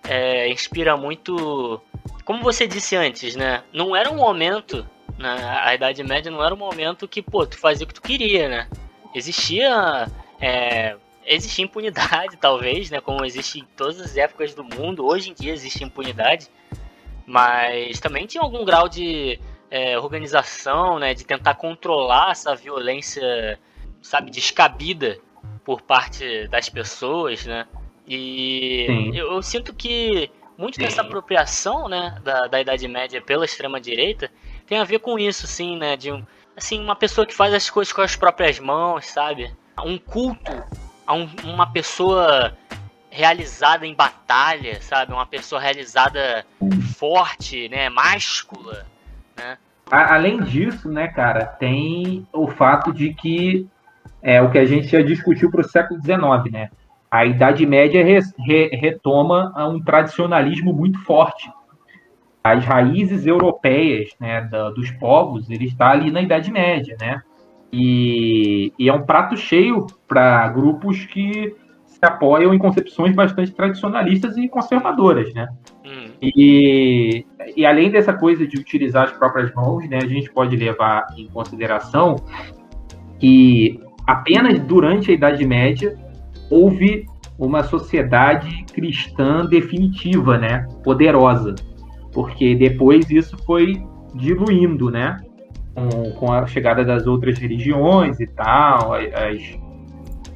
é, 0.07 0.49
inspira 0.49 0.95
muito. 0.95 1.81
Como 2.23 2.43
você 2.43 2.67
disse 2.67 2.95
antes, 2.95 3.35
né? 3.35 3.63
Não 3.73 3.95
era 3.95 4.11
um 4.11 4.15
momento. 4.15 4.87
Né? 5.17 5.59
A 5.63 5.73
Idade 5.75 6.03
Média 6.03 6.31
não 6.31 6.43
era 6.43 6.53
um 6.53 6.57
momento 6.57 7.07
que, 7.07 7.21
pô, 7.21 7.45
tu 7.45 7.57
fazia 7.57 7.83
o 7.83 7.87
que 7.87 7.93
tu 7.93 8.01
queria, 8.01 8.47
né? 8.47 8.67
Existia. 9.13 10.07
É, 10.39 10.95
existia 11.25 11.65
impunidade, 11.65 12.37
talvez, 12.41 12.89
né? 12.89 13.01
Como 13.01 13.25
existe 13.25 13.59
em 13.59 13.65
todas 13.75 13.99
as 13.99 14.17
épocas 14.17 14.53
do 14.53 14.63
mundo. 14.63 15.05
Hoje 15.05 15.31
em 15.31 15.33
dia 15.33 15.53
existe 15.53 15.83
impunidade. 15.83 16.47
Mas 17.25 17.99
também 17.99 18.25
tinha 18.25 18.43
algum 18.43 18.65
grau 18.65 18.89
de 18.89 19.39
é, 19.71 19.97
organização, 19.97 20.99
né, 20.99 21.13
de 21.13 21.25
tentar 21.25 21.55
controlar 21.55 22.31
essa 22.31 22.53
violência, 22.53 23.57
sabe, 24.01 24.29
descabida 24.29 25.17
por 25.63 25.81
parte 25.81 26.47
das 26.49 26.67
pessoas, 26.67 27.45
né? 27.45 27.65
E 28.05 28.87
eu, 29.13 29.31
eu, 29.31 29.41
sinto 29.41 29.73
que 29.73 30.29
muito 30.57 30.75
Sim. 30.75 30.83
dessa 30.83 31.01
apropriação, 31.01 31.87
né, 31.87 32.19
da, 32.23 32.47
da 32.47 32.61
Idade 32.61 32.87
Média 32.87 33.21
pela 33.21 33.45
extrema 33.45 33.79
direita 33.79 34.29
tem 34.71 34.79
a 34.79 34.85
ver 34.85 34.99
com 34.99 35.19
isso, 35.19 35.45
sim, 35.47 35.77
né, 35.77 35.97
de 35.97 36.13
um, 36.13 36.25
assim, 36.55 36.81
uma 36.81 36.95
pessoa 36.95 37.27
que 37.27 37.35
faz 37.35 37.53
as 37.53 37.69
coisas 37.69 37.91
com 37.91 38.01
as 38.01 38.15
próprias 38.15 38.57
mãos, 38.57 39.05
sabe? 39.05 39.53
Um 39.83 39.97
culto 39.97 40.63
a 41.05 41.13
um, 41.13 41.27
uma 41.43 41.69
pessoa 41.69 42.57
realizada 43.09 43.85
em 43.85 43.93
batalha, 43.93 44.81
sabe? 44.81 45.11
Uma 45.11 45.25
pessoa 45.25 45.59
realizada 45.59 46.45
forte, 46.97 47.67
né, 47.67 47.89
máscula, 47.89 48.85
né? 49.35 49.57
Além 49.91 50.41
disso, 50.41 50.89
né, 50.89 51.09
cara, 51.09 51.45
tem 51.45 52.25
o 52.31 52.47
fato 52.47 52.93
de 52.93 53.13
que 53.13 53.67
é 54.21 54.41
o 54.41 54.49
que 54.49 54.57
a 54.57 54.65
gente 54.65 54.87
já 54.87 55.01
discutiu 55.01 55.51
para 55.51 55.59
o 55.59 55.67
século 55.67 55.99
XIX, 56.01 56.49
né? 56.49 56.69
A 57.11 57.25
Idade 57.25 57.65
Média 57.65 58.03
re, 58.03 58.19
re, 58.39 58.69
retoma 58.73 59.53
um 59.67 59.81
tradicionalismo 59.83 60.71
muito 60.73 60.97
forte. 60.99 61.51
As 62.41 62.63
raízes 62.63 63.27
europeias, 63.27 64.09
né, 64.19 64.41
da, 64.49 64.71
dos 64.71 64.89
povos, 64.91 65.49
ele 65.49 65.65
está 65.65 65.91
ali 65.91 66.09
na 66.09 66.21
Idade 66.21 66.49
Média, 66.51 66.95
né? 66.99 67.21
E, 67.71 68.73
e 68.79 68.89
é 68.89 68.93
um 68.93 69.03
prato 69.03 69.35
cheio 69.37 69.85
para 70.07 70.47
grupos 70.49 71.05
que 71.05 71.53
se 71.85 71.99
apoiam 72.01 72.53
em 72.53 72.57
concepções 72.57 73.13
bastante 73.13 73.51
tradicionalistas 73.51 74.35
e 74.37 74.47
conservadoras, 74.47 75.33
né? 75.33 75.49
E, 76.21 77.25
e 77.55 77.65
além 77.65 77.89
dessa 77.89 78.13
coisa 78.13 78.45
de 78.47 78.57
utilizar 78.57 79.05
as 79.05 79.11
próprias 79.11 79.53
mãos, 79.53 79.87
né, 79.89 79.97
a 79.97 80.07
gente 80.07 80.31
pode 80.31 80.55
levar 80.55 81.07
em 81.17 81.27
consideração 81.27 82.15
que 83.19 83.79
apenas 84.07 84.59
durante 84.59 85.11
a 85.11 85.13
Idade 85.13 85.45
Média 85.45 85.97
houve 86.51 87.05
uma 87.39 87.63
sociedade 87.63 88.65
cristã 88.71 89.45
definitiva, 89.45 90.37
né, 90.37 90.67
poderosa, 90.83 91.55
porque 92.13 92.53
depois 92.53 93.09
isso 93.09 93.35
foi 93.45 93.81
diluindo, 94.13 94.91
né, 94.91 95.17
com, 95.73 96.11
com 96.11 96.31
a 96.31 96.45
chegada 96.45 96.83
das 96.83 97.07
outras 97.07 97.39
religiões 97.39 98.19
e 98.19 98.27
tal, 98.27 98.93
as, 98.93 99.57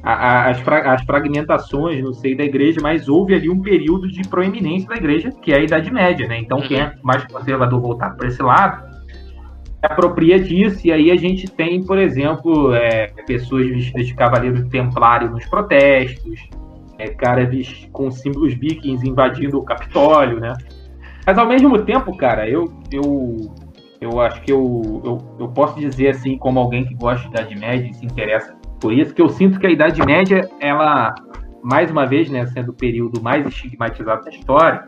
as, 0.02 0.62
as 0.68 1.04
fragmentações 1.04 2.02
no 2.02 2.14
seio 2.14 2.36
da 2.36 2.44
igreja, 2.44 2.80
mas 2.82 3.08
houve 3.08 3.34
ali 3.34 3.50
um 3.50 3.60
período 3.60 4.08
de 4.08 4.26
proeminência 4.28 4.88
da 4.88 4.96
igreja, 4.96 5.30
que 5.42 5.52
é 5.52 5.56
a 5.56 5.62
Idade 5.62 5.92
Média, 5.92 6.26
né? 6.26 6.38
Então, 6.38 6.60
quem 6.60 6.80
é 6.80 6.86
uhum. 6.86 6.92
mais 7.02 7.24
conservador 7.26 7.80
voltado 7.80 8.16
para 8.16 8.28
esse 8.28 8.42
lado, 8.42 8.95
apropria 9.86 10.38
disso, 10.38 10.86
e 10.86 10.92
aí 10.92 11.10
a 11.10 11.16
gente 11.16 11.48
tem, 11.48 11.82
por 11.82 11.98
exemplo, 11.98 12.74
é, 12.74 13.08
pessoas 13.26 13.66
vestidas 13.68 14.06
de 14.06 14.14
cavaleiro 14.14 14.68
templário 14.68 15.30
nos 15.30 15.44
protestos, 15.46 16.48
é, 16.98 17.08
caras 17.08 17.88
com 17.92 18.10
símbolos 18.10 18.54
vikings 18.54 19.06
invadindo 19.06 19.58
o 19.58 19.64
Capitólio, 19.64 20.40
né? 20.40 20.54
Mas 21.26 21.38
ao 21.38 21.46
mesmo 21.46 21.78
tempo, 21.82 22.16
cara, 22.16 22.48
eu, 22.48 22.72
eu, 22.92 23.36
eu 24.00 24.20
acho 24.20 24.40
que 24.42 24.52
eu, 24.52 25.02
eu, 25.04 25.18
eu 25.40 25.48
posso 25.48 25.78
dizer 25.78 26.10
assim, 26.10 26.38
como 26.38 26.60
alguém 26.60 26.84
que 26.84 26.94
gosta 26.94 27.22
de 27.22 27.34
Idade 27.34 27.58
Média 27.58 27.90
e 27.90 27.94
se 27.94 28.06
interessa 28.06 28.56
por 28.80 28.92
isso 28.92 29.14
que 29.14 29.22
eu 29.22 29.28
sinto 29.28 29.58
que 29.58 29.66
a 29.66 29.70
Idade 29.70 30.04
Média, 30.04 30.48
ela, 30.60 31.14
mais 31.62 31.90
uma 31.90 32.06
vez, 32.06 32.28
né, 32.28 32.46
sendo 32.46 32.70
o 32.70 32.74
período 32.74 33.22
mais 33.22 33.46
estigmatizado 33.46 34.24
da 34.24 34.30
história, 34.30 34.84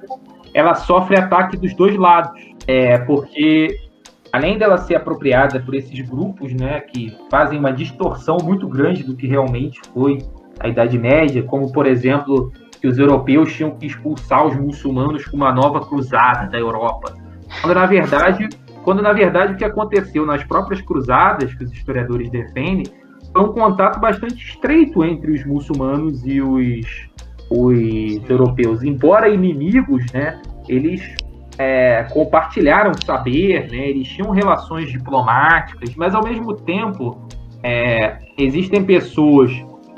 ela 0.53 0.74
sofre 0.74 1.18
ataque 1.18 1.57
dos 1.57 1.74
dois 1.74 1.96
lados. 1.96 2.30
É, 2.66 2.99
porque, 2.99 3.78
além 4.32 4.58
dela 4.58 4.78
ser 4.78 4.96
apropriada 4.96 5.60
por 5.60 5.74
esses 5.74 6.00
grupos, 6.00 6.52
né, 6.52 6.80
que 6.80 7.16
fazem 7.30 7.58
uma 7.58 7.72
distorção 7.72 8.38
muito 8.42 8.68
grande 8.68 9.02
do 9.02 9.16
que 9.16 9.26
realmente 9.26 9.80
foi 9.92 10.18
a 10.60 10.68
Idade 10.68 10.98
Média, 10.98 11.42
como, 11.42 11.72
por 11.72 11.86
exemplo, 11.86 12.52
que 12.80 12.86
os 12.86 12.98
europeus 12.98 13.52
tinham 13.52 13.72
que 13.72 13.86
expulsar 13.86 14.46
os 14.46 14.56
muçulmanos 14.56 15.24
com 15.26 15.36
uma 15.36 15.52
nova 15.52 15.80
cruzada 15.80 16.48
da 16.48 16.58
Europa. 16.58 17.14
Quando, 17.60 17.74
na 17.74 17.86
verdade, 17.86 18.48
quando, 18.82 19.02
na 19.02 19.12
verdade, 19.12 19.52
o 19.52 19.56
que 19.56 19.64
aconteceu 19.64 20.24
nas 20.24 20.44
próprias 20.44 20.80
cruzadas, 20.80 21.54
que 21.54 21.64
os 21.64 21.72
historiadores 21.72 22.30
defendem, 22.30 22.86
foi 23.32 23.42
um 23.42 23.52
contato 23.52 24.00
bastante 24.00 24.36
estreito 24.36 25.04
entre 25.04 25.32
os 25.32 25.44
muçulmanos 25.44 26.24
e 26.24 26.40
os, 26.40 26.86
os 27.50 28.30
europeus. 28.30 28.82
Embora 28.82 29.28
inimigos, 29.28 30.04
né, 30.12 30.40
eles 30.68 31.14
é, 31.59 32.04
compartilharam 32.04 32.92
saber, 33.04 33.68
né, 33.70 33.88
eles 33.88 34.09
tinham 34.09 34.30
relações 34.30 34.90
diplomáticas, 34.90 35.94
mas 35.96 36.14
ao 36.14 36.22
mesmo 36.22 36.54
tempo 36.54 37.26
é, 37.62 38.18
existem 38.38 38.84
pessoas 38.84 39.50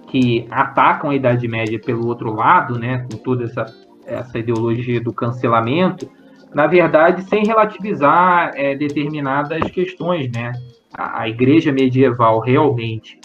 que 0.09 0.47
atacam 0.51 1.11
a 1.11 1.15
Idade 1.15 1.47
Média 1.47 1.79
pelo 1.79 2.07
outro 2.07 2.33
lado, 2.35 2.79
né, 2.79 3.07
com 3.11 3.19
toda 3.19 3.45
essa, 3.45 3.67
essa 4.07 4.39
ideologia 4.39 5.01
do 5.01 5.13
cancelamento, 5.13 6.11
na 6.55 6.67
verdade, 6.67 7.23
sem 7.25 7.45
relativizar 7.45 8.53
é, 8.55 8.75
determinadas 8.75 9.71
questões, 9.71 10.31
né? 10.33 10.53
A, 10.93 11.23
a, 11.23 11.29
igreja 11.29 11.71
medieval 11.71 12.41
realmente 12.41 13.21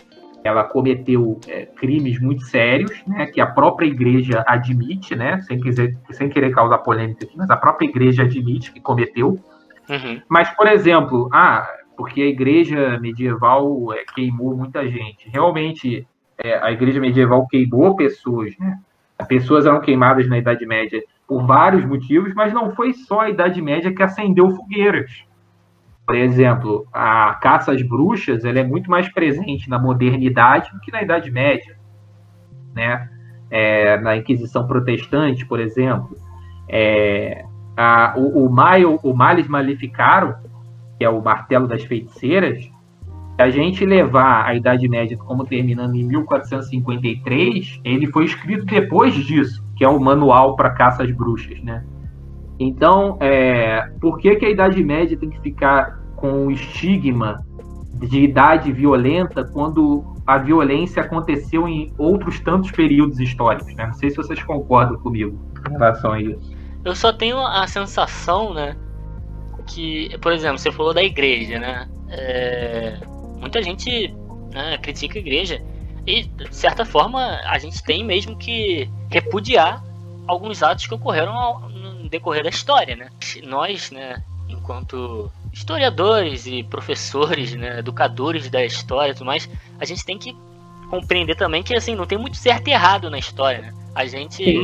ela 0.48 0.64
cometeu 0.64 1.40
é, 1.48 1.66
crimes 1.66 2.20
muito 2.20 2.44
sérios, 2.44 2.92
né, 3.08 3.26
que 3.26 3.42
a 3.42 3.48
própria 3.48 3.88
igreja 3.88 4.44
admite, 4.48 5.16
né, 5.16 5.42
sem, 5.42 5.60
quiser, 5.60 5.94
sem 6.12 6.30
querer 6.30 6.52
causar 6.52 6.78
polêmica 6.80 7.26
aqui, 7.26 7.36
mas 7.36 7.50
a 7.50 7.58
própria 7.58 7.88
igreja 7.88 8.24
admite 8.24 8.72
que 8.72 8.80
cometeu. 8.80 9.40
Uhum. 9.90 10.22
Mas, 10.30 10.50
por 10.52 10.68
exemplo, 10.68 11.30
ah, 11.34 11.68
porque 11.98 12.22
a 12.22 12.28
igreja 12.28 13.00
medieval 13.00 13.94
é, 13.94 14.04
queimou 14.14 14.56
muita 14.56 14.88
gente. 14.88 15.30
Realmente, 15.30 16.08
é, 16.38 16.58
a 16.58 16.72
igreja 16.72 17.00
medieval 17.00 17.48
queimou 17.48 17.96
pessoas, 17.96 18.56
né? 18.60 18.78
Pessoas 19.28 19.66
eram 19.66 19.80
queimadas 19.80 20.28
na 20.28 20.38
Idade 20.38 20.66
Média 20.66 21.02
por 21.28 21.46
vários 21.46 21.86
motivos, 21.86 22.34
mas 22.34 22.54
não 22.54 22.76
foi 22.76 22.94
só 22.94 23.22
a 23.22 23.30
Idade 23.30 23.62
Média 23.62 23.94
que 23.94 24.04
acendeu 24.04 24.52
fogueiras. 24.52 25.26
Por 26.06 26.16
exemplo, 26.16 26.88
a 26.94 27.34
caça 27.42 27.72
às 27.72 27.82
bruxas 27.82 28.46
ela 28.46 28.60
é 28.60 28.64
muito 28.64 28.90
mais 28.90 29.12
presente 29.12 29.70
na 29.70 29.80
modernidade 29.80 30.72
do 30.72 30.80
que 30.80 30.92
na 30.92 31.02
Idade 31.02 31.32
Média. 31.32 31.76
Né? 32.76 33.10
É, 33.50 34.00
na 34.00 34.16
Inquisição 34.16 34.68
Protestante, 34.68 35.46
por 35.46 35.60
exemplo. 35.60 36.16
É, 36.70 37.44
a, 37.76 38.14
o, 38.18 38.46
o, 38.46 38.52
Maio, 38.52 39.00
o 39.04 39.14
Males 39.14 39.48
Maleficarum, 39.48 40.34
que 40.98 41.04
é 41.04 41.10
o 41.10 41.22
martelo 41.22 41.68
das 41.68 41.84
feiticeiras, 41.84 42.70
a 43.38 43.50
gente 43.50 43.86
levar 43.86 44.46
a 44.46 44.56
Idade 44.56 44.88
Média 44.88 45.18
como 45.18 45.44
terminando 45.44 45.96
em 45.96 46.04
1453, 46.04 47.82
ele 47.84 48.08
foi 48.08 48.26
escrito 48.26 48.66
depois 48.66 49.14
disso, 49.14 49.66
que 49.76 49.84
é 49.84 49.90
o 49.90 50.00
manual 50.00 50.56
para 50.56 50.70
caça 50.70 51.04
às 51.04 51.12
bruxas, 51.12 51.62
né? 51.62 51.84
Então, 52.60 53.18
é, 53.20 53.90
por 54.00 54.18
que, 54.18 54.36
que 54.36 54.46
a 54.46 54.50
Idade 54.50 54.84
Média 54.84 55.18
tem 55.18 55.30
que 55.30 55.40
ficar 55.42 56.00
com 56.16 56.48
o 56.48 56.52
estigma 56.52 57.46
de 57.94 58.22
idade 58.24 58.72
violenta 58.72 59.44
quando 59.44 60.04
a 60.26 60.38
violência 60.38 61.02
aconteceu 61.02 61.68
em 61.68 61.94
outros 61.98 62.40
tantos 62.40 62.72
períodos 62.72 63.20
históricos? 63.20 63.74
Né? 63.76 63.86
Não 63.88 63.94
sei 63.94 64.10
se 64.10 64.18
vocês 64.18 64.42
concordam 64.44 64.98
comigo 65.00 65.40
em 65.68 65.72
relação 65.72 66.14
a 66.14 66.22
isso. 66.22 66.56
Eu 66.84 66.96
só 66.96 67.12
tenho 67.12 67.40
a 67.40 67.68
sensação, 67.68 68.54
né, 68.54 68.76
que, 69.66 70.16
por 70.20 70.32
exemplo, 70.32 70.58
você 70.58 70.72
falou 70.72 70.94
da 70.94 71.04
igreja, 71.04 71.60
né? 71.60 71.88
É, 72.10 73.00
muita 73.40 73.62
gente 73.62 74.14
né, 74.54 74.78
critica 74.78 75.18
a 75.18 75.22
igreja. 75.22 75.62
E, 76.06 76.24
de 76.24 76.56
certa 76.56 76.86
forma, 76.86 77.40
a 77.46 77.58
gente 77.58 77.84
tem 77.84 78.04
mesmo 78.04 78.38
que 78.38 78.88
repudiar 79.10 79.84
alguns 80.28 80.64
atos 80.64 80.88
que 80.88 80.94
ocorreram 80.94 81.70
no 81.70 82.10
decorrer 82.10 82.44
da 82.44 82.50
história, 82.50 82.96
né? 82.96 83.10
Nós, 83.44 83.92
né, 83.92 84.22
enquanto 84.48 85.32
historiadores 85.52 86.46
e 86.46 86.64
professores, 86.64 87.54
né, 87.54 87.80
educadores 87.80 88.50
da 88.50 88.64
história 88.64 89.12
e 89.12 89.14
tudo 89.14 89.26
mais, 89.26 89.50
a 89.80 89.86
gente 89.86 90.06
tem 90.06 90.18
que 90.18 90.36
compreender 90.90 91.36
também 91.36 91.64
que 91.64 91.76
assim 91.76 91.96
não 91.96 92.06
tem 92.06 92.18
muito 92.18 92.38
certo 92.38 92.68
e 92.68 92.72
errado 92.72 93.10
na 93.10 93.18
história. 93.18 93.62
Né? 93.62 93.74
A 93.94 94.06
gente, 94.06 94.44
Sim. 94.44 94.62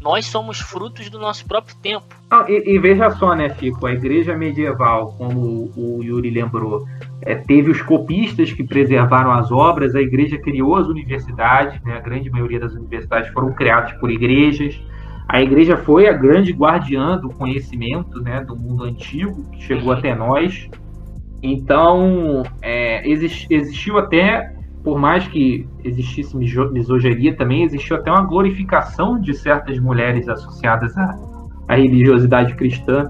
nós 0.00 0.26
somos 0.26 0.58
frutos 0.58 1.10
do 1.10 1.18
nosso 1.18 1.44
próprio 1.46 1.76
tempo. 1.76 2.06
Ah, 2.30 2.46
e, 2.48 2.74
e, 2.74 2.78
veja 2.78 3.10
só, 3.10 3.34
né, 3.34 3.50
Fico, 3.50 3.86
a 3.86 3.92
igreja 3.92 4.36
medieval, 4.36 5.14
como 5.18 5.70
o 5.76 6.00
Yuri 6.02 6.30
lembrou, 6.30 6.84
é, 7.22 7.34
teve 7.34 7.70
os 7.70 7.82
copistas 7.82 8.52
que 8.52 8.64
preservaram 8.64 9.32
as 9.32 9.50
obras, 9.50 9.94
a 9.94 10.00
igreja 10.00 10.38
criou 10.38 10.76
as 10.76 10.86
universidades, 10.86 11.80
né, 11.82 11.96
a 11.96 12.00
grande 12.00 12.30
maioria 12.30 12.60
das 12.60 12.72
universidades 12.72 13.30
foram 13.32 13.52
criadas 13.52 13.92
por 13.94 14.10
igrejas. 14.10 14.80
A 15.32 15.40
igreja 15.40 15.76
foi 15.76 16.08
a 16.08 16.12
grande 16.12 16.52
guardiã 16.52 17.16
do 17.16 17.30
conhecimento 17.30 18.20
né, 18.20 18.42
do 18.42 18.56
mundo 18.56 18.82
antigo, 18.82 19.48
que 19.52 19.62
chegou 19.62 19.92
até 19.92 20.12
nós. 20.12 20.68
Então, 21.40 22.42
é, 22.60 23.08
existiu 23.08 23.96
até, 23.96 24.52
por 24.82 24.98
mais 24.98 25.28
que 25.28 25.68
existisse 25.84 26.36
misoginia, 26.36 27.36
também 27.36 27.62
existiu 27.62 27.94
até 27.94 28.10
uma 28.10 28.24
glorificação 28.24 29.20
de 29.20 29.32
certas 29.32 29.78
mulheres 29.78 30.28
associadas 30.28 30.98
à, 30.98 31.16
à 31.68 31.76
religiosidade 31.76 32.56
cristã. 32.56 33.08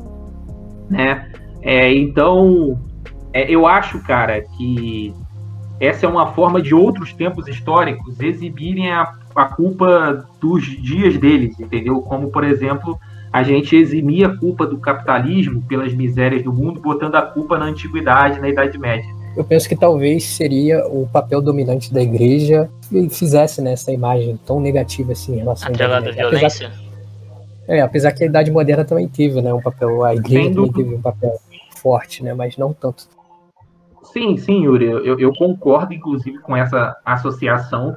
Né? 0.91 1.33
É, 1.63 1.91
então, 1.91 2.79
é, 3.33 3.51
eu 3.51 3.67
acho, 3.67 3.99
cara, 4.03 4.43
que 4.59 5.15
essa 5.81 6.05
é 6.05 6.09
uma 6.09 6.35
forma 6.35 6.61
de 6.61 6.75
outros 6.75 7.15
tempos 7.15 7.49
históricos 7.49 8.21
exibirem 8.21 8.93
a 8.93 9.20
a 9.35 9.45
culpa 9.47 10.27
dos 10.41 10.65
dias 10.65 11.17
deles, 11.17 11.59
entendeu? 11.59 12.01
Como, 12.03 12.31
por 12.31 12.45
exemplo, 12.45 12.99
a 13.33 13.43
gente 13.43 13.77
eximia 13.77 14.27
a 14.27 14.37
culpa 14.37 14.67
do 14.67 14.79
capitalismo 14.79 15.63
pelas 15.63 15.95
misérias 15.95 16.43
do 16.43 16.53
mundo, 16.53 16.81
botando 16.81 17.15
a 17.15 17.23
culpa 17.23 17.59
na 17.59 17.67
antiguidade, 17.67 18.41
na 18.41 18.49
Idade 18.49 18.79
Média. 18.79 19.09
Eu 19.37 19.45
penso 19.45 19.69
que 19.69 19.77
talvez 19.77 20.25
seria 20.25 20.85
o 20.87 21.07
papel 21.07 21.41
dominante 21.41 21.95
da 21.95 22.03
igreja 22.03 22.69
que 22.89 23.09
fizesse 23.09 23.63
nessa 23.63 23.91
né, 23.91 23.97
imagem 23.97 24.39
tão 24.45 24.59
negativa 24.59 25.13
assim 25.13 25.35
em 25.35 25.39
relação 25.39 25.71
à 25.73 26.01
violência. 26.01 26.67
Apesar, 26.67 26.91
é, 27.69 27.81
apesar 27.81 28.13
que 28.13 28.25
a 28.25 28.27
Idade 28.27 28.51
Moderna 28.51 28.85
também 28.85 29.07
teve, 29.07 29.41
né, 29.41 29.55
um 29.55 29.63
papel, 29.63 30.05
a 30.05 30.15
igreja 30.15 30.53
também 30.53 30.73
teve 30.73 30.95
um 30.97 31.01
papel 31.01 31.39
forte, 31.77 32.25
né, 32.25 32.35
mas 32.35 32.57
não 32.57 32.73
tanto. 32.73 33.09
Sim, 34.03 34.37
sim, 34.37 34.65
Yuri, 34.65 34.87
eu, 34.87 35.21
eu 35.21 35.33
concordo 35.33 35.95
inclusive 35.95 36.39
com 36.39 36.57
essa 36.57 36.97
associação 37.05 37.97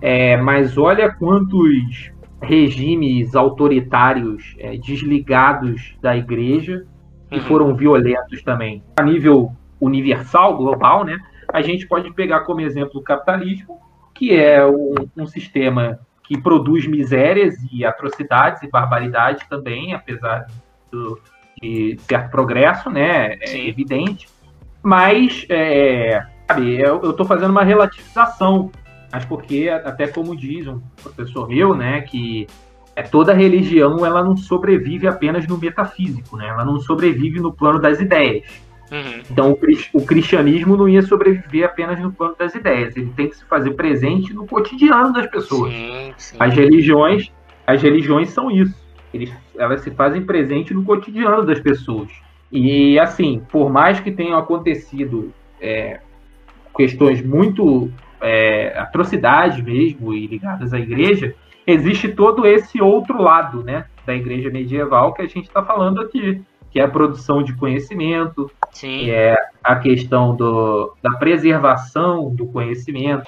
é, 0.00 0.36
mas 0.36 0.76
olha 0.76 1.12
quantos 1.12 2.12
regimes 2.42 3.34
autoritários 3.34 4.54
é, 4.58 4.76
desligados 4.76 5.96
da 6.00 6.16
igreja 6.16 6.86
que 7.30 7.38
uhum. 7.38 7.44
foram 7.44 7.74
violentos 7.74 8.42
também. 8.42 8.82
A 8.98 9.02
nível 9.02 9.52
universal, 9.80 10.56
global, 10.56 11.04
né? 11.04 11.18
A 11.52 11.62
gente 11.62 11.86
pode 11.86 12.12
pegar 12.12 12.40
como 12.40 12.60
exemplo 12.60 13.00
o 13.00 13.02
capitalismo, 13.02 13.78
que 14.14 14.34
é 14.34 14.64
um, 14.64 14.94
um 15.16 15.26
sistema 15.26 15.98
que 16.24 16.40
produz 16.40 16.86
misérias 16.86 17.54
e 17.72 17.84
atrocidades 17.84 18.62
e 18.62 18.70
barbaridade 18.70 19.44
também, 19.48 19.94
apesar 19.94 20.46
do, 20.90 21.20
de 21.60 21.96
certo 22.00 22.30
progresso, 22.30 22.90
né? 22.90 23.34
É 23.40 23.46
Sim. 23.46 23.68
evidente. 23.68 24.28
Mas, 24.82 25.46
é, 25.48 26.24
sabe, 26.46 26.80
eu 26.80 27.10
estou 27.10 27.26
fazendo 27.26 27.50
uma 27.50 27.64
relativização 27.64 28.70
mas 29.12 29.24
porque, 29.24 29.68
até 29.68 30.08
como 30.08 30.36
diz 30.36 30.66
um 30.66 30.80
professor 31.02 31.48
meu, 31.48 31.74
né, 31.74 32.00
que 32.02 32.46
é, 32.96 33.02
toda 33.02 33.34
religião 33.34 34.04
ela 34.04 34.24
não 34.24 34.36
sobrevive 34.36 35.06
apenas 35.06 35.46
no 35.46 35.58
metafísico, 35.58 36.36
né? 36.36 36.48
Ela 36.48 36.64
não 36.64 36.80
sobrevive 36.80 37.38
no 37.38 37.52
plano 37.52 37.78
das 37.78 38.00
ideias. 38.00 38.44
Uhum. 38.90 39.22
Então 39.30 39.52
o, 39.52 39.98
o, 39.98 40.06
cristianismo 40.06 40.76
não 40.76 40.88
ia 40.88 41.02
sobreviver 41.02 41.66
apenas 41.66 42.00
no 42.00 42.12
plano 42.12 42.34
das 42.38 42.54
ideias. 42.54 42.96
Ele 42.96 43.12
tem 43.14 43.28
que 43.28 43.36
se 43.36 43.44
fazer 43.44 43.72
presente 43.72 44.32
no 44.32 44.46
cotidiano 44.46 45.12
das 45.12 45.26
pessoas. 45.26 45.72
Sim, 45.72 46.14
sim. 46.16 46.36
As 46.38 46.54
religiões, 46.54 47.30
as 47.66 47.82
religiões 47.82 48.30
são 48.30 48.50
isso. 48.50 48.74
Eles, 49.12 49.32
elas 49.58 49.82
se 49.82 49.90
fazem 49.90 50.24
presente 50.24 50.72
no 50.72 50.84
cotidiano 50.84 51.44
das 51.44 51.60
pessoas. 51.60 52.08
E 52.50 52.98
assim, 52.98 53.42
por 53.50 53.70
mais 53.70 53.98
que 54.00 54.12
tenham 54.12 54.38
acontecido 54.38 55.32
é, 55.60 56.00
questões 56.76 57.22
muito 57.24 57.90
é, 58.20 58.76
atrocidades 58.78 59.62
mesmo 59.62 60.12
e 60.12 60.26
ligadas 60.26 60.72
à 60.72 60.78
igreja, 60.78 61.34
existe 61.66 62.08
todo 62.08 62.46
esse 62.46 62.80
outro 62.80 63.20
lado, 63.20 63.62
né, 63.62 63.86
da 64.04 64.14
igreja 64.14 64.50
medieval 64.50 65.12
que 65.12 65.22
a 65.22 65.26
gente 65.26 65.46
está 65.46 65.62
falando 65.62 66.00
aqui, 66.00 66.42
que 66.70 66.78
é 66.78 66.84
a 66.84 66.88
produção 66.88 67.42
de 67.42 67.54
conhecimento, 67.54 68.50
Sim. 68.70 69.00
que 69.00 69.10
é 69.10 69.36
a 69.64 69.76
questão 69.76 70.36
do, 70.36 70.94
da 71.02 71.12
preservação 71.12 72.34
do 72.34 72.46
conhecimento. 72.46 73.24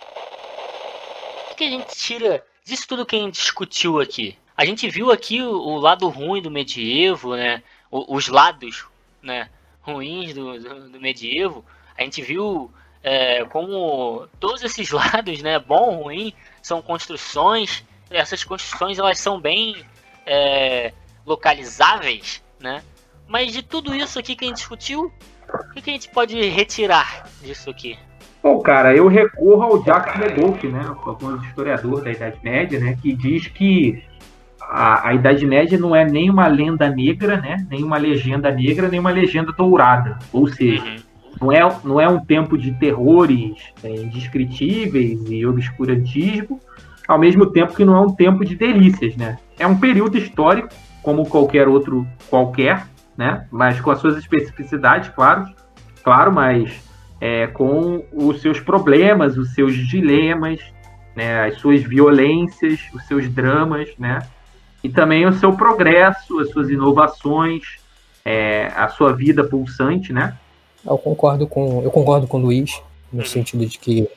O 1.50 1.54
que 1.56 1.64
a 1.64 1.70
gente 1.70 1.96
tira 1.96 2.44
disso 2.64 2.86
tudo 2.86 3.06
que 3.06 3.16
a 3.16 3.18
gente 3.18 3.34
discutiu 3.34 4.00
aqui? 4.00 4.36
A 4.56 4.64
gente 4.64 4.88
viu 4.88 5.10
aqui 5.10 5.42
o, 5.42 5.50
o 5.50 5.78
lado 5.78 6.08
ruim 6.08 6.42
do 6.42 6.50
medievo, 6.50 7.34
né, 7.34 7.62
os 7.90 8.28
lados, 8.28 8.86
né, 9.22 9.48
ruins 9.80 10.34
do, 10.34 10.58
do, 10.60 10.90
do 10.90 11.00
medievo. 11.00 11.64
A 11.96 12.02
gente 12.02 12.20
viu 12.22 12.70
é, 13.10 13.42
como 13.46 14.28
todos 14.38 14.62
esses 14.62 14.90
lados, 14.92 15.40
né, 15.42 15.58
bom, 15.58 16.02
ruim, 16.02 16.34
são 16.62 16.82
construções. 16.82 17.82
Essas 18.10 18.44
construções 18.44 18.98
elas 18.98 19.18
são 19.18 19.40
bem 19.40 19.76
é, 20.26 20.92
localizáveis, 21.24 22.42
né? 22.60 22.82
Mas 23.26 23.52
de 23.52 23.62
tudo 23.62 23.94
isso 23.94 24.18
aqui 24.18 24.36
que 24.36 24.44
a 24.44 24.48
gente 24.48 24.58
discutiu, 24.58 25.10
o 25.48 25.72
que, 25.72 25.80
que 25.80 25.90
a 25.90 25.92
gente 25.94 26.10
pode 26.10 26.38
retirar 26.48 27.26
disso 27.42 27.70
aqui? 27.70 27.98
Bom, 28.42 28.60
cara, 28.60 28.94
eu 28.94 29.08
recorro 29.08 29.62
ao 29.62 29.84
Jacques 29.84 30.16
Medolf, 30.16 30.62
né, 30.64 30.80
o 30.90 30.94
famoso 30.96 31.44
historiador 31.44 32.02
da 32.02 32.10
Idade 32.10 32.38
Média, 32.42 32.78
né, 32.78 32.96
que 33.00 33.14
diz 33.14 33.48
que 33.48 34.02
a, 34.60 35.08
a, 35.08 35.14
Idade 35.14 35.46
Média 35.46 35.78
não 35.78 35.94
é 35.94 36.04
nem 36.04 36.30
uma 36.30 36.46
lenda 36.46 36.88
negra, 36.88 37.38
né, 37.38 37.66
nem 37.70 37.82
uma 37.82 37.98
legenda 37.98 38.50
negra, 38.50 38.88
nem 38.88 39.00
uma 39.00 39.10
legenda 39.10 39.52
dourada. 39.52 40.18
Ou 40.32 40.46
seja, 40.46 40.82
uhum. 40.84 41.07
Não 41.40 41.52
é, 41.52 41.60
não 41.84 42.00
é 42.00 42.08
um 42.08 42.24
tempo 42.24 42.58
de 42.58 42.72
terrores 42.72 43.56
é, 43.82 43.88
indescritíveis 43.88 45.20
e 45.28 45.46
obscurantismo, 45.46 46.60
ao 47.06 47.18
mesmo 47.18 47.46
tempo 47.46 47.74
que 47.74 47.84
não 47.84 47.96
é 47.96 48.00
um 48.00 48.14
tempo 48.14 48.44
de 48.44 48.54
delícias, 48.54 49.16
né? 49.16 49.38
É 49.58 49.66
um 49.66 49.78
período 49.78 50.18
histórico, 50.18 50.68
como 51.02 51.26
qualquer 51.26 51.68
outro 51.68 52.06
qualquer, 52.28 52.86
né? 53.16 53.46
Mas 53.50 53.80
com 53.80 53.90
as 53.90 53.98
suas 53.98 54.16
especificidades, 54.16 55.08
claro, 55.10 55.46
claro, 56.02 56.32
mas 56.32 56.82
é, 57.20 57.46
com 57.46 58.04
os 58.12 58.40
seus 58.40 58.60
problemas, 58.60 59.38
os 59.38 59.54
seus 59.54 59.74
dilemas, 59.74 60.60
né? 61.16 61.46
As 61.46 61.56
suas 61.56 61.82
violências, 61.82 62.80
os 62.92 63.06
seus 63.06 63.28
dramas, 63.28 63.88
né? 63.98 64.18
E 64.82 64.88
também 64.88 65.26
o 65.26 65.32
seu 65.32 65.52
progresso, 65.54 66.38
as 66.40 66.50
suas 66.50 66.68
inovações, 66.68 67.78
é, 68.24 68.66
a 68.76 68.88
sua 68.88 69.12
vida 69.12 69.42
pulsante, 69.42 70.12
né? 70.12 70.36
Eu 70.84 70.98
concordo 70.98 71.46
com, 71.46 71.82
eu 71.82 71.90
concordo 71.90 72.26
com 72.26 72.38
o 72.38 72.40
Luiz, 72.40 72.80
no 73.12 73.24
sentido 73.24 73.66
de 73.66 73.78
que 73.78 74.08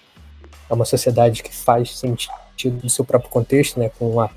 é 0.70 0.74
uma 0.74 0.86
sociedade 0.86 1.44
que 1.44 1.54
faz 1.54 1.98
sentido 1.98 2.80
no 2.84 2.90
seu 2.90 3.04
próprio 3.04 3.30
contexto, 3.30 3.80
né, 3.80 3.90
com 3.98 4.28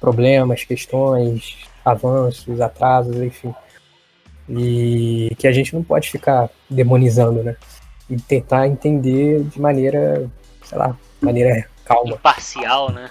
problemas, 0.00 0.64
questões, 0.64 1.58
avanços, 1.84 2.60
atrasos, 2.60 3.16
enfim. 3.16 3.54
E 4.48 5.34
que 5.38 5.46
a 5.46 5.52
gente 5.52 5.74
não 5.74 5.82
pode 5.82 6.10
ficar 6.10 6.50
demonizando, 6.68 7.42
né? 7.42 7.56
E 8.08 8.16
tentar 8.16 8.66
entender 8.66 9.44
de 9.44 9.60
maneira, 9.60 10.28
sei 10.64 10.76
lá, 10.76 10.96
maneira 11.20 11.68
calma. 11.84 12.14
Imparcial, 12.14 12.90
né? 12.90 13.10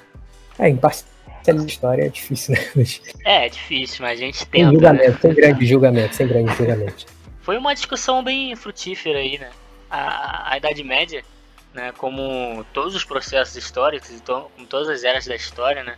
É, 0.58 0.68
imparcial 0.68 1.08
de 1.48 1.66
história 1.66 2.06
é 2.06 2.10
difícil, 2.10 2.56
né? 2.56 2.86
É, 3.24 3.46
é 3.46 3.50
difícil, 3.50 4.02
mas 4.02 4.20
a 4.20 4.22
gente 4.22 4.46
tenta. 4.48 4.66
Sem 4.66 4.74
julgamento, 4.74 5.12
né? 5.12 5.18
sem 5.22 5.34
grande 5.34 5.66
julgamento, 5.66 6.16
sem 6.16 6.28
grande 6.28 6.56
julgamento 6.58 7.19
foi 7.50 7.58
uma 7.58 7.74
discussão 7.74 8.24
bem 8.24 8.56
frutífera 8.56 9.18
aí, 9.18 9.40
né? 9.40 9.50
A, 9.90 10.54
a 10.54 10.58
Idade 10.58 10.84
Média, 10.84 11.26
né, 11.74 11.92
como 11.94 12.64
todos 12.72 12.94
os 12.94 13.04
processos 13.04 13.56
históricos, 13.56 14.12
então, 14.12 14.52
como 14.56 14.68
todas 14.68 14.88
as 14.88 15.04
eras 15.04 15.26
da 15.26 15.36
história, 15.36 15.84
né, 15.84 15.98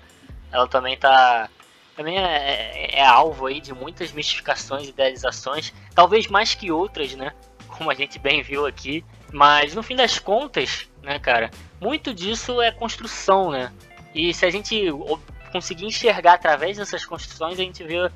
ela 0.49 0.65
também 0.65 0.95
tá 0.95 1.49
também 1.93 2.17
é, 2.17 2.21
é, 2.23 2.99
é, 2.99 3.05
alvo 3.05 3.47
aí 3.47 3.59
de 3.59 3.73
muitas 3.73 4.13
mistificações 4.13 4.87
idealizações, 4.87 5.73
talvez 5.93 6.27
mais 6.27 6.55
que 6.55 6.71
outras, 6.71 7.15
né? 7.15 7.33
Como 7.67 7.91
a 7.91 7.95
gente 7.95 8.17
bem 8.17 8.41
viu 8.41 8.65
aqui. 8.65 9.03
Mas 9.33 9.75
no 9.75 9.83
fim 9.83 9.97
das 9.97 10.17
contas, 10.19 10.87
né, 11.03 11.19
cara, 11.19 11.51
muito 11.81 12.13
disso 12.13 12.61
é 12.61 12.71
construção, 12.71 13.51
né? 13.51 13.73
E 14.15 14.33
se 14.33 14.45
a 14.45 14.49
gente 14.49 14.85
conseguir 15.51 15.85
enxergar 15.85 16.35
através 16.35 16.77
dessas 16.77 17.05
construções, 17.05 17.59
a 17.59 17.63
gente 17.63 17.83
vê 17.83 18.09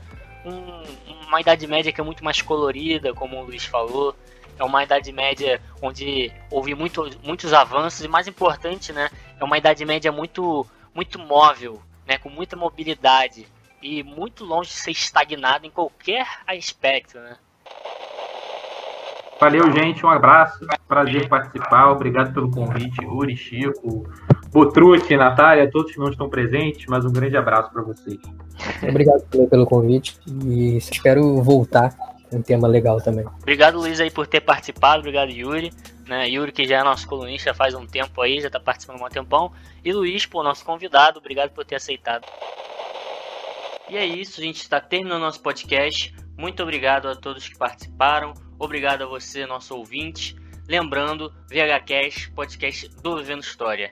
um, 0.46 1.26
uma 1.28 1.41
Idade 1.41 1.68
Média 1.68 1.91
que 1.91 2.00
é 2.00 2.04
muito 2.04 2.24
mais 2.24 2.41
colorida, 2.41 3.14
como 3.14 3.38
o 3.38 3.46
Luiz 3.46 3.66
falou. 3.66 4.16
É 4.58 4.64
uma 4.64 4.84
Idade 4.84 5.12
Média 5.12 5.62
onde 5.82 6.32
houve 6.50 6.74
muito, 6.74 7.10
muitos 7.24 7.52
avanços 7.52 8.06
e, 8.06 8.08
mais 8.08 8.28
importante, 8.28 8.93
né, 8.93 9.10
é 9.39 9.43
uma 9.43 9.58
Idade 9.58 9.84
Média 9.84 10.12
muito, 10.12 10.66
muito 10.93 11.20
móvel, 11.20 11.82
né, 12.08 12.18
com 12.18 12.30
muita 12.30 12.56
mobilidade 12.56 13.48
e 13.82 14.02
muito 14.02 14.46
longe 14.46 14.70
de 14.70 14.76
ser 14.76 14.91
estagnado 14.91 15.66
em 15.66 15.70
qualquer 15.70 16.26
aspecto, 16.48 17.20
né? 17.20 17.38
Valeu, 19.39 19.70
gente. 19.74 20.06
Um 20.06 20.10
abraço. 20.10 20.66
Prazer 20.88 21.28
participar. 21.28 21.91
Obrigado 21.91 22.34
pelo 22.34 22.50
convite, 22.50 23.06
Uri, 23.06 23.36
Chico, 23.36 24.10
Botrucci, 24.56 25.18
Natália, 25.18 25.70
todos 25.70 25.91
que 25.91 25.99
não 25.99 26.10
estão 26.10 26.30
presentes. 26.30 26.86
Mas 26.88 27.03
um 27.03 27.12
grande 27.12 27.36
abraço 27.36 27.70
para 27.74 27.82
vocês. 27.82 28.18
Obrigado 28.88 29.22
pelo 29.49 29.66
convite 29.66 30.18
e 30.45 30.78
espero 30.78 31.43
voltar. 31.43 31.93
É 32.32 32.38
um 32.38 32.41
tema 32.41 32.66
legal 32.66 33.01
também. 33.01 33.26
Obrigado, 33.41 33.78
Luiz, 33.78 33.99
aí, 33.99 34.10
por 34.10 34.26
ter 34.26 34.39
participado. 34.39 34.99
Obrigado, 34.99 35.30
Yuri. 35.30 35.74
Né, 36.08 36.30
Yuri, 36.30 36.53
que 36.53 36.66
já 36.66 36.80
é 36.80 36.84
nosso 36.84 37.06
colunista 37.06 37.53
faz 37.53 37.74
um 37.74 37.86
tempo 37.86 38.22
aí, 38.22 38.39
já 38.39 38.47
está 38.47 38.60
participando 38.60 39.01
há 39.01 39.06
um 39.06 39.10
tempão. 39.10 39.51
E 39.84 39.91
Luiz, 39.91 40.26
por 40.26 40.41
nosso 40.41 40.64
convidado, 40.64 41.20
obrigado 41.20 41.49
por 41.49 41.66
ter 41.66 41.76
aceitado. 41.76 42.26
E 43.89 43.97
é 43.97 44.06
isso, 44.06 44.39
a 44.39 44.43
gente 44.43 44.62
está 44.62 44.80
terminando 44.80 45.22
nosso 45.22 45.41
podcast. 45.41 46.16
Muito 46.38 46.64
obrigado 46.64 47.10
a 47.10 47.16
todos 47.16 47.49
que 47.49 47.58
participaram. 47.58 48.34
Obrigado 48.58 49.01
a 49.03 49.06
você, 49.06 49.45
nosso 49.45 49.76
ouvinte. 49.76 50.36
Lembrando, 50.68 51.34
VHCast, 51.49 52.32
podcast 52.32 52.89
do 53.01 53.18
Vivendo 53.18 53.41
História. 53.41 53.91